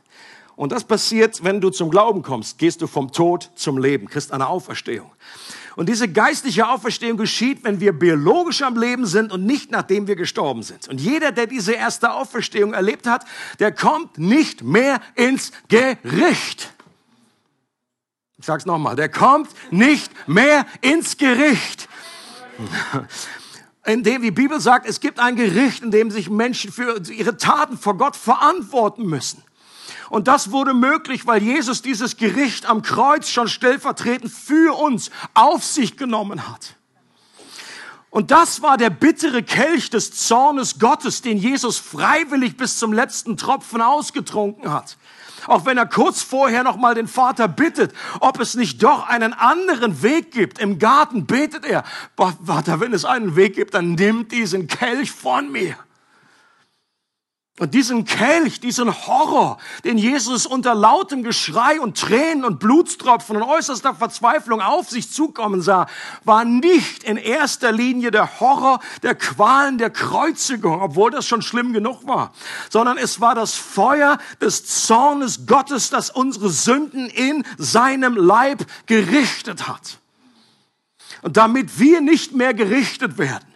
Und 0.54 0.70
das 0.70 0.84
passiert, 0.84 1.42
wenn 1.42 1.60
du 1.60 1.70
zum 1.70 1.90
Glauben 1.90 2.22
kommst, 2.22 2.58
gehst 2.58 2.82
du 2.82 2.86
vom 2.86 3.10
Tod 3.10 3.50
zum 3.56 3.78
Leben, 3.78 4.06
kriegst 4.06 4.32
eine 4.32 4.46
Auferstehung. 4.46 5.10
Und 5.76 5.88
diese 5.88 6.08
geistliche 6.08 6.68
Auferstehung 6.68 7.16
geschieht, 7.16 7.64
wenn 7.64 7.80
wir 7.80 7.92
biologisch 7.92 8.62
am 8.62 8.76
Leben 8.76 9.06
sind 9.06 9.32
und 9.32 9.46
nicht 9.46 9.70
nachdem 9.70 10.06
wir 10.06 10.16
gestorben 10.16 10.62
sind. 10.62 10.88
Und 10.88 11.00
jeder, 11.00 11.32
der 11.32 11.46
diese 11.46 11.72
erste 11.72 12.12
Auferstehung 12.12 12.74
erlebt 12.74 13.06
hat, 13.06 13.24
der 13.58 13.72
kommt 13.72 14.18
nicht 14.18 14.62
mehr 14.62 15.00
ins 15.14 15.52
Gericht. 15.68 16.72
Ich 18.38 18.46
sag's 18.46 18.66
nochmal, 18.66 18.96
der 18.96 19.08
kommt 19.08 19.50
nicht 19.70 20.10
mehr 20.28 20.66
ins 20.80 21.16
Gericht. 21.16 21.88
In 23.86 24.02
dem 24.02 24.22
die 24.22 24.30
Bibel 24.30 24.60
sagt, 24.60 24.86
es 24.86 25.00
gibt 25.00 25.18
ein 25.18 25.36
Gericht, 25.36 25.82
in 25.82 25.90
dem 25.90 26.10
sich 26.10 26.28
Menschen 26.28 26.72
für 26.72 27.00
ihre 27.10 27.36
Taten 27.36 27.78
vor 27.78 27.96
Gott 27.96 28.16
verantworten 28.16 29.06
müssen. 29.06 29.42
Und 30.12 30.28
das 30.28 30.52
wurde 30.52 30.74
möglich, 30.74 31.26
weil 31.26 31.42
Jesus 31.42 31.80
dieses 31.80 32.18
Gericht 32.18 32.66
am 32.66 32.82
Kreuz 32.82 33.30
schon 33.30 33.48
stellvertretend 33.48 34.30
für 34.30 34.78
uns 34.78 35.10
auf 35.32 35.64
sich 35.64 35.96
genommen 35.96 36.50
hat. 36.50 36.76
Und 38.10 38.30
das 38.30 38.60
war 38.60 38.76
der 38.76 38.90
bittere 38.90 39.42
Kelch 39.42 39.88
des 39.88 40.12
Zornes 40.12 40.78
Gottes, 40.78 41.22
den 41.22 41.38
Jesus 41.38 41.78
freiwillig 41.78 42.58
bis 42.58 42.78
zum 42.78 42.92
letzten 42.92 43.38
Tropfen 43.38 43.80
ausgetrunken 43.80 44.70
hat. 44.70 44.98
Auch 45.46 45.64
wenn 45.64 45.78
er 45.78 45.86
kurz 45.86 46.20
vorher 46.20 46.62
noch 46.62 46.76
mal 46.76 46.94
den 46.94 47.08
Vater 47.08 47.48
bittet, 47.48 47.94
ob 48.20 48.38
es 48.38 48.54
nicht 48.54 48.82
doch 48.82 49.08
einen 49.08 49.32
anderen 49.32 50.02
Weg 50.02 50.30
gibt. 50.30 50.58
Im 50.58 50.78
Garten 50.78 51.24
betet 51.24 51.64
er, 51.64 51.84
Vater, 52.44 52.80
wenn 52.80 52.92
es 52.92 53.06
einen 53.06 53.34
Weg 53.34 53.54
gibt, 53.54 53.72
dann 53.72 53.94
nimm 53.94 54.28
diesen 54.28 54.66
Kelch 54.66 55.10
von 55.10 55.50
mir. 55.50 55.74
Und 57.58 57.74
diesen 57.74 58.06
Kelch, 58.06 58.60
diesen 58.60 58.90
Horror, 59.06 59.58
den 59.84 59.98
Jesus 59.98 60.46
unter 60.46 60.74
lautem 60.74 61.22
Geschrei 61.22 61.78
und 61.82 61.98
Tränen 61.98 62.46
und 62.46 62.58
Blutstropfen 62.58 63.36
und 63.36 63.42
äußerster 63.42 63.94
Verzweiflung 63.94 64.62
auf 64.62 64.88
sich 64.88 65.12
zukommen 65.12 65.60
sah, 65.60 65.86
war 66.24 66.46
nicht 66.46 67.04
in 67.04 67.18
erster 67.18 67.70
Linie 67.70 68.10
der 68.10 68.40
Horror 68.40 68.80
der 69.02 69.14
Qualen 69.14 69.76
der 69.76 69.90
Kreuzigung, 69.90 70.80
obwohl 70.80 71.10
das 71.10 71.28
schon 71.28 71.42
schlimm 71.42 71.74
genug 71.74 72.06
war, 72.06 72.32
sondern 72.70 72.96
es 72.96 73.20
war 73.20 73.34
das 73.34 73.54
Feuer 73.54 74.16
des 74.40 74.86
Zornes 74.86 75.46
Gottes, 75.46 75.90
das 75.90 76.08
unsere 76.08 76.48
Sünden 76.48 77.10
in 77.10 77.44
seinem 77.58 78.16
Leib 78.16 78.64
gerichtet 78.86 79.68
hat. 79.68 79.98
Und 81.20 81.36
damit 81.36 81.78
wir 81.78 82.00
nicht 82.00 82.32
mehr 82.32 82.54
gerichtet 82.54 83.18
werden, 83.18 83.51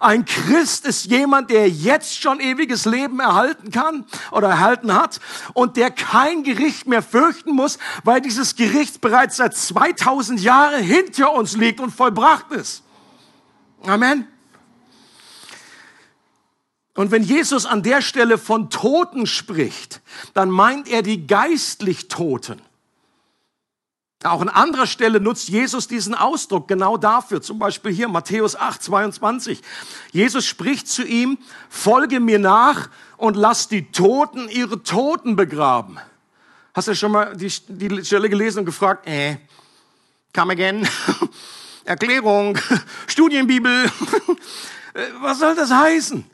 ein 0.00 0.24
Christ 0.24 0.86
ist 0.86 1.06
jemand, 1.06 1.50
der 1.50 1.68
jetzt 1.68 2.20
schon 2.20 2.40
ewiges 2.40 2.84
Leben 2.84 3.20
erhalten 3.20 3.70
kann 3.70 4.04
oder 4.30 4.48
erhalten 4.48 4.94
hat 4.94 5.20
und 5.54 5.76
der 5.76 5.90
kein 5.90 6.42
Gericht 6.42 6.86
mehr 6.86 7.02
fürchten 7.02 7.54
muss, 7.54 7.78
weil 8.04 8.20
dieses 8.20 8.56
Gericht 8.56 9.00
bereits 9.00 9.36
seit 9.36 9.56
2000 9.56 10.40
Jahren 10.40 10.82
hinter 10.82 11.32
uns 11.32 11.56
liegt 11.56 11.80
und 11.80 11.90
vollbracht 11.90 12.52
ist. 12.52 12.82
Amen. 13.86 14.26
Und 16.94 17.12
wenn 17.12 17.22
Jesus 17.22 17.64
an 17.64 17.84
der 17.84 18.02
Stelle 18.02 18.38
von 18.38 18.70
Toten 18.70 19.26
spricht, 19.26 20.00
dann 20.34 20.50
meint 20.50 20.88
er 20.88 21.02
die 21.02 21.28
geistlich 21.28 22.08
Toten. 22.08 22.60
Auch 24.24 24.40
an 24.40 24.48
anderer 24.48 24.88
Stelle 24.88 25.20
nutzt 25.20 25.48
Jesus 25.48 25.86
diesen 25.86 26.12
Ausdruck 26.12 26.66
genau 26.66 26.96
dafür. 26.96 27.40
Zum 27.40 27.60
Beispiel 27.60 27.92
hier 27.92 28.08
Matthäus 28.08 28.56
8, 28.56 28.82
22. 28.82 29.62
Jesus 30.10 30.44
spricht 30.44 30.88
zu 30.88 31.04
ihm, 31.04 31.38
folge 31.68 32.18
mir 32.18 32.40
nach 32.40 32.88
und 33.16 33.36
lass 33.36 33.68
die 33.68 33.92
Toten 33.92 34.48
ihre 34.48 34.82
Toten 34.82 35.36
begraben. 35.36 35.98
Hast 36.74 36.88
du 36.88 36.96
schon 36.96 37.12
mal 37.12 37.36
die, 37.36 37.52
die 37.68 38.04
Stelle 38.04 38.28
gelesen 38.28 38.60
und 38.60 38.64
gefragt, 38.64 39.06
äh, 39.06 39.36
come 40.34 40.52
again, 40.52 40.88
Erklärung, 41.84 42.58
Studienbibel, 43.06 43.84
äh, 44.94 45.00
was 45.20 45.38
soll 45.38 45.54
das 45.54 45.70
heißen? 45.70 46.28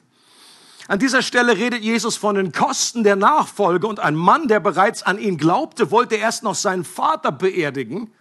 An 0.87 0.99
dieser 0.99 1.23
Stelle 1.23 1.57
redet 1.57 1.83
Jesus 1.83 2.17
von 2.17 2.35
den 2.35 2.53
Kosten 2.53 3.05
der 3.05 3.17
Nachfolge 3.17 3.87
und 3.87 4.01
ein 4.01 4.15
Mann, 4.15 4.49
der 4.49 4.61
bereits 4.61 5.03
an 5.03 5.19
ihn 5.19 5.39
glaubte, 5.39 5.91
wollte 5.91 6.17
erst 6.17 6.43
noch 6.43 6.55
seinen 6.55 6.85
Vater 6.85 7.33
beerdigen, 7.33 8.13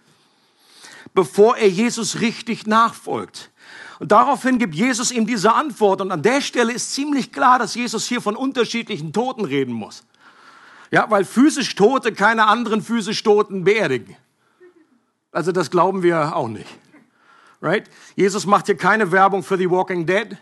bevor 1.14 1.58
er 1.58 1.68
Jesus 1.68 2.22
richtig 2.22 2.66
nachfolgt. 2.66 3.52
Und 4.00 4.12
daraufhin 4.12 4.60
gibt 4.60 4.76
Jesus 4.76 5.12
ihm 5.12 5.26
diese 5.28 5.54
Antwort. 5.54 6.02
Und 6.02 6.12
an 6.12 6.22
der 6.22 6.42
Stelle 6.42 6.74
ist 6.74 6.94
ziemlich 6.94 7.32
klar, 7.32 7.60
dass 7.60 7.76
Jesus 7.76 8.06
hier 8.06 8.22
von 8.22 8.36
unterschiedlichen 8.36 9.14
Toten 9.14 9.46
reden 9.46 9.74
muss. 9.74 10.04
Ja, 10.92 11.10
weil 11.10 11.26
physisch 11.26 11.76
Tote 11.76 12.14
keine 12.14 12.48
anderen 12.48 12.82
physisch 12.82 13.24
Toten 13.24 13.64
beerdigen. 13.64 14.16
Also 15.32 15.52
das 15.52 15.72
glauben 15.72 16.04
wir 16.04 16.36
auch 16.36 16.48
nicht. 16.48 16.70
Right? 17.62 17.90
Jesus 18.16 18.46
macht 18.46 18.68
hier 18.68 18.78
keine 18.78 19.12
Werbung 19.12 19.44
für 19.44 19.58
The 19.58 19.70
Walking 19.70 20.06
Dead. 20.06 20.38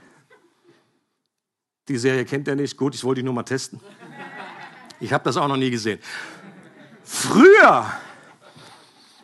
Die 1.92 1.98
Serie 1.98 2.24
kennt 2.24 2.48
er 2.48 2.56
nicht. 2.56 2.78
Gut, 2.78 2.96
ich 2.96 3.04
wollte 3.04 3.20
die 3.20 3.26
nur 3.26 3.34
mal 3.34 3.44
testen. 3.44 3.82
Ich 5.02 5.12
habe 5.12 5.26
das 5.26 5.36
auch 5.36 5.50
noch 5.50 5.58
nie 5.58 5.70
gesehen. 5.70 6.00
Früher, 7.04 7.92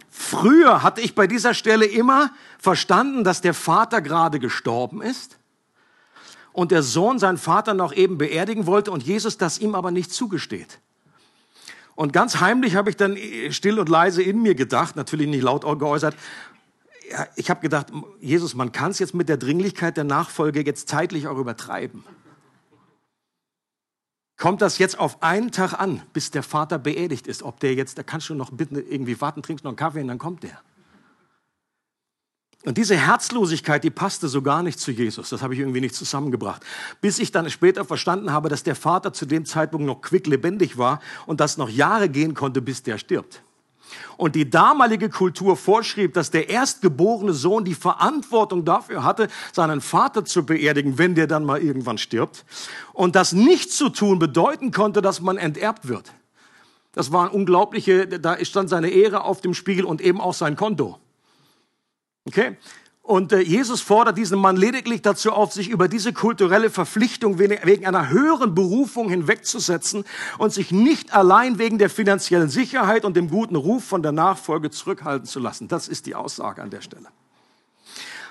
früher 0.10 0.84
hatte 0.84 1.00
ich 1.00 1.16
bei 1.16 1.28
dieser 1.28 1.54
Stelle 1.54 1.86
immer 1.86 2.32
verstanden, 2.60 3.24
dass 3.24 3.40
der 3.40 3.54
Vater 3.54 4.02
gerade 4.02 4.40
gestorben 4.40 5.02
ist 5.02 5.38
und 6.52 6.72
der 6.72 6.84
Sohn 6.84 7.20
seinen 7.20 7.38
Vater 7.38 7.74
noch 7.74 7.94
eben 7.94 8.18
beerdigen 8.18 8.66
wollte 8.66 8.92
und 8.92 9.02
Jesus 9.02 9.38
das 9.38 9.60
ihm 9.60 9.74
aber 9.74 9.92
nicht 9.92 10.12
zugesteht. 10.12 10.80
Und 11.96 12.12
ganz 12.12 12.42
heimlich 12.42 12.76
habe 12.76 12.90
ich 12.90 12.98
dann 12.98 13.18
still 13.52 13.80
und 13.80 13.88
leise 13.88 14.22
in 14.22 14.42
mir 14.42 14.56
gedacht, 14.56 14.98
natürlich 14.98 15.28
nicht 15.28 15.42
laut 15.42 15.62
geäußert, 15.62 16.16
ich 17.38 17.50
habe 17.50 17.62
gedacht, 17.62 17.88
Jesus, 18.20 18.56
man 18.56 18.74
kann 18.74 18.92
es 18.92 19.00
jetzt 19.00 19.14
mit 19.14 19.30
der 19.30 19.38
Dringlichkeit 19.38 19.96
der 19.96 20.04
Nachfolge 20.04 20.66
jetzt 20.66 20.90
zeitlich 20.90 21.30
auch 21.30 21.38
übertreiben. 21.38 22.04
Kommt 24.38 24.62
das 24.62 24.78
jetzt 24.78 25.00
auf 25.00 25.24
einen 25.24 25.52
Tag 25.52 25.74
an, 25.74 26.04
bis 26.14 26.30
der 26.30 26.44
Vater 26.44 26.78
beerdigt 26.78 27.26
ist? 27.26 27.42
Ob 27.42 27.60
der 27.60 27.74
jetzt, 27.74 27.98
da 27.98 28.04
kannst 28.04 28.30
du 28.30 28.36
noch 28.36 28.52
bitten, 28.52 28.76
irgendwie 28.76 29.20
warten, 29.20 29.42
trinkst 29.42 29.66
noch 29.66 29.72
einen 29.72 29.78
Kaffee 29.78 30.02
und 30.02 30.08
dann 30.08 30.20
kommt 30.20 30.44
der. 30.44 30.62
Und 32.64 32.78
diese 32.78 32.96
Herzlosigkeit, 32.96 33.84
die 33.84 33.90
passte 33.90 34.28
so 34.28 34.42
gar 34.42 34.62
nicht 34.62 34.80
zu 34.80 34.92
Jesus. 34.92 35.30
Das 35.30 35.42
habe 35.42 35.54
ich 35.54 35.60
irgendwie 35.60 35.82
nicht 35.82 35.96
zusammengebracht. 35.96 36.62
Bis 37.02 37.18
ich 37.18 37.32
dann 37.32 37.50
später 37.50 37.86
verstanden 37.86 38.32
habe, 38.32 38.50
dass 38.50 38.62
der 38.62 38.76
Vater 38.76 39.14
zu 39.14 39.26
dem 39.26 39.46
Zeitpunkt 39.46 39.88
noch 39.88 40.02
quicklebendig 40.02 40.78
war 40.78 41.00
und 41.26 41.40
dass 41.40 41.58
noch 41.58 41.70
Jahre 41.70 42.10
gehen 42.10 42.34
konnte, 42.34 42.62
bis 42.62 42.84
der 42.84 42.98
stirbt. 42.98 43.42
Und 44.18 44.36
die 44.36 44.50
damalige 44.50 45.10
Kultur 45.10 45.58
vorschrieb, 45.58 46.14
dass 46.14 46.32
der 46.32 46.50
erstgeborene 46.50 47.34
Sohn 47.34 47.66
die 47.66 47.76
Verantwortung 47.76 48.66
dafür 48.66 49.04
hatte, 49.04 49.28
seinen 49.54 49.82
Vater 49.82 50.26
zu 50.26 50.46
beerdigen, 50.46 50.98
wenn 50.98 51.16
der 51.16 51.28
dann 51.28 51.46
mal 51.46 51.62
irgendwann 51.62 51.98
stirbt. 51.98 52.46
Und 52.94 53.16
das 53.16 53.34
nicht 53.34 53.72
zu 53.72 53.90
tun 53.90 54.20
bedeuten 54.20 54.72
konnte, 54.72 55.02
dass 55.02 55.22
man 55.22 55.38
enterbt 55.38 55.88
wird. 55.88 56.14
Das 56.94 57.12
war 57.12 57.26
ein 57.26 57.32
unglaubliche, 57.32 58.08
da 58.08 58.44
stand 58.44 58.70
seine 58.70 58.90
Ehre 58.90 59.24
auf 59.24 59.42
dem 59.42 59.54
Spiegel 59.54 59.86
und 59.86 60.02
eben 60.02 60.20
auch 60.20 60.34
sein 60.34 60.56
Konto. 60.56 60.98
Okay? 62.26 62.58
Und 63.08 63.32
äh, 63.32 63.40
Jesus 63.40 63.80
fordert 63.80 64.18
diesen 64.18 64.38
Mann 64.38 64.58
lediglich 64.58 65.02
dazu 65.02 65.32
auf, 65.32 65.54
sich 65.54 65.70
über 65.70 65.88
diese 65.88 66.12
kulturelle 66.12 66.70
Verpflichtung 66.70 67.40
wegen 67.40 67.86
einer 67.86 68.10
höheren 68.10 68.54
Berufung 68.54 69.08
hinwegzusetzen 69.08 70.04
und 70.38 70.52
sich 70.52 70.72
nicht 70.72 71.14
allein 71.14 71.58
wegen 71.58 71.78
der 71.78 71.90
finanziellen 71.90 72.50
Sicherheit 72.50 73.06
und 73.06 73.16
dem 73.16 73.30
guten 73.30 73.56
Ruf 73.56 73.86
von 73.86 74.04
der 74.04 74.12
Nachfolge 74.12 74.72
zurückhalten 74.72 75.26
zu 75.26 75.40
lassen. 75.40 75.70
Das 75.70 75.88
ist 75.88 76.06
die 76.06 76.16
Aussage 76.16 76.62
an 76.62 76.70
der 76.70 76.82
Stelle. 76.82 77.08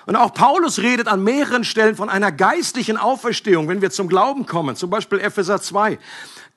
Und 0.05 0.15
auch 0.15 0.31
Paulus 0.31 0.77
redet 0.77 1.07
an 1.07 1.23
mehreren 1.23 1.63
Stellen 1.63 1.95
von 1.95 2.07
einer 2.07 2.31
geistlichen 2.31 2.97
Auferstehung, 2.97 3.67
wenn 3.67 3.81
wir 3.81 3.89
zum 3.89 4.07
Glauben 4.07 4.45
kommen. 4.45 4.75
Zum 4.75 4.91
Beispiel 4.91 5.19
Epheser 5.19 5.59
2. 5.59 5.97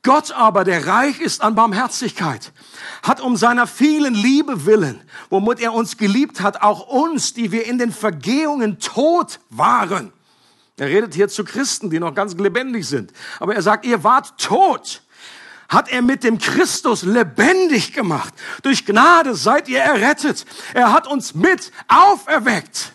Gott 0.03 0.33
aber, 0.33 0.65
der 0.65 0.87
reich 0.87 1.21
ist 1.21 1.43
an 1.43 1.55
Barmherzigkeit, 1.55 2.53
hat 3.03 3.21
um 3.21 3.37
seiner 3.37 3.67
vielen 3.67 4.15
Liebe 4.15 4.65
willen, 4.65 5.03
womit 5.29 5.61
er 5.61 5.75
uns 5.75 5.99
geliebt 5.99 6.41
hat, 6.41 6.63
auch 6.63 6.87
uns, 6.89 7.35
die 7.35 7.53
wir 7.53 7.67
in 7.67 7.77
den 7.77 7.93
Vergehungen 7.93 8.79
tot 8.79 9.41
waren. 9.51 10.13
Er 10.79 10.89
redet 10.89 11.15
hier 11.15 11.29
zu 11.29 11.45
Christen, 11.45 11.91
die 11.91 12.01
noch 12.01 12.15
ganz 12.15 12.35
lebendig 12.35 12.89
sind. 12.89 13.13
Aber 13.39 13.55
er 13.55 13.61
sagt, 13.61 13.85
ihr 13.85 14.03
wart 14.03 14.39
tot. 14.39 15.03
Hat 15.69 15.91
er 15.91 16.01
mit 16.01 16.25
dem 16.25 16.39
Christus 16.39 17.03
lebendig 17.03 17.93
gemacht. 17.93 18.33
Durch 18.63 18.87
Gnade 18.87 19.35
seid 19.35 19.69
ihr 19.69 19.81
errettet. 19.81 20.47
Er 20.73 20.93
hat 20.93 21.07
uns 21.07 21.35
mit 21.35 21.71
auferweckt 21.87 22.93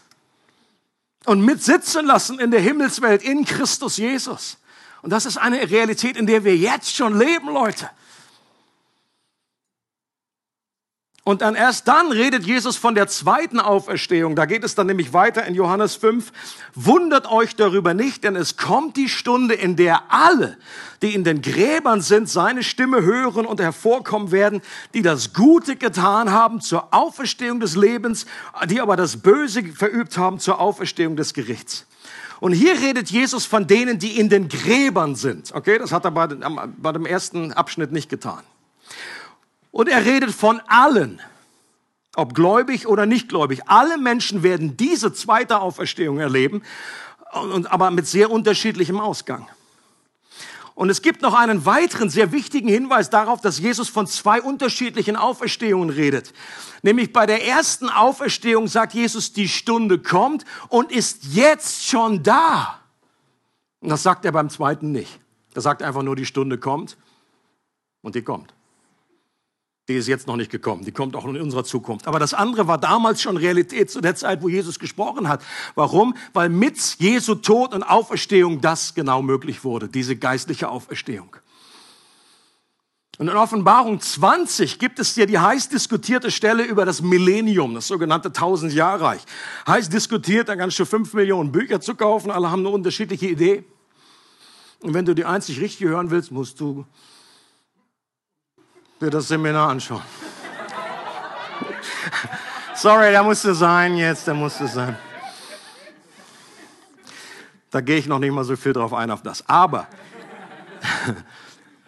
und 1.25 1.45
mit 1.45 1.63
sitzen 1.63 2.05
lassen 2.07 2.39
in 2.39 2.49
der 2.49 2.59
Himmelswelt 2.59 3.21
in 3.21 3.45
Christus 3.45 3.97
Jesus. 3.97 4.57
Und 5.05 5.11
das 5.11 5.27
ist 5.27 5.37
eine 5.37 5.69
Realität, 5.69 6.17
in 6.17 6.25
der 6.25 6.43
wir 6.43 6.57
jetzt 6.57 6.95
schon 6.95 7.15
leben, 7.15 7.53
Leute. 7.53 7.91
Und 11.23 11.43
dann 11.43 11.53
erst 11.53 11.87
dann 11.87 12.11
redet 12.11 12.43
Jesus 12.43 12.75
von 12.75 12.95
der 12.95 13.07
zweiten 13.07 13.59
Auferstehung. 13.59 14.35
Da 14.35 14.47
geht 14.47 14.63
es 14.63 14.73
dann 14.73 14.87
nämlich 14.87 15.13
weiter 15.13 15.45
in 15.45 15.53
Johannes 15.53 15.95
5. 15.95 16.31
Wundert 16.73 17.29
euch 17.29 17.55
darüber 17.55 17.93
nicht, 17.93 18.23
denn 18.23 18.35
es 18.35 18.57
kommt 18.57 18.97
die 18.97 19.07
Stunde, 19.07 19.53
in 19.53 19.75
der 19.75 20.11
alle, 20.11 20.57
die 21.03 21.13
in 21.13 21.23
den 21.23 21.43
Gräbern 21.43 22.01
sind, 22.01 22.27
seine 22.27 22.63
Stimme 22.63 23.03
hören 23.03 23.45
und 23.45 23.61
hervorkommen 23.61 24.31
werden, 24.31 24.63
die 24.95 25.03
das 25.03 25.33
Gute 25.33 25.75
getan 25.75 26.31
haben 26.31 26.61
zur 26.61 26.95
Auferstehung 26.95 27.59
des 27.59 27.75
Lebens, 27.75 28.25
die 28.71 28.81
aber 28.81 28.95
das 28.95 29.17
Böse 29.17 29.61
verübt 29.65 30.17
haben 30.17 30.39
zur 30.39 30.59
Auferstehung 30.59 31.15
des 31.15 31.35
Gerichts. 31.35 31.85
Und 32.39 32.53
hier 32.53 32.79
redet 32.79 33.09
Jesus 33.09 33.45
von 33.45 33.67
denen, 33.67 33.99
die 33.99 34.19
in 34.19 34.29
den 34.29 34.49
Gräbern 34.49 35.15
sind. 35.15 35.53
Okay, 35.53 35.77
das 35.77 35.91
hat 35.91 36.05
er 36.05 36.11
bei, 36.11 36.27
bei 36.27 36.91
dem 36.91 37.05
ersten 37.05 37.53
Abschnitt 37.53 37.91
nicht 37.91 38.09
getan. 38.09 38.43
Und 39.71 39.89
er 39.89 40.05
redet 40.05 40.31
von 40.31 40.61
allen, 40.67 41.21
ob 42.15 42.33
gläubig 42.33 42.87
oder 42.87 43.05
nicht 43.05 43.29
gläubig. 43.29 43.61
Alle 43.67 43.97
Menschen 43.97 44.43
werden 44.43 44.77
diese 44.77 45.13
zweite 45.13 45.59
Auferstehung 45.59 46.19
erleben, 46.19 46.63
aber 47.31 47.91
mit 47.91 48.07
sehr 48.07 48.31
unterschiedlichem 48.31 48.99
Ausgang. 48.99 49.47
Und 50.75 50.89
es 50.89 51.01
gibt 51.01 51.21
noch 51.21 51.33
einen 51.33 51.65
weiteren 51.65 52.09
sehr 52.09 52.33
wichtigen 52.33 52.67
Hinweis 52.67 53.09
darauf, 53.09 53.39
dass 53.39 53.59
Jesus 53.59 53.87
von 53.87 54.07
zwei 54.07 54.41
unterschiedlichen 54.41 55.15
Auferstehungen 55.15 55.89
redet. 55.89 56.33
Nämlich 56.81 57.13
bei 57.13 57.25
der 57.25 57.47
ersten 57.47 57.89
Auferstehung 57.89 58.67
sagt 58.67 58.93
Jesus, 58.93 59.31
die 59.31 59.47
Stunde 59.47 59.99
kommt 59.99 60.43
und 60.67 60.91
ist 60.91 61.23
jetzt 61.33 61.85
schon 61.85 62.23
da. 62.23 62.81
Und 63.79 63.89
das 63.89 64.03
sagt 64.03 64.25
er 64.25 64.33
beim 64.33 64.49
zweiten 64.49 64.91
nicht. 64.91 65.19
Er 65.53 65.61
sagt 65.61 65.81
einfach 65.81 66.03
nur, 66.03 66.17
die 66.17 66.25
Stunde 66.25 66.57
kommt 66.57 66.97
und 68.01 68.15
die 68.15 68.21
kommt. 68.21 68.53
Die 69.87 69.93
ist 69.93 70.07
jetzt 70.07 70.25
noch 70.25 70.35
nicht 70.35 70.49
gekommen, 70.49 70.83
die 70.83 70.91
kommt 70.91 71.15
auch 71.15 71.25
in 71.25 71.39
unserer 71.39 71.63
Zukunft. 71.63 72.07
Aber 72.07 72.17
das 72.17 72.33
andere 72.33 72.67
war 72.67 72.79
damals 72.79 73.21
schon 73.21 73.37
Realität 73.37 73.91
zu 73.91 74.01
der 74.01 74.15
Zeit, 74.15 74.41
wo 74.41 74.49
Jesus 74.49 74.79
gesprochen 74.79 75.27
hat. 75.29 75.43
Warum? 75.75 76.15
Weil 76.33 76.49
mit 76.49 76.77
Jesu 76.97 77.35
Tod 77.35 77.73
und 77.73 77.83
Auferstehung 77.83 78.61
das 78.61 78.95
genau 78.95 79.21
möglich 79.21 79.63
wurde, 79.63 79.87
diese 79.87 80.15
geistliche 80.15 80.69
Auferstehung. 80.69 81.35
Und 83.17 83.29
in 83.29 83.37
Offenbarung 83.37 84.01
20 84.01 84.77
gibt 84.79 84.99
es 84.99 85.13
hier 85.13 85.25
die 85.25 85.39
heiß 85.39 85.69
diskutierte 85.69 86.31
Stelle 86.31 86.63
über 86.63 86.83
das 86.83 87.01
Millennium, 87.01 87.75
das 87.75 87.87
sogenannte 87.87 88.33
Tausendjahrreich. 88.33 89.21
Heiß 89.67 89.89
diskutiert, 89.89 90.49
da 90.49 90.55
kannst 90.55 90.79
du 90.79 90.85
fünf 90.85 91.13
Millionen 91.13 91.51
Bücher 91.51 91.79
zu 91.79 91.95
kaufen, 91.95 92.29
alle 92.31 92.51
haben 92.51 92.59
eine 92.59 92.69
unterschiedliche 92.69 93.27
Idee. 93.27 93.63
Und 94.81 94.93
wenn 94.93 95.05
du 95.05 95.13
die 95.13 95.23
einzig 95.23 95.61
richtig 95.61 95.87
hören 95.87 96.11
willst, 96.11 96.31
musst 96.31 96.59
du 96.59 96.85
dir 99.01 99.09
das 99.09 99.27
Seminar 99.27 99.69
anschauen. 99.69 100.01
Sorry, 102.75 103.11
da 103.11 103.23
musste 103.23 103.53
sein 103.53 103.97
jetzt, 103.97 104.27
da 104.27 104.33
musste 104.33 104.67
sein. 104.67 104.97
Da 107.71 107.81
gehe 107.81 107.97
ich 107.97 108.07
noch 108.07 108.19
nicht 108.19 108.31
mal 108.31 108.43
so 108.43 108.55
viel 108.55 108.73
drauf 108.73 108.93
ein 108.93 109.11
auf 109.11 109.21
das. 109.21 109.47
Aber, 109.49 109.87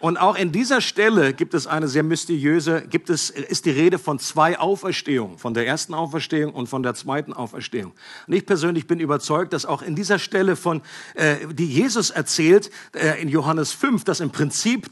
und 0.00 0.18
auch 0.18 0.36
in 0.36 0.52
dieser 0.52 0.82
Stelle 0.82 1.32
gibt 1.32 1.54
es 1.54 1.66
eine 1.66 1.88
sehr 1.88 2.02
mysteriöse, 2.02 2.82
gibt 2.88 3.08
es, 3.08 3.30
ist 3.30 3.64
die 3.64 3.70
Rede 3.70 3.98
von 3.98 4.18
zwei 4.18 4.58
Auferstehungen, 4.58 5.38
von 5.38 5.54
der 5.54 5.66
ersten 5.66 5.94
Auferstehung 5.94 6.52
und 6.52 6.68
von 6.68 6.82
der 6.82 6.94
zweiten 6.94 7.32
Auferstehung. 7.32 7.92
Und 8.26 8.34
ich 8.34 8.44
persönlich 8.44 8.86
bin 8.86 9.00
überzeugt, 9.00 9.54
dass 9.54 9.64
auch 9.64 9.80
in 9.80 9.94
dieser 9.94 10.18
Stelle 10.18 10.56
von, 10.56 10.82
äh, 11.14 11.36
die 11.52 11.66
Jesus 11.66 12.10
erzählt, 12.10 12.70
äh, 12.92 13.20
in 13.22 13.28
Johannes 13.28 13.72
5, 13.72 14.04
dass 14.04 14.20
im 14.20 14.30
Prinzip 14.30 14.90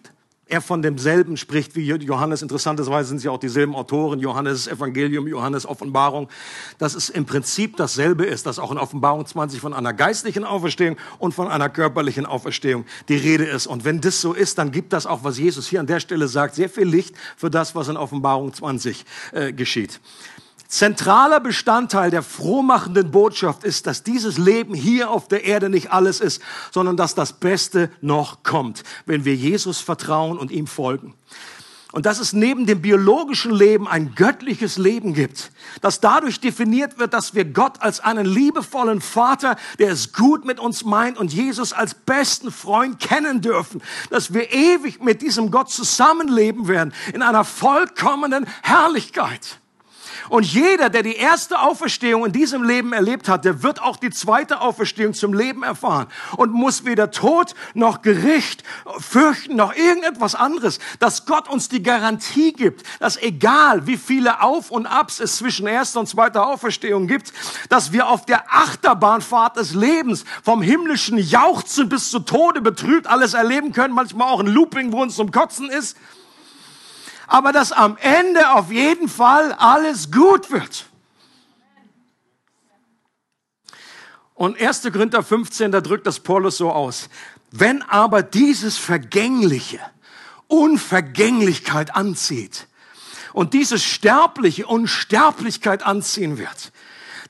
er 0.48 0.60
von 0.60 0.80
demselben 0.80 1.36
spricht 1.36 1.74
wie 1.74 1.82
Johannes. 1.82 2.40
Interessanterweise 2.40 3.08
sind 3.08 3.22
ja 3.24 3.32
auch 3.32 3.38
dieselben 3.38 3.74
Autoren, 3.74 4.20
Johannes 4.20 4.68
Evangelium, 4.68 5.26
Johannes 5.26 5.66
Offenbarung, 5.66 6.28
dass 6.78 6.94
es 6.94 7.08
im 7.08 7.26
Prinzip 7.26 7.76
dasselbe 7.76 8.24
ist, 8.24 8.46
dass 8.46 8.60
auch 8.60 8.70
in 8.70 8.78
Offenbarung 8.78 9.26
20 9.26 9.60
von 9.60 9.74
einer 9.74 9.92
geistlichen 9.92 10.44
Auferstehung 10.44 10.96
und 11.18 11.34
von 11.34 11.48
einer 11.48 11.68
körperlichen 11.68 12.26
Auferstehung 12.26 12.84
die 13.08 13.16
Rede 13.16 13.44
ist. 13.44 13.66
Und 13.66 13.84
wenn 13.84 14.00
das 14.00 14.20
so 14.20 14.34
ist, 14.34 14.58
dann 14.58 14.70
gibt 14.70 14.92
das 14.92 15.04
auch, 15.06 15.24
was 15.24 15.36
Jesus 15.36 15.66
hier 15.66 15.80
an 15.80 15.86
der 15.88 15.98
Stelle 15.98 16.28
sagt, 16.28 16.54
sehr 16.54 16.68
viel 16.68 16.86
Licht 16.86 17.16
für 17.36 17.50
das, 17.50 17.74
was 17.74 17.88
in 17.88 17.96
Offenbarung 17.96 18.52
20 18.52 19.04
äh, 19.32 19.52
geschieht. 19.52 20.00
Zentraler 20.76 21.40
Bestandteil 21.40 22.10
der 22.10 22.22
frohmachenden 22.22 23.10
Botschaft 23.10 23.64
ist, 23.64 23.86
dass 23.86 24.02
dieses 24.02 24.36
Leben 24.36 24.74
hier 24.74 25.10
auf 25.10 25.26
der 25.26 25.44
Erde 25.44 25.70
nicht 25.70 25.90
alles 25.90 26.20
ist, 26.20 26.42
sondern 26.70 26.98
dass 26.98 27.14
das 27.14 27.32
Beste 27.32 27.90
noch 28.02 28.42
kommt, 28.42 28.82
wenn 29.06 29.24
wir 29.24 29.34
Jesus 29.34 29.80
vertrauen 29.80 30.36
und 30.36 30.50
ihm 30.50 30.66
folgen. 30.66 31.14
Und 31.92 32.04
dass 32.04 32.20
es 32.20 32.34
neben 32.34 32.66
dem 32.66 32.82
biologischen 32.82 33.54
Leben 33.54 33.88
ein 33.88 34.14
göttliches 34.14 34.76
Leben 34.76 35.14
gibt, 35.14 35.50
das 35.80 36.00
dadurch 36.00 36.40
definiert 36.40 36.98
wird, 36.98 37.14
dass 37.14 37.34
wir 37.34 37.46
Gott 37.46 37.80
als 37.80 38.00
einen 38.00 38.26
liebevollen 38.26 39.00
Vater, 39.00 39.56
der 39.78 39.92
es 39.92 40.12
gut 40.12 40.44
mit 40.44 40.60
uns 40.60 40.84
meint 40.84 41.16
und 41.16 41.32
Jesus 41.32 41.72
als 41.72 41.94
besten 41.94 42.50
Freund 42.50 43.00
kennen 43.00 43.40
dürfen, 43.40 43.80
dass 44.10 44.34
wir 44.34 44.52
ewig 44.52 45.02
mit 45.02 45.22
diesem 45.22 45.50
Gott 45.50 45.70
zusammenleben 45.70 46.68
werden 46.68 46.92
in 47.14 47.22
einer 47.22 47.44
vollkommenen 47.44 48.46
Herrlichkeit. 48.60 49.58
Und 50.28 50.46
jeder, 50.46 50.90
der 50.90 51.02
die 51.02 51.16
erste 51.16 51.60
Auferstehung 51.60 52.26
in 52.26 52.32
diesem 52.32 52.62
Leben 52.62 52.92
erlebt 52.92 53.28
hat, 53.28 53.44
der 53.44 53.62
wird 53.62 53.80
auch 53.82 53.96
die 53.96 54.10
zweite 54.10 54.60
Auferstehung 54.60 55.14
zum 55.14 55.32
Leben 55.32 55.62
erfahren 55.62 56.06
und 56.36 56.52
muss 56.52 56.84
weder 56.84 57.10
Tod 57.10 57.54
noch 57.74 58.02
Gericht 58.02 58.62
fürchten 58.98 59.56
noch 59.56 59.74
irgendetwas 59.74 60.34
anderes, 60.34 60.78
dass 60.98 61.26
Gott 61.26 61.48
uns 61.48 61.68
die 61.68 61.82
Garantie 61.82 62.52
gibt, 62.52 62.82
dass 62.98 63.16
egal 63.16 63.86
wie 63.86 63.96
viele 63.96 64.42
Auf 64.42 64.70
und 64.70 64.86
Abs 64.86 65.20
es 65.20 65.36
zwischen 65.36 65.66
erster 65.66 66.00
und 66.00 66.08
zweiter 66.08 66.46
Auferstehung 66.46 67.06
gibt, 67.06 67.32
dass 67.68 67.92
wir 67.92 68.08
auf 68.08 68.26
der 68.26 68.44
Achterbahnfahrt 68.52 69.56
des 69.56 69.74
Lebens 69.74 70.24
vom 70.42 70.62
himmlischen 70.62 71.18
Jauchzen 71.18 71.88
bis 71.88 72.10
zu 72.10 72.20
Tode 72.20 72.60
betrübt 72.60 73.06
alles 73.06 73.34
erleben 73.34 73.72
können, 73.72 73.94
manchmal 73.94 74.28
auch 74.28 74.40
ein 74.40 74.46
Looping, 74.46 74.92
wo 74.92 75.02
uns 75.02 75.16
zum 75.16 75.30
Kotzen 75.30 75.70
ist 75.70 75.96
aber 77.26 77.52
dass 77.52 77.72
am 77.72 77.96
Ende 77.98 78.52
auf 78.52 78.70
jeden 78.70 79.08
Fall 79.08 79.52
alles 79.52 80.10
gut 80.10 80.50
wird. 80.50 80.86
Und 84.34 84.60
1. 84.60 84.82
Korinther 84.92 85.22
15, 85.22 85.72
da 85.72 85.80
drückt 85.80 86.06
das 86.06 86.20
Paulus 86.20 86.58
so 86.58 86.70
aus. 86.70 87.08
Wenn 87.50 87.82
aber 87.82 88.22
dieses 88.22 88.76
Vergängliche 88.76 89.80
Unvergänglichkeit 90.46 91.94
anzieht 91.96 92.66
und 93.32 93.54
dieses 93.54 93.82
Sterbliche 93.82 94.66
Unsterblichkeit 94.66 95.82
anziehen 95.82 96.38
wird, 96.38 96.70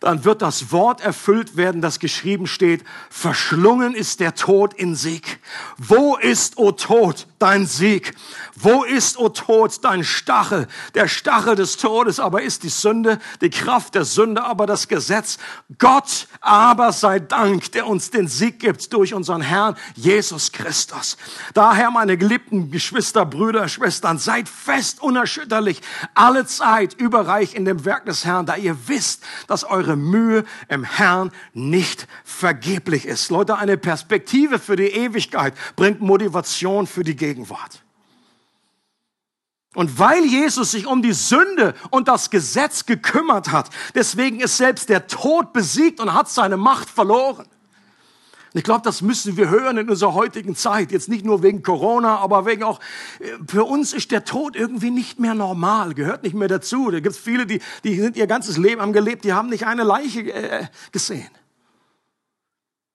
dann 0.00 0.24
wird 0.24 0.42
das 0.42 0.72
Wort 0.72 1.00
erfüllt 1.00 1.56
werden, 1.56 1.80
das 1.80 1.98
geschrieben 1.98 2.46
steht, 2.46 2.84
verschlungen 3.10 3.94
ist 3.94 4.20
der 4.20 4.34
Tod 4.34 4.74
in 4.74 4.94
Sieg. 4.94 5.40
Wo 5.78 6.16
ist, 6.16 6.58
o 6.58 6.72
Tod, 6.72 7.26
dein 7.38 7.66
Sieg? 7.66 8.14
Wo 8.54 8.84
ist, 8.84 9.18
o 9.18 9.28
Tod, 9.28 9.84
dein 9.84 10.04
Stachel? 10.04 10.66
Der 10.94 11.08
Stachel 11.08 11.54
des 11.54 11.76
Todes 11.76 12.20
aber 12.20 12.42
ist 12.42 12.62
die 12.62 12.68
Sünde, 12.68 13.18
die 13.40 13.50
Kraft 13.50 13.94
der 13.94 14.04
Sünde 14.04 14.44
aber 14.44 14.66
das 14.66 14.88
Gesetz. 14.88 15.38
Gott 15.78 16.28
aber 16.40 16.92
sei 16.92 17.18
Dank, 17.18 17.72
der 17.72 17.86
uns 17.86 18.10
den 18.10 18.28
Sieg 18.28 18.60
gibt 18.60 18.92
durch 18.92 19.14
unseren 19.14 19.42
Herrn 19.42 19.76
Jesus 19.94 20.52
Christus. 20.52 21.16
Daher, 21.54 21.90
meine 21.90 22.16
geliebten 22.16 22.70
Geschwister, 22.70 23.26
Brüder, 23.26 23.68
Schwestern, 23.68 24.18
seid 24.18 24.48
fest 24.48 25.02
unerschütterlich, 25.02 25.80
alle 26.14 26.46
Zeit 26.46 26.94
überreich 26.94 27.54
in 27.54 27.64
dem 27.64 27.84
Werk 27.84 28.06
des 28.06 28.24
Herrn, 28.24 28.46
da 28.46 28.56
ihr 28.56 28.76
wisst, 28.86 29.22
dass 29.46 29.64
eure 29.64 29.85
Mühe 29.94 30.44
im 30.68 30.82
Herrn 30.82 31.30
nicht 31.52 32.08
vergeblich 32.24 33.06
ist. 33.06 33.30
Leute, 33.30 33.56
eine 33.56 33.76
Perspektive 33.76 34.58
für 34.58 34.74
die 34.74 34.88
Ewigkeit 34.88 35.54
bringt 35.76 36.00
Motivation 36.00 36.88
für 36.88 37.04
die 37.04 37.14
Gegenwart. 37.14 37.84
Und 39.76 39.98
weil 39.98 40.24
Jesus 40.24 40.70
sich 40.70 40.86
um 40.86 41.02
die 41.02 41.12
Sünde 41.12 41.74
und 41.90 42.08
das 42.08 42.30
Gesetz 42.30 42.86
gekümmert 42.86 43.52
hat, 43.52 43.68
deswegen 43.94 44.40
ist 44.40 44.56
selbst 44.56 44.88
der 44.88 45.06
Tod 45.06 45.52
besiegt 45.52 46.00
und 46.00 46.14
hat 46.14 46.30
seine 46.30 46.56
Macht 46.56 46.88
verloren. 46.88 47.46
Ich 48.56 48.64
glaube, 48.64 48.80
das 48.82 49.02
müssen 49.02 49.36
wir 49.36 49.50
hören 49.50 49.76
in 49.76 49.90
unserer 49.90 50.14
heutigen 50.14 50.56
Zeit. 50.56 50.90
Jetzt 50.90 51.10
nicht 51.10 51.26
nur 51.26 51.42
wegen 51.42 51.62
Corona, 51.62 52.16
aber 52.16 52.46
wegen 52.46 52.62
auch, 52.62 52.80
äh, 53.20 53.26
für 53.46 53.64
uns 53.64 53.92
ist 53.92 54.10
der 54.12 54.24
Tod 54.24 54.56
irgendwie 54.56 54.90
nicht 54.90 55.20
mehr 55.20 55.34
normal, 55.34 55.92
gehört 55.92 56.22
nicht 56.22 56.34
mehr 56.34 56.48
dazu. 56.48 56.90
Da 56.90 57.00
gibt 57.00 57.14
es 57.14 57.18
viele, 57.20 57.44
die, 57.44 57.60
die 57.84 58.00
sind 58.00 58.16
ihr 58.16 58.26
ganzes 58.26 58.56
Leben 58.56 58.80
am 58.80 58.94
gelebt, 58.94 59.24
die 59.24 59.34
haben 59.34 59.50
nicht 59.50 59.66
eine 59.66 59.82
Leiche 59.84 60.32
äh, 60.32 60.66
gesehen. 60.90 61.28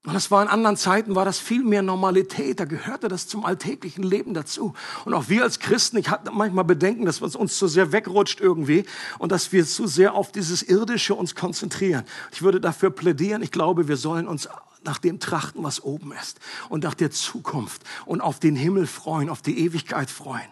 Und 0.03 0.15
das 0.15 0.31
war 0.31 0.41
in 0.41 0.47
anderen 0.47 0.77
Zeiten, 0.77 1.13
war 1.13 1.25
das 1.25 1.37
viel 1.37 1.63
mehr 1.63 1.83
Normalität. 1.83 2.59
Da 2.59 2.65
gehörte 2.65 3.07
das 3.07 3.27
zum 3.27 3.45
alltäglichen 3.45 4.01
Leben 4.01 4.33
dazu. 4.33 4.73
Und 5.05 5.13
auch 5.13 5.29
wir 5.29 5.43
als 5.43 5.59
Christen, 5.59 5.97
ich 5.97 6.09
hatte 6.09 6.31
manchmal 6.31 6.63
Bedenken, 6.63 7.05
dass 7.05 7.21
es 7.21 7.35
uns 7.35 7.57
zu 7.59 7.67
sehr 7.67 7.91
wegrutscht 7.91 8.41
irgendwie 8.41 8.85
und 9.19 9.31
dass 9.31 9.51
wir 9.51 9.63
zu 9.63 9.85
sehr 9.85 10.15
auf 10.15 10.31
dieses 10.31 10.63
Irdische 10.63 11.13
uns 11.13 11.35
konzentrieren. 11.35 12.03
Ich 12.31 12.41
würde 12.41 12.59
dafür 12.59 12.89
plädieren, 12.89 13.43
ich 13.43 13.51
glaube, 13.51 13.87
wir 13.87 13.97
sollen 13.97 14.27
uns 14.27 14.49
nach 14.83 14.97
dem 14.97 15.19
trachten, 15.19 15.63
was 15.63 15.83
oben 15.83 16.11
ist 16.13 16.39
und 16.69 16.83
nach 16.83 16.95
der 16.95 17.11
Zukunft 17.11 17.83
und 18.07 18.21
auf 18.21 18.39
den 18.39 18.55
Himmel 18.55 18.87
freuen, 18.87 19.29
auf 19.29 19.43
die 19.43 19.59
Ewigkeit 19.59 20.09
freuen. 20.09 20.49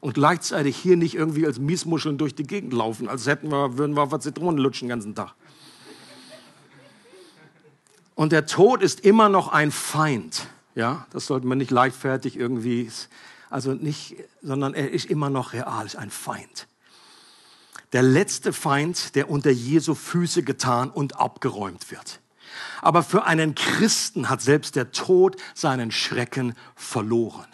Und 0.00 0.14
gleichzeitig 0.14 0.76
hier 0.76 0.96
nicht 0.96 1.14
irgendwie 1.14 1.46
als 1.46 1.58
Miesmuscheln 1.58 2.18
durch 2.18 2.34
die 2.34 2.42
Gegend 2.42 2.74
laufen, 2.74 3.08
als 3.08 3.26
hätten 3.26 3.50
wir, 3.50 3.78
würden 3.78 3.96
wir 3.96 4.02
auf 4.02 4.18
Zitronen 4.18 4.58
lutschen 4.58 4.88
den 4.88 4.90
ganzen 4.90 5.14
Tag. 5.14 5.34
Und 8.22 8.30
der 8.30 8.46
Tod 8.46 8.82
ist 8.82 9.00
immer 9.00 9.28
noch 9.28 9.48
ein 9.48 9.72
Feind. 9.72 10.46
Ja, 10.76 11.08
das 11.10 11.26
sollte 11.26 11.44
man 11.44 11.58
nicht 11.58 11.72
leichtfertig 11.72 12.36
irgendwie, 12.36 12.88
also 13.50 13.72
nicht, 13.72 14.14
sondern 14.42 14.74
er 14.74 14.92
ist 14.92 15.06
immer 15.06 15.28
noch 15.28 15.54
real, 15.54 15.84
ist 15.84 15.96
ein 15.96 16.12
Feind. 16.12 16.68
Der 17.92 18.02
letzte 18.02 18.52
Feind, 18.52 19.16
der 19.16 19.28
unter 19.28 19.50
Jesu 19.50 19.96
Füße 19.96 20.44
getan 20.44 20.88
und 20.88 21.18
abgeräumt 21.18 21.90
wird. 21.90 22.20
Aber 22.80 23.02
für 23.02 23.24
einen 23.24 23.56
Christen 23.56 24.30
hat 24.30 24.40
selbst 24.40 24.76
der 24.76 24.92
Tod 24.92 25.34
seinen 25.52 25.90
Schrecken 25.90 26.54
verloren. 26.76 27.48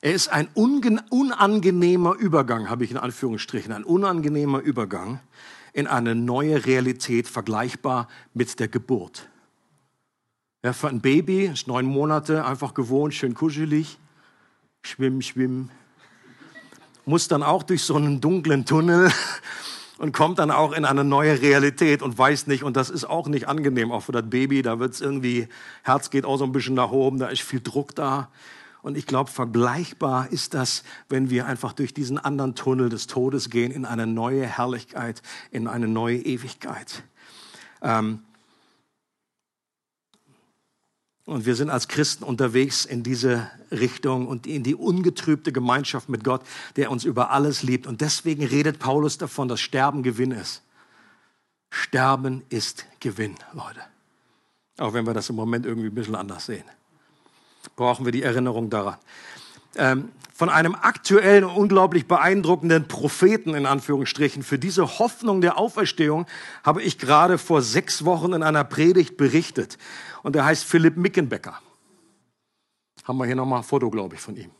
Er 0.00 0.14
ist 0.14 0.28
ein 0.28 0.48
unangenehmer 0.54 2.14
Übergang, 2.14 2.70
habe 2.70 2.84
ich 2.84 2.90
in 2.90 2.96
Anführungsstrichen, 2.96 3.70
ein 3.70 3.84
unangenehmer 3.84 4.60
Übergang 4.60 5.20
in 5.74 5.88
eine 5.88 6.14
neue 6.14 6.64
Realität 6.64 7.28
vergleichbar 7.28 8.08
mit 8.32 8.58
der 8.60 8.68
Geburt. 8.68 9.28
Ja, 10.62 10.72
für 10.72 10.88
ein 10.88 11.00
Baby 11.00 11.46
ist 11.46 11.66
neun 11.66 11.84
Monate 11.84 12.46
einfach 12.46 12.72
gewohnt, 12.72 13.12
schön 13.12 13.34
kuschelig, 13.34 13.98
schwimm, 14.82 15.20
schwimm. 15.20 15.68
Muss 17.04 17.28
dann 17.28 17.42
auch 17.42 17.64
durch 17.64 17.82
so 17.82 17.96
einen 17.96 18.20
dunklen 18.20 18.64
Tunnel 18.64 19.12
und 19.98 20.12
kommt 20.12 20.38
dann 20.38 20.52
auch 20.52 20.72
in 20.72 20.84
eine 20.84 21.02
neue 21.02 21.42
Realität 21.42 22.02
und 22.02 22.16
weiß 22.16 22.46
nicht, 22.46 22.62
und 22.62 22.76
das 22.76 22.88
ist 22.88 23.04
auch 23.04 23.26
nicht 23.26 23.48
angenehm, 23.48 23.90
auch 23.90 24.04
für 24.04 24.12
das 24.12 24.30
Baby, 24.30 24.62
da 24.62 24.78
wird 24.78 24.94
es 24.94 25.00
irgendwie, 25.00 25.48
Herz 25.82 26.08
geht 26.08 26.24
auch 26.24 26.36
so 26.36 26.44
ein 26.44 26.52
bisschen 26.52 26.76
nach 26.76 26.92
oben, 26.92 27.18
da 27.18 27.26
ist 27.26 27.42
viel 27.42 27.60
Druck 27.60 27.96
da. 27.96 28.30
Und 28.84 28.98
ich 28.98 29.06
glaube, 29.06 29.30
vergleichbar 29.30 30.30
ist 30.30 30.52
das, 30.52 30.84
wenn 31.08 31.30
wir 31.30 31.46
einfach 31.46 31.72
durch 31.72 31.94
diesen 31.94 32.18
anderen 32.18 32.54
Tunnel 32.54 32.90
des 32.90 33.06
Todes 33.06 33.48
gehen 33.48 33.72
in 33.72 33.86
eine 33.86 34.06
neue 34.06 34.46
Herrlichkeit, 34.46 35.22
in 35.50 35.68
eine 35.68 35.88
neue 35.88 36.18
Ewigkeit. 36.18 37.02
Ähm 37.80 38.22
und 41.24 41.46
wir 41.46 41.54
sind 41.54 41.70
als 41.70 41.88
Christen 41.88 42.24
unterwegs 42.24 42.84
in 42.84 43.02
diese 43.02 43.50
Richtung 43.70 44.28
und 44.28 44.46
in 44.46 44.62
die 44.62 44.74
ungetrübte 44.74 45.50
Gemeinschaft 45.50 46.10
mit 46.10 46.22
Gott, 46.22 46.42
der 46.76 46.90
uns 46.90 47.04
über 47.04 47.30
alles 47.30 47.62
liebt. 47.62 47.86
Und 47.86 48.02
deswegen 48.02 48.44
redet 48.44 48.80
Paulus 48.80 49.16
davon, 49.16 49.48
dass 49.48 49.62
Sterben 49.62 50.02
Gewinn 50.02 50.32
ist. 50.32 50.60
Sterben 51.70 52.42
ist 52.50 52.84
Gewinn, 53.00 53.36
Leute. 53.54 53.80
Auch 54.76 54.92
wenn 54.92 55.06
wir 55.06 55.14
das 55.14 55.30
im 55.30 55.36
Moment 55.36 55.64
irgendwie 55.64 55.88
ein 55.88 55.94
bisschen 55.94 56.16
anders 56.16 56.44
sehen 56.44 56.64
brauchen 57.76 58.04
wir 58.04 58.12
die 58.12 58.22
Erinnerung 58.22 58.70
daran. 58.70 58.96
Ähm, 59.76 60.10
von 60.36 60.48
einem 60.48 60.74
aktuellen 60.74 61.44
unglaublich 61.44 62.08
beeindruckenden 62.08 62.88
Propheten 62.88 63.54
in 63.54 63.66
Anführungsstrichen 63.66 64.42
für 64.42 64.58
diese 64.58 64.98
Hoffnung 64.98 65.40
der 65.40 65.58
Auferstehung 65.58 66.26
habe 66.64 66.82
ich 66.82 66.98
gerade 66.98 67.38
vor 67.38 67.62
sechs 67.62 68.04
Wochen 68.04 68.32
in 68.32 68.42
einer 68.42 68.64
Predigt 68.64 69.16
berichtet. 69.16 69.78
Und 70.24 70.34
er 70.34 70.44
heißt 70.44 70.64
Philipp 70.64 70.96
Mickenbecker. 70.96 71.60
Haben 73.04 73.18
wir 73.18 73.26
hier 73.26 73.36
nochmal 73.36 73.60
ein 73.60 73.64
Foto, 73.64 73.90
glaube 73.90 74.16
ich, 74.16 74.20
von 74.20 74.36
ihm. 74.36 74.50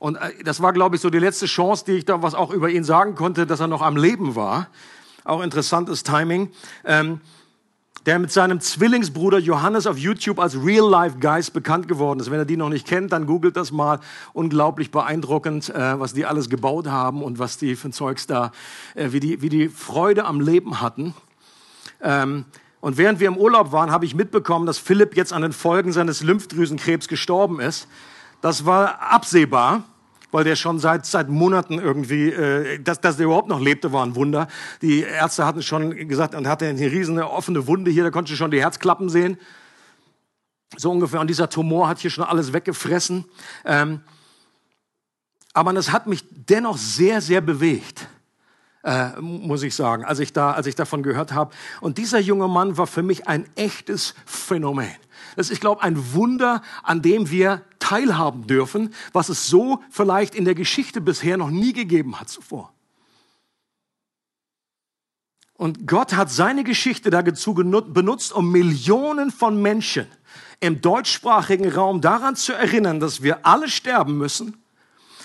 Und 0.00 0.16
äh, 0.16 0.42
das 0.42 0.60
war, 0.60 0.72
glaube 0.72 0.96
ich, 0.96 1.02
so 1.02 1.10
die 1.10 1.18
letzte 1.20 1.46
Chance, 1.46 1.84
die 1.86 1.92
ich 1.92 2.04
da 2.04 2.20
was 2.22 2.34
auch 2.34 2.50
über 2.50 2.68
ihn 2.70 2.82
sagen 2.82 3.14
konnte, 3.14 3.46
dass 3.46 3.60
er 3.60 3.68
noch 3.68 3.82
am 3.82 3.96
Leben 3.96 4.34
war. 4.34 4.68
Auch 5.22 5.42
interessantes 5.42 6.02
Timing. 6.02 6.50
Ähm, 6.84 7.20
der 8.06 8.18
mit 8.18 8.30
seinem 8.30 8.60
Zwillingsbruder 8.60 9.38
Johannes 9.38 9.86
auf 9.86 9.96
YouTube 9.96 10.38
als 10.38 10.56
Real 10.62 10.88
Life 10.88 11.18
Guys 11.20 11.50
bekannt 11.50 11.88
geworden 11.88 12.20
ist. 12.20 12.30
Wenn 12.30 12.38
ihr 12.38 12.44
die 12.44 12.56
noch 12.56 12.68
nicht 12.68 12.86
kennt, 12.86 13.12
dann 13.12 13.26
googelt 13.26 13.56
das 13.56 13.72
mal. 13.72 14.00
Unglaublich 14.34 14.90
beeindruckend, 14.90 15.70
äh, 15.70 15.98
was 15.98 16.12
die 16.12 16.26
alles 16.26 16.50
gebaut 16.50 16.86
haben 16.86 17.22
und 17.22 17.38
was 17.38 17.56
die 17.56 17.76
für 17.76 17.90
Zeugs 17.90 18.26
da, 18.26 18.52
äh, 18.94 19.12
wie, 19.12 19.20
die, 19.20 19.40
wie 19.40 19.48
die 19.48 19.68
Freude 19.68 20.26
am 20.26 20.40
Leben 20.40 20.80
hatten. 20.82 21.14
Ähm, 22.02 22.44
und 22.80 22.98
während 22.98 23.20
wir 23.20 23.28
im 23.28 23.38
Urlaub 23.38 23.72
waren, 23.72 23.90
habe 23.90 24.04
ich 24.04 24.14
mitbekommen, 24.14 24.66
dass 24.66 24.78
Philipp 24.78 25.16
jetzt 25.16 25.32
an 25.32 25.40
den 25.40 25.54
Folgen 25.54 25.92
seines 25.92 26.22
Lymphdrüsenkrebs 26.22 27.08
gestorben 27.08 27.58
ist. 27.58 27.88
Das 28.42 28.66
war 28.66 29.00
absehbar 29.00 29.84
weil 30.34 30.42
der 30.42 30.56
schon 30.56 30.80
seit, 30.80 31.06
seit 31.06 31.28
Monaten 31.28 31.78
irgendwie, 31.78 32.28
äh, 32.28 32.80
dass, 32.80 33.00
dass 33.00 33.18
der 33.18 33.26
überhaupt 33.26 33.48
noch 33.48 33.60
lebte, 33.60 33.92
war 33.92 34.04
ein 34.04 34.16
Wunder. 34.16 34.48
Die 34.82 35.02
Ärzte 35.02 35.46
hatten 35.46 35.62
schon 35.62 36.08
gesagt, 36.08 36.34
und 36.34 36.48
hatte 36.48 36.66
eine 36.66 36.90
riesige 36.90 37.30
offene 37.30 37.68
Wunde 37.68 37.92
hier, 37.92 38.02
da 38.02 38.10
konnte 38.10 38.32
ich 38.32 38.38
schon 38.38 38.50
die 38.50 38.60
Herzklappen 38.60 39.08
sehen. 39.08 39.38
So 40.76 40.90
ungefähr. 40.90 41.20
Und 41.20 41.28
dieser 41.28 41.48
Tumor 41.48 41.86
hat 41.86 42.00
hier 42.00 42.10
schon 42.10 42.24
alles 42.24 42.52
weggefressen. 42.52 43.26
Ähm, 43.64 44.00
aber 45.52 45.72
das 45.72 45.92
hat 45.92 46.08
mich 46.08 46.24
dennoch 46.28 46.78
sehr, 46.78 47.20
sehr 47.20 47.40
bewegt. 47.40 48.08
Äh, 48.82 49.10
muss 49.20 49.62
ich 49.62 49.76
sagen, 49.76 50.04
als 50.04 50.18
ich, 50.18 50.32
da, 50.32 50.50
als 50.50 50.66
ich 50.66 50.74
davon 50.74 51.04
gehört 51.04 51.32
habe. 51.32 51.54
Und 51.80 51.96
dieser 51.96 52.18
junge 52.18 52.48
Mann 52.48 52.76
war 52.76 52.88
für 52.88 53.04
mich 53.04 53.28
ein 53.28 53.48
echtes 53.54 54.16
Phänomen. 54.26 54.90
Das 55.36 55.46
ist, 55.46 55.52
ich 55.52 55.60
glaube, 55.60 55.80
ein 55.84 56.12
Wunder, 56.12 56.60
an 56.82 57.02
dem 57.02 57.30
wir 57.30 57.62
teilhaben 57.84 58.46
dürfen, 58.46 58.94
was 59.12 59.28
es 59.28 59.46
so 59.46 59.82
vielleicht 59.90 60.34
in 60.34 60.46
der 60.46 60.54
Geschichte 60.54 61.02
bisher 61.02 61.36
noch 61.36 61.50
nie 61.50 61.74
gegeben 61.74 62.18
hat 62.18 62.30
zuvor. 62.30 62.72
Und 65.56 65.86
Gott 65.86 66.14
hat 66.14 66.30
seine 66.30 66.64
Geschichte 66.64 67.10
dazu 67.10 67.52
benutzt, 67.54 68.32
um 68.32 68.50
Millionen 68.50 69.30
von 69.30 69.60
Menschen 69.60 70.06
im 70.60 70.80
deutschsprachigen 70.80 71.70
Raum 71.70 72.00
daran 72.00 72.36
zu 72.36 72.54
erinnern, 72.54 73.00
dass 73.00 73.22
wir 73.22 73.46
alle 73.46 73.68
sterben 73.68 74.16
müssen 74.16 74.63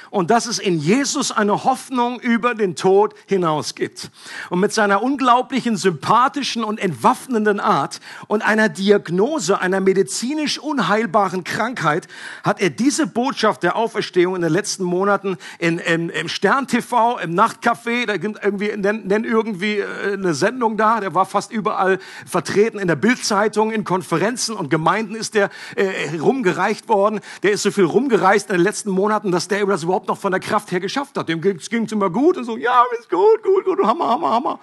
und 0.09 0.31
dass 0.31 0.45
es 0.45 0.59
in 0.59 0.79
Jesus 0.79 1.31
eine 1.31 1.63
Hoffnung 1.63 2.19
über 2.19 2.55
den 2.55 2.75
Tod 2.75 3.13
hinaus 3.27 3.75
gibt. 3.75 4.09
Und 4.49 4.59
mit 4.59 4.73
seiner 4.73 5.03
unglaublichen, 5.03 5.77
sympathischen 5.77 6.63
und 6.63 6.79
entwaffnenden 6.79 7.59
Art 7.59 7.99
und 8.27 8.41
einer 8.41 8.69
Diagnose 8.69 9.59
einer 9.59 9.79
medizinisch 9.79 10.59
unheilbaren 10.59 11.43
Krankheit 11.43 12.07
hat 12.43 12.61
er 12.61 12.69
diese 12.69 13.07
Botschaft 13.07 13.63
der 13.63 13.75
Auferstehung 13.75 14.35
in 14.35 14.41
den 14.41 14.51
letzten 14.53 14.83
Monaten 14.83 15.37
in, 15.59 15.79
in, 15.79 16.09
im 16.09 16.29
Stern 16.29 16.67
TV, 16.67 17.19
im 17.19 17.33
Nachtcafé, 17.33 18.05
da 18.05 18.17
gibt 18.17 18.43
irgendwie, 18.43 18.75
nenn, 18.75 19.23
irgendwie 19.23 19.79
äh, 19.79 20.13
eine 20.13 20.33
Sendung 20.33 20.77
da, 20.77 20.99
der 20.99 21.13
war 21.13 21.25
fast 21.25 21.51
überall 21.51 21.99
vertreten, 22.25 22.79
in 22.79 22.87
der 22.87 22.95
Bildzeitung, 22.95 23.71
in 23.71 23.83
Konferenzen 23.83 24.55
und 24.55 24.69
Gemeinden 24.69 25.15
ist 25.15 25.35
der 25.35 25.49
äh, 25.75 26.17
rumgereicht 26.17 26.87
worden. 26.87 27.19
Der 27.43 27.51
ist 27.51 27.63
so 27.63 27.71
viel 27.71 27.85
rumgereist 27.85 28.49
in 28.49 28.57
den 28.57 28.63
letzten 28.63 28.91
Monaten, 28.91 29.31
dass 29.31 29.47
der 29.47 29.61
über 29.61 29.73
das 29.73 29.83
überhaupt 29.83 29.98
überhaupt 29.99 30.07
noch 30.07 30.17
von 30.17 30.31
der 30.31 30.39
Kraft 30.39 30.71
her 30.71 30.79
geschafft 30.79 31.17
hat. 31.17 31.27
Dem 31.27 31.41
ging 31.41 31.57
es 31.57 31.91
immer 31.91 32.09
gut 32.09 32.37
und 32.37 32.45
so, 32.45 32.57
ja, 32.57 32.83
ist 32.97 33.09
gut, 33.09 33.43
gut, 33.43 33.65
gut, 33.65 33.85
Hammer, 33.85 34.07
Hammer, 34.07 34.29
Hammer. 34.29 34.59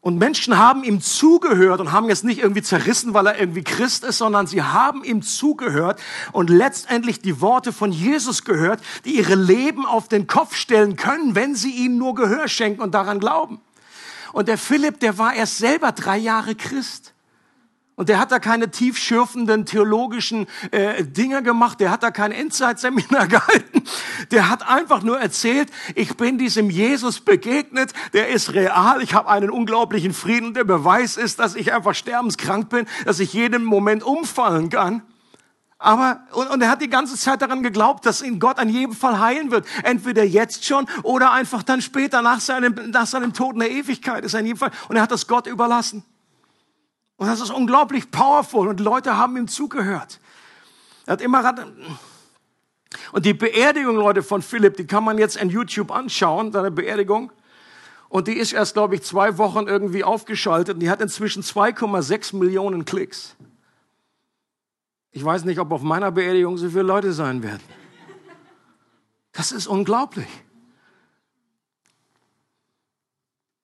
Und 0.00 0.18
Menschen 0.18 0.56
haben 0.56 0.84
ihm 0.84 1.00
zugehört 1.00 1.80
und 1.80 1.92
haben 1.92 2.08
jetzt 2.08 2.24
nicht 2.24 2.40
irgendwie 2.40 2.62
zerrissen, 2.62 3.14
weil 3.14 3.26
er 3.26 3.38
irgendwie 3.38 3.64
Christ 3.64 4.04
ist, 4.04 4.18
sondern 4.18 4.46
sie 4.46 4.62
haben 4.62 5.04
ihm 5.04 5.22
zugehört 5.22 6.00
und 6.32 6.50
letztendlich 6.50 7.20
die 7.20 7.40
Worte 7.40 7.72
von 7.72 7.92
Jesus 7.92 8.44
gehört, 8.44 8.80
die 9.04 9.16
ihre 9.16 9.34
Leben 9.34 9.86
auf 9.86 10.08
den 10.08 10.26
Kopf 10.26 10.54
stellen 10.54 10.96
können, 10.96 11.34
wenn 11.34 11.54
sie 11.54 11.72
ihm 11.72 11.98
nur 11.98 12.14
Gehör 12.14 12.46
schenken 12.46 12.80
und 12.80 12.94
daran 12.94 13.18
glauben. 13.20 13.60
Und 14.32 14.48
der 14.48 14.58
Philipp, 14.58 15.00
der 15.00 15.18
war 15.18 15.34
erst 15.34 15.58
selber 15.58 15.92
drei 15.92 16.18
Jahre 16.18 16.54
Christ. 16.54 17.12
Und 17.98 18.08
der 18.08 18.20
hat 18.20 18.30
da 18.30 18.38
keine 18.38 18.70
tiefschürfenden 18.70 19.66
theologischen 19.66 20.46
äh, 20.70 21.02
Dinge 21.02 21.42
gemacht, 21.42 21.80
der 21.80 21.90
hat 21.90 22.04
da 22.04 22.12
kein 22.12 22.30
Endzeitseminar 22.30 23.26
gehalten. 23.26 23.82
Der 24.30 24.48
hat 24.48 24.68
einfach 24.68 25.02
nur 25.02 25.18
erzählt, 25.18 25.68
ich 25.96 26.16
bin 26.16 26.38
diesem 26.38 26.70
Jesus 26.70 27.18
begegnet, 27.18 27.92
der 28.12 28.28
ist 28.28 28.54
real, 28.54 29.02
ich 29.02 29.14
habe 29.14 29.28
einen 29.28 29.50
unglaublichen 29.50 30.14
Frieden. 30.14 30.54
Der 30.54 30.62
Beweis 30.62 31.16
ist, 31.16 31.40
dass 31.40 31.56
ich 31.56 31.72
einfach 31.72 31.96
sterbenskrank 31.96 32.68
bin, 32.68 32.86
dass 33.04 33.18
ich 33.18 33.32
jeden 33.32 33.64
Moment 33.64 34.04
umfallen 34.04 34.70
kann. 34.70 35.02
Aber, 35.78 36.20
und, 36.34 36.50
und 36.50 36.62
er 36.62 36.70
hat 36.70 36.80
die 36.80 36.90
ganze 36.90 37.16
Zeit 37.16 37.42
daran 37.42 37.64
geglaubt, 37.64 38.06
dass 38.06 38.22
ihn 38.22 38.38
Gott 38.38 38.60
an 38.60 38.68
jedem 38.68 38.94
Fall 38.94 39.18
heilen 39.18 39.50
wird. 39.50 39.66
Entweder 39.82 40.22
jetzt 40.22 40.64
schon 40.64 40.86
oder 41.02 41.32
einfach 41.32 41.64
dann 41.64 41.82
später 41.82 42.22
nach 42.22 42.38
seinem, 42.38 42.92
nach 42.92 43.06
seinem 43.08 43.32
Tod 43.32 43.54
in 43.54 43.58
der 43.58 43.72
Ewigkeit 43.72 44.24
ist 44.24 44.34
er 44.34 44.40
in 44.40 44.46
jedem 44.46 44.58
Fall. 44.58 44.70
Und 44.88 44.94
er 44.94 45.02
hat 45.02 45.10
das 45.10 45.26
Gott 45.26 45.48
überlassen. 45.48 46.04
Und 47.18 47.26
das 47.26 47.40
ist 47.40 47.50
unglaublich 47.50 48.10
powerful 48.10 48.68
und 48.68 48.80
Leute 48.80 49.18
haben 49.18 49.36
ihm 49.36 49.48
zugehört. 49.48 50.20
Er 51.04 51.12
hat 51.12 51.20
immer 51.20 51.42
und 53.12 53.26
die 53.26 53.34
Beerdigung, 53.34 53.96
Leute, 53.96 54.22
von 54.22 54.40
Philipp, 54.40 54.76
die 54.76 54.86
kann 54.86 55.04
man 55.04 55.18
jetzt 55.18 55.36
in 55.36 55.50
YouTube 55.50 55.90
anschauen, 55.90 56.52
seine 56.52 56.70
Beerdigung. 56.70 57.30
Und 58.08 58.28
die 58.28 58.34
ist 58.34 58.52
erst, 58.52 58.74
glaube 58.74 58.94
ich, 58.94 59.02
zwei 59.02 59.36
Wochen 59.36 59.66
irgendwie 59.66 60.04
aufgeschaltet 60.04 60.74
und 60.74 60.80
die 60.80 60.88
hat 60.88 61.02
inzwischen 61.02 61.42
2,6 61.42 62.36
Millionen 62.36 62.86
Klicks. 62.86 63.36
Ich 65.10 65.22
weiß 65.24 65.44
nicht, 65.44 65.58
ob 65.58 65.72
auf 65.72 65.82
meiner 65.82 66.10
Beerdigung 66.10 66.56
so 66.56 66.68
viele 66.68 66.82
Leute 66.82 67.12
sein 67.12 67.42
werden. 67.42 67.62
Das 69.32 69.52
ist 69.52 69.66
unglaublich. 69.66 70.28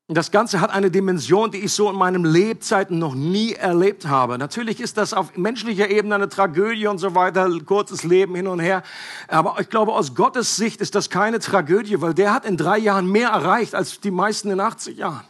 Das 0.08 0.30
Ganze 0.30 0.60
hat 0.60 0.68
eine 0.68 0.90
Dimension, 0.90 1.50
die 1.50 1.64
ich 1.64 1.72
so 1.72 1.88
in 1.88 1.96
meinem 1.96 2.26
Lebzeiten 2.26 2.98
noch 2.98 3.14
nie 3.14 3.54
erlebt 3.54 4.06
habe. 4.06 4.36
Natürlich 4.36 4.78
ist 4.80 4.98
das 4.98 5.14
auf 5.14 5.34
menschlicher 5.38 5.88
Ebene 5.88 6.16
eine 6.16 6.28
Tragödie 6.28 6.88
und 6.88 6.98
so 6.98 7.14
weiter, 7.14 7.48
kurzes 7.64 8.04
Leben 8.04 8.34
hin 8.34 8.46
und 8.46 8.60
her. 8.60 8.82
Aber 9.28 9.56
ich 9.60 9.70
glaube, 9.70 9.94
aus 9.94 10.14
Gottes 10.14 10.56
Sicht 10.56 10.82
ist 10.82 10.94
das 10.94 11.08
keine 11.08 11.38
Tragödie, 11.38 12.02
weil 12.02 12.12
der 12.12 12.34
hat 12.34 12.44
in 12.44 12.58
drei 12.58 12.76
Jahren 12.76 13.10
mehr 13.10 13.30
erreicht 13.30 13.74
als 13.74 13.98
die 13.98 14.10
meisten 14.10 14.50
in 14.50 14.60
80 14.60 14.98
Jahren. 14.98 15.24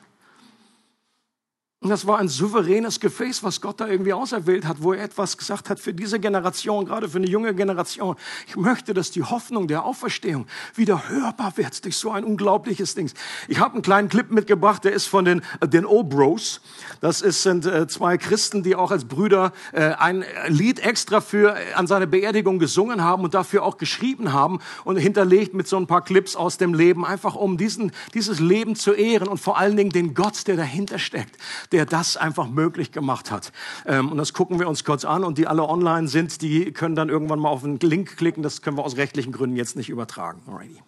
Und 1.84 1.90
das 1.90 2.06
war 2.06 2.18
ein 2.18 2.28
souveränes 2.28 2.98
Gefäß, 2.98 3.42
was 3.42 3.60
Gott 3.60 3.78
da 3.78 3.86
irgendwie 3.86 4.14
auserwählt 4.14 4.66
hat, 4.66 4.78
wo 4.82 4.94
er 4.94 5.04
etwas 5.04 5.36
gesagt 5.36 5.68
hat 5.68 5.78
für 5.78 5.92
diese 5.92 6.18
Generation, 6.18 6.86
gerade 6.86 7.10
für 7.10 7.18
eine 7.18 7.26
junge 7.26 7.54
Generation. 7.54 8.16
Ich 8.48 8.56
möchte, 8.56 8.94
dass 8.94 9.10
die 9.10 9.22
Hoffnung 9.22 9.68
der 9.68 9.84
Auferstehung 9.84 10.46
wieder 10.74 11.10
hörbar 11.10 11.52
wird 11.56 11.84
durch 11.84 11.98
so 11.98 12.10
ein 12.10 12.24
unglaubliches 12.24 12.94
Ding. 12.94 13.10
Ich 13.48 13.60
habe 13.60 13.74
einen 13.74 13.82
kleinen 13.82 14.08
Clip 14.08 14.30
mitgebracht, 14.30 14.82
der 14.84 14.92
ist 14.92 15.08
von 15.08 15.26
den, 15.26 15.42
äh, 15.60 15.68
den 15.68 15.84
O-Bros. 15.84 16.62
Das 17.02 17.20
ist, 17.20 17.42
sind 17.42 17.66
äh, 17.66 17.86
zwei 17.86 18.16
Christen, 18.16 18.62
die 18.62 18.76
auch 18.76 18.90
als 18.90 19.04
Brüder 19.04 19.52
äh, 19.72 19.90
ein 19.90 20.24
Lied 20.48 20.80
extra 20.80 21.20
für 21.20 21.54
äh, 21.54 21.74
an 21.74 21.86
seine 21.86 22.06
Beerdigung 22.06 22.58
gesungen 22.58 23.04
haben 23.04 23.24
und 23.24 23.34
dafür 23.34 23.62
auch 23.62 23.76
geschrieben 23.76 24.32
haben 24.32 24.60
und 24.84 24.96
hinterlegt 24.96 25.52
mit 25.52 25.68
so 25.68 25.76
ein 25.76 25.86
paar 25.86 26.02
Clips 26.02 26.34
aus 26.34 26.56
dem 26.56 26.72
Leben, 26.72 27.04
einfach 27.04 27.34
um 27.34 27.58
diesen, 27.58 27.92
dieses 28.14 28.40
Leben 28.40 28.74
zu 28.74 28.94
ehren 28.94 29.28
und 29.28 29.36
vor 29.36 29.58
allen 29.58 29.76
Dingen 29.76 29.90
den 29.90 30.14
Gott, 30.14 30.46
der 30.46 30.56
dahinter 30.56 30.98
steckt 30.98 31.36
der 31.74 31.86
das 31.86 32.16
einfach 32.16 32.48
möglich 32.48 32.92
gemacht 32.92 33.32
hat. 33.32 33.50
Ähm, 33.84 34.12
und 34.12 34.16
das 34.16 34.32
gucken 34.32 34.60
wir 34.60 34.68
uns 34.68 34.84
kurz 34.84 35.04
an 35.04 35.24
und 35.24 35.38
die 35.38 35.48
alle 35.48 35.68
online 35.68 36.06
sind, 36.06 36.40
die 36.40 36.72
können 36.72 36.94
dann 36.94 37.08
irgendwann 37.08 37.40
mal 37.40 37.48
auf 37.48 37.62
den 37.62 37.80
Link 37.80 38.16
klicken. 38.16 38.44
Das 38.44 38.62
können 38.62 38.76
wir 38.76 38.84
aus 38.84 38.96
rechtlichen 38.96 39.32
Gründen 39.32 39.56
jetzt 39.56 39.74
nicht 39.74 39.90
übertragen. 39.90 40.40
Alrighty. 40.46 40.80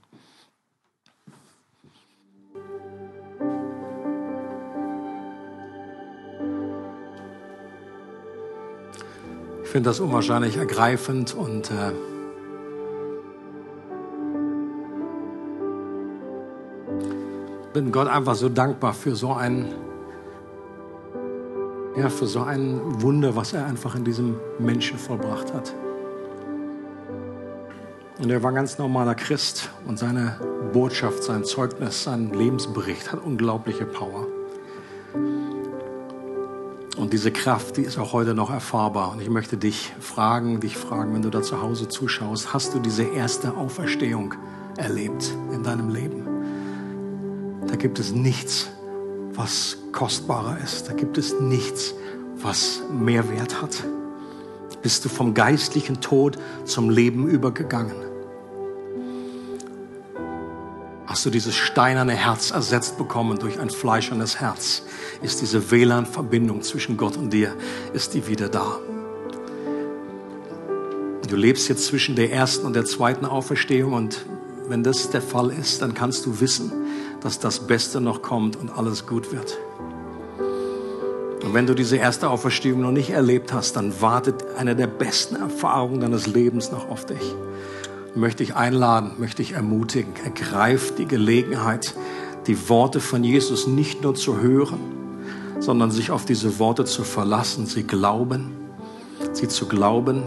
Ich 9.64 9.68
finde 9.68 9.90
das 9.90 9.98
unwahrscheinlich 9.98 10.56
ergreifend 10.56 11.34
und 11.34 11.72
äh, 11.72 11.92
bin 17.72 17.90
Gott 17.90 18.06
einfach 18.06 18.36
so 18.36 18.48
dankbar 18.48 18.94
für 18.94 19.16
so 19.16 19.32
einen 19.32 19.85
ja, 21.96 22.10
für 22.10 22.26
so 22.26 22.42
ein 22.42 22.80
Wunder, 23.02 23.36
was 23.36 23.52
er 23.52 23.66
einfach 23.66 23.94
in 23.94 24.04
diesem 24.04 24.36
Menschen 24.58 24.98
vollbracht 24.98 25.52
hat. 25.52 25.74
Und 28.18 28.30
er 28.30 28.42
war 28.42 28.50
ein 28.50 28.54
ganz 28.54 28.78
normaler 28.78 29.14
Christ 29.14 29.70
und 29.86 29.98
seine 29.98 30.40
Botschaft, 30.72 31.22
sein 31.22 31.44
Zeugnis, 31.44 32.04
sein 32.04 32.32
Lebensbericht 32.32 33.12
hat 33.12 33.22
unglaubliche 33.22 33.84
Power. 33.84 34.26
Und 36.96 37.12
diese 37.12 37.30
Kraft, 37.30 37.76
die 37.76 37.82
ist 37.82 37.98
auch 37.98 38.14
heute 38.14 38.34
noch 38.34 38.50
erfahrbar. 38.50 39.12
Und 39.12 39.20
ich 39.20 39.28
möchte 39.28 39.58
dich 39.58 39.92
fragen, 40.00 40.60
dich 40.60 40.78
fragen, 40.78 41.14
wenn 41.14 41.22
du 41.22 41.30
da 41.30 41.42
zu 41.42 41.60
Hause 41.60 41.88
zuschaust, 41.88 42.54
hast 42.54 42.74
du 42.74 42.78
diese 42.78 43.04
erste 43.04 43.54
Auferstehung 43.54 44.34
erlebt 44.78 45.34
in 45.52 45.62
deinem 45.62 45.90
Leben? 45.90 46.26
Da 47.66 47.76
gibt 47.76 47.98
es 47.98 48.12
nichts, 48.12 48.70
was 49.36 49.76
kostbarer 49.92 50.58
ist. 50.62 50.88
Da 50.88 50.92
gibt 50.92 51.18
es 51.18 51.38
nichts, 51.40 51.94
was 52.36 52.80
mehr 52.90 53.28
Wert 53.30 53.60
hat. 53.60 53.84
Bist 54.82 55.04
du 55.04 55.08
vom 55.08 55.34
geistlichen 55.34 56.00
Tod 56.00 56.38
zum 56.64 56.90
Leben 56.90 57.28
übergegangen? 57.28 57.96
Hast 61.06 61.24
du 61.24 61.30
dieses 61.30 61.54
steinerne 61.54 62.12
Herz 62.12 62.50
ersetzt 62.50 62.98
bekommen 62.98 63.38
durch 63.38 63.58
ein 63.58 63.70
fleischernes 63.70 64.40
Herz? 64.40 64.82
Ist 65.22 65.40
diese 65.40 65.70
WLAN-Verbindung 65.70 66.62
zwischen 66.62 66.96
Gott 66.96 67.16
und 67.16 67.32
dir, 67.32 67.54
ist 67.94 68.14
die 68.14 68.26
wieder 68.26 68.48
da? 68.48 68.78
Du 71.28 71.36
lebst 71.36 71.68
jetzt 71.68 71.86
zwischen 71.86 72.16
der 72.16 72.32
ersten 72.32 72.66
und 72.66 72.76
der 72.76 72.84
zweiten 72.84 73.24
Auferstehung 73.24 73.92
und 73.94 74.26
wenn 74.68 74.82
das 74.82 75.10
der 75.10 75.22
Fall 75.22 75.50
ist, 75.50 75.82
dann 75.82 75.94
kannst 75.94 76.26
du 76.26 76.40
wissen, 76.40 76.72
dass 77.20 77.38
das 77.38 77.66
Beste 77.66 78.00
noch 78.00 78.22
kommt 78.22 78.56
und 78.56 78.70
alles 78.70 79.06
gut 79.06 79.32
wird. 79.32 79.58
Und 81.42 81.54
wenn 81.54 81.66
du 81.66 81.74
diese 81.74 81.96
erste 81.96 82.28
Auferstehung 82.28 82.80
noch 82.80 82.90
nicht 82.90 83.10
erlebt 83.10 83.52
hast, 83.52 83.76
dann 83.76 84.00
wartet 84.00 84.44
eine 84.58 84.74
der 84.74 84.88
besten 84.88 85.36
Erfahrungen 85.36 86.00
deines 86.00 86.26
Lebens 86.26 86.72
noch 86.72 86.90
auf 86.90 87.06
dich. 87.06 87.34
Möchte 88.14 88.42
ich 88.42 88.56
einladen, 88.56 89.12
möchte 89.18 89.42
ich 89.42 89.52
ermutigen, 89.52 90.14
ergreif 90.24 90.94
die 90.96 91.06
Gelegenheit, 91.06 91.94
die 92.46 92.68
Worte 92.68 93.00
von 93.00 93.22
Jesus 93.22 93.66
nicht 93.66 94.02
nur 94.02 94.14
zu 94.14 94.40
hören, 94.40 94.80
sondern 95.60 95.90
sich 95.90 96.10
auf 96.10 96.24
diese 96.24 96.58
Worte 96.58 96.84
zu 96.84 97.04
verlassen, 97.04 97.66
sie 97.66 97.84
glauben, 97.84 98.52
sie 99.32 99.48
zu 99.48 99.66
glauben, 99.66 100.22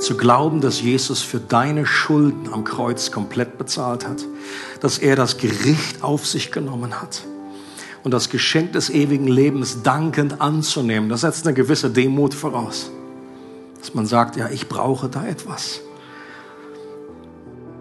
zu 0.00 0.16
glauben, 0.16 0.60
dass 0.60 0.80
Jesus 0.80 1.22
für 1.22 1.40
deine 1.40 1.86
Schulden 1.86 2.52
am 2.52 2.64
Kreuz 2.64 3.10
komplett 3.10 3.58
bezahlt 3.58 4.06
hat, 4.06 4.24
dass 4.80 4.98
er 4.98 5.16
das 5.16 5.38
Gericht 5.38 6.02
auf 6.02 6.26
sich 6.26 6.52
genommen 6.52 7.00
hat 7.00 7.24
und 8.04 8.12
das 8.12 8.28
Geschenk 8.28 8.72
des 8.72 8.90
ewigen 8.90 9.26
Lebens 9.26 9.82
dankend 9.82 10.40
anzunehmen. 10.40 11.08
Das 11.08 11.22
setzt 11.22 11.46
eine 11.46 11.54
gewisse 11.54 11.90
Demut 11.90 12.34
voraus, 12.34 12.90
dass 13.80 13.94
man 13.94 14.06
sagt, 14.06 14.36
ja, 14.36 14.48
ich 14.48 14.68
brauche 14.68 15.08
da 15.08 15.26
etwas. 15.26 15.80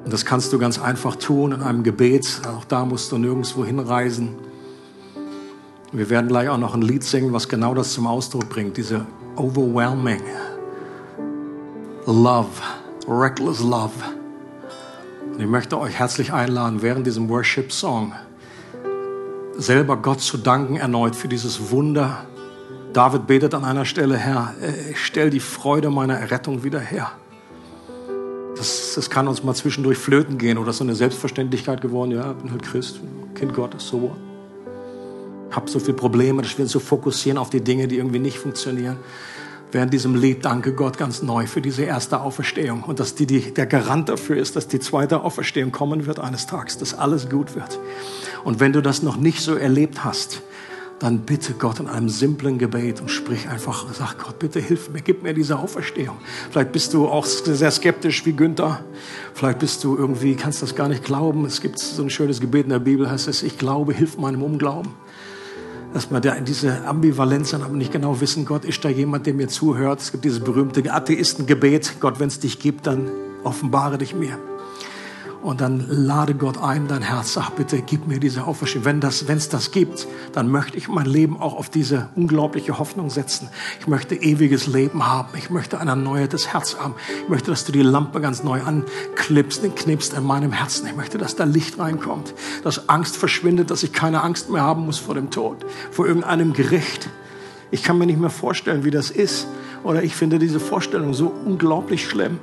Und 0.03 0.13
das 0.13 0.25
kannst 0.25 0.53
du 0.53 0.59
ganz 0.59 0.79
einfach 0.79 1.17
tun 1.17 1.51
in 1.51 1.61
einem 1.61 1.83
Gebet. 1.83 2.41
Auch 2.47 2.63
da 2.63 2.85
musst 2.85 3.11
du 3.11 3.17
nirgendwo 3.17 3.65
hinreisen. 3.65 4.35
Wir 5.91 6.09
werden 6.09 6.27
gleich 6.27 6.49
auch 6.49 6.57
noch 6.57 6.73
ein 6.73 6.81
Lied 6.81 7.03
singen, 7.03 7.33
was 7.33 7.49
genau 7.49 7.73
das 7.73 7.93
zum 7.93 8.07
Ausdruck 8.07 8.49
bringt, 8.49 8.77
diese 8.77 9.05
overwhelming 9.35 10.21
Love, 12.09 12.47
reckless 13.05 13.59
Love. 13.59 13.91
Und 15.33 15.41
ich 15.41 15.45
möchte 15.45 15.77
euch 15.77 15.95
herzlich 15.95 16.31
einladen, 16.31 16.81
während 16.81 17.05
diesem 17.05 17.27
Worship-Song 17.27 18.13
selber 19.57 19.97
Gott 19.97 20.21
zu 20.21 20.37
danken 20.37 20.77
erneut 20.77 21.17
für 21.17 21.27
dieses 21.27 21.69
Wunder. 21.69 22.25
David 22.93 23.27
betet 23.27 23.53
an 23.53 23.65
einer 23.65 23.83
Stelle, 23.83 24.15
Herr, 24.15 24.53
äh, 24.61 24.93
stell 24.95 25.29
die 25.29 25.41
Freude 25.41 25.89
meiner 25.89 26.17
Errettung 26.17 26.63
wieder 26.63 26.79
her. 26.79 27.11
Das, 28.55 28.93
das 28.95 29.09
kann 29.09 29.27
uns 29.27 29.43
mal 29.43 29.53
zwischendurch 29.53 29.97
flöten 29.97 30.37
gehen 30.37 30.57
oder 30.57 30.71
so 30.71 30.85
eine 30.85 30.95
Selbstverständlichkeit 30.95 31.81
geworden. 31.81 32.11
Ja, 32.11 32.31
ich 32.31 32.37
bin 32.37 32.51
halt 32.51 32.63
Christ, 32.63 33.01
Kind 33.35 33.53
Gottes, 33.53 33.85
so. 33.85 34.15
Hab 35.51 35.69
so 35.69 35.77
viele 35.77 35.97
Probleme, 35.97 36.41
dass 36.41 36.57
wir 36.57 36.67
so 36.67 36.79
fokussieren 36.79 37.37
auf 37.37 37.49
die 37.49 37.61
Dinge, 37.61 37.89
die 37.89 37.97
irgendwie 37.97 38.19
nicht 38.19 38.39
funktionieren 38.39 38.95
während 39.77 39.93
diesem 39.93 40.15
Lied 40.15 40.43
Danke 40.43 40.73
Gott 40.73 40.97
ganz 40.97 41.21
neu 41.21 41.45
für 41.45 41.61
diese 41.61 41.83
erste 41.83 42.19
Auferstehung 42.21 42.81
und 42.81 42.99
dass 42.99 43.13
die, 43.13 43.27
die 43.27 43.53
der 43.53 43.67
Garant 43.67 44.09
dafür 44.09 44.37
ist, 44.37 44.55
dass 44.55 44.67
die 44.67 44.79
zweite 44.79 45.21
Auferstehung 45.21 45.71
kommen 45.71 46.07
wird 46.07 46.19
eines 46.19 46.47
Tages, 46.47 46.79
dass 46.79 46.95
alles 46.95 47.29
gut 47.29 47.53
wird. 47.53 47.77
Und 48.43 48.59
wenn 48.59 48.73
du 48.73 48.81
das 48.81 49.03
noch 49.03 49.17
nicht 49.17 49.39
so 49.39 49.53
erlebt 49.53 50.03
hast, 50.03 50.41
dann 50.97 51.19
bitte 51.19 51.53
Gott 51.53 51.79
in 51.79 51.87
einem 51.87 52.09
simplen 52.09 52.57
Gebet 52.57 53.01
und 53.01 53.11
sprich 53.11 53.49
einfach, 53.49 53.85
sag 53.93 54.17
Gott, 54.17 54.39
bitte 54.39 54.59
hilf 54.59 54.89
mir, 54.89 55.01
gib 55.01 55.21
mir 55.21 55.35
diese 55.35 55.59
Auferstehung. 55.59 56.17
Vielleicht 56.49 56.71
bist 56.71 56.95
du 56.95 57.07
auch 57.07 57.27
sehr 57.27 57.69
skeptisch 57.69 58.25
wie 58.25 58.33
Günther. 58.33 58.83
Vielleicht 59.35 59.59
bist 59.59 59.83
du 59.83 59.95
irgendwie, 59.95 60.33
kannst 60.33 60.63
das 60.63 60.73
gar 60.73 60.87
nicht 60.87 61.03
glauben. 61.03 61.45
Es 61.45 61.61
gibt 61.61 61.77
so 61.77 62.01
ein 62.01 62.09
schönes 62.09 62.41
Gebet 62.41 62.63
in 62.63 62.71
der 62.71 62.79
Bibel, 62.79 63.11
heißt 63.11 63.27
es, 63.27 63.43
ich 63.43 63.59
glaube, 63.59 63.93
hilf 63.93 64.17
meinem 64.17 64.41
Unglauben. 64.41 64.91
Dass 65.97 66.11
man 66.11 66.21
da 66.21 66.33
in 66.33 66.45
diese 66.45 66.85
Ambivalenz 66.85 67.49
dann 67.49 67.63
aber 67.63 67.73
nicht 67.73 67.91
genau 67.91 68.21
wissen, 68.21 68.45
Gott, 68.45 68.65
ist 68.65 68.85
da 68.85 68.89
jemand, 68.89 69.25
der 69.25 69.33
mir 69.33 69.47
zuhört? 69.47 69.99
Es 69.99 70.11
gibt 70.11 70.25
dieses 70.25 70.39
berühmte 70.41 70.93
Atheistengebet, 70.93 71.93
Gott, 71.99 72.19
wenn 72.19 72.27
es 72.27 72.39
dich 72.39 72.59
gibt, 72.59 72.85
dann 72.85 73.09
offenbare 73.43 73.97
dich 73.97 74.13
mir 74.13 74.37
und 75.47 75.61
dann 75.61 75.85
lade 75.87 76.35
Gott 76.35 76.57
ein, 76.61 76.89
dein 76.89 77.01
Herz, 77.01 77.31
sag 77.31 77.51
bitte, 77.51 77.81
gib 77.81 78.05
mir 78.05 78.19
diese 78.19 78.43
Auferstehung. 78.43 78.83
Wenn 78.83 78.99
das, 78.99 79.29
wenn 79.29 79.37
es 79.37 79.47
das 79.47 79.71
gibt, 79.71 80.05
dann 80.33 80.51
möchte 80.51 80.77
ich 80.77 80.89
mein 80.89 81.05
Leben 81.05 81.39
auch 81.39 81.55
auf 81.55 81.69
diese 81.69 82.09
unglaubliche 82.15 82.79
Hoffnung 82.79 83.09
setzen. 83.09 83.47
Ich 83.79 83.87
möchte 83.87 84.15
ewiges 84.15 84.67
Leben 84.67 85.07
haben. 85.07 85.29
Ich 85.37 85.49
möchte 85.49 85.79
ein 85.79 85.87
erneuertes 85.87 86.51
Herz 86.51 86.75
haben. 86.77 86.95
Ich 87.23 87.29
möchte, 87.29 87.49
dass 87.49 87.63
du 87.63 87.71
die 87.71 87.81
Lampe 87.81 88.19
ganz 88.19 88.43
neu 88.43 88.61
anknipst, 88.61 89.63
knipst 89.73 90.13
in 90.15 90.25
meinem 90.25 90.51
Herzen. 90.51 90.85
Ich 90.85 90.97
möchte, 90.97 91.17
dass 91.17 91.37
da 91.37 91.45
Licht 91.45 91.79
reinkommt, 91.79 92.33
dass 92.65 92.89
Angst 92.89 93.15
verschwindet, 93.15 93.71
dass 93.71 93.83
ich 93.83 93.93
keine 93.93 94.23
Angst 94.23 94.49
mehr 94.49 94.63
haben 94.63 94.85
muss 94.85 94.97
vor 94.97 95.15
dem 95.15 95.31
Tod, 95.31 95.65
vor 95.91 96.05
irgendeinem 96.07 96.51
Gericht. 96.51 97.07
Ich 97.71 97.83
kann 97.83 97.97
mir 97.97 98.05
nicht 98.05 98.19
mehr 98.19 98.29
vorstellen, 98.29 98.83
wie 98.83 98.91
das 98.91 99.11
ist. 99.11 99.47
Oder 99.85 100.03
ich 100.03 100.13
finde 100.13 100.39
diese 100.39 100.59
Vorstellung 100.59 101.13
so 101.13 101.31
unglaublich 101.45 102.05
schlimm 102.05 102.39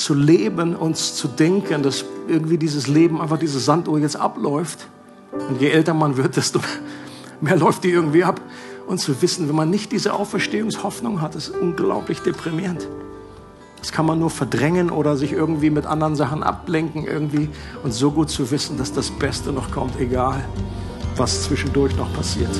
zu 0.00 0.14
leben 0.14 0.74
und 0.74 0.96
zu 0.96 1.28
denken, 1.28 1.82
dass 1.82 2.04
irgendwie 2.26 2.58
dieses 2.58 2.86
Leben 2.86 3.20
einfach 3.20 3.38
diese 3.38 3.60
Sanduhr 3.60 3.98
jetzt 3.98 4.16
abläuft. 4.16 4.88
Und 5.32 5.60
je 5.60 5.68
älter 5.68 5.94
man 5.94 6.16
wird, 6.16 6.36
desto 6.36 6.60
mehr 7.40 7.56
läuft 7.56 7.84
die 7.84 7.90
irgendwie 7.90 8.24
ab. 8.24 8.40
Und 8.86 8.98
zu 8.98 9.22
wissen, 9.22 9.48
wenn 9.48 9.54
man 9.54 9.70
nicht 9.70 9.92
diese 9.92 10.14
Auferstehungshoffnung 10.14 11.20
hat, 11.20 11.36
ist 11.36 11.50
unglaublich 11.50 12.20
deprimierend. 12.20 12.88
Das 13.78 13.92
kann 13.92 14.04
man 14.04 14.18
nur 14.18 14.30
verdrängen 14.30 14.90
oder 14.90 15.16
sich 15.16 15.32
irgendwie 15.32 15.70
mit 15.70 15.86
anderen 15.86 16.16
Sachen 16.16 16.42
ablenken 16.42 17.04
irgendwie. 17.04 17.48
Und 17.82 17.92
so 17.92 18.10
gut 18.10 18.30
zu 18.30 18.50
wissen, 18.50 18.76
dass 18.78 18.92
das 18.92 19.10
Beste 19.10 19.52
noch 19.52 19.70
kommt, 19.70 19.98
egal 20.00 20.44
was 21.16 21.42
zwischendurch 21.44 21.94
noch 21.96 22.12
passiert. 22.14 22.50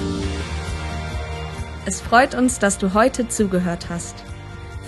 Es 1.87 2.01
freut 2.01 2.35
uns, 2.35 2.59
dass 2.59 2.79
du 2.79 2.95
heute 2.95 3.29
zugehört 3.29 3.89
hast. 3.89 4.15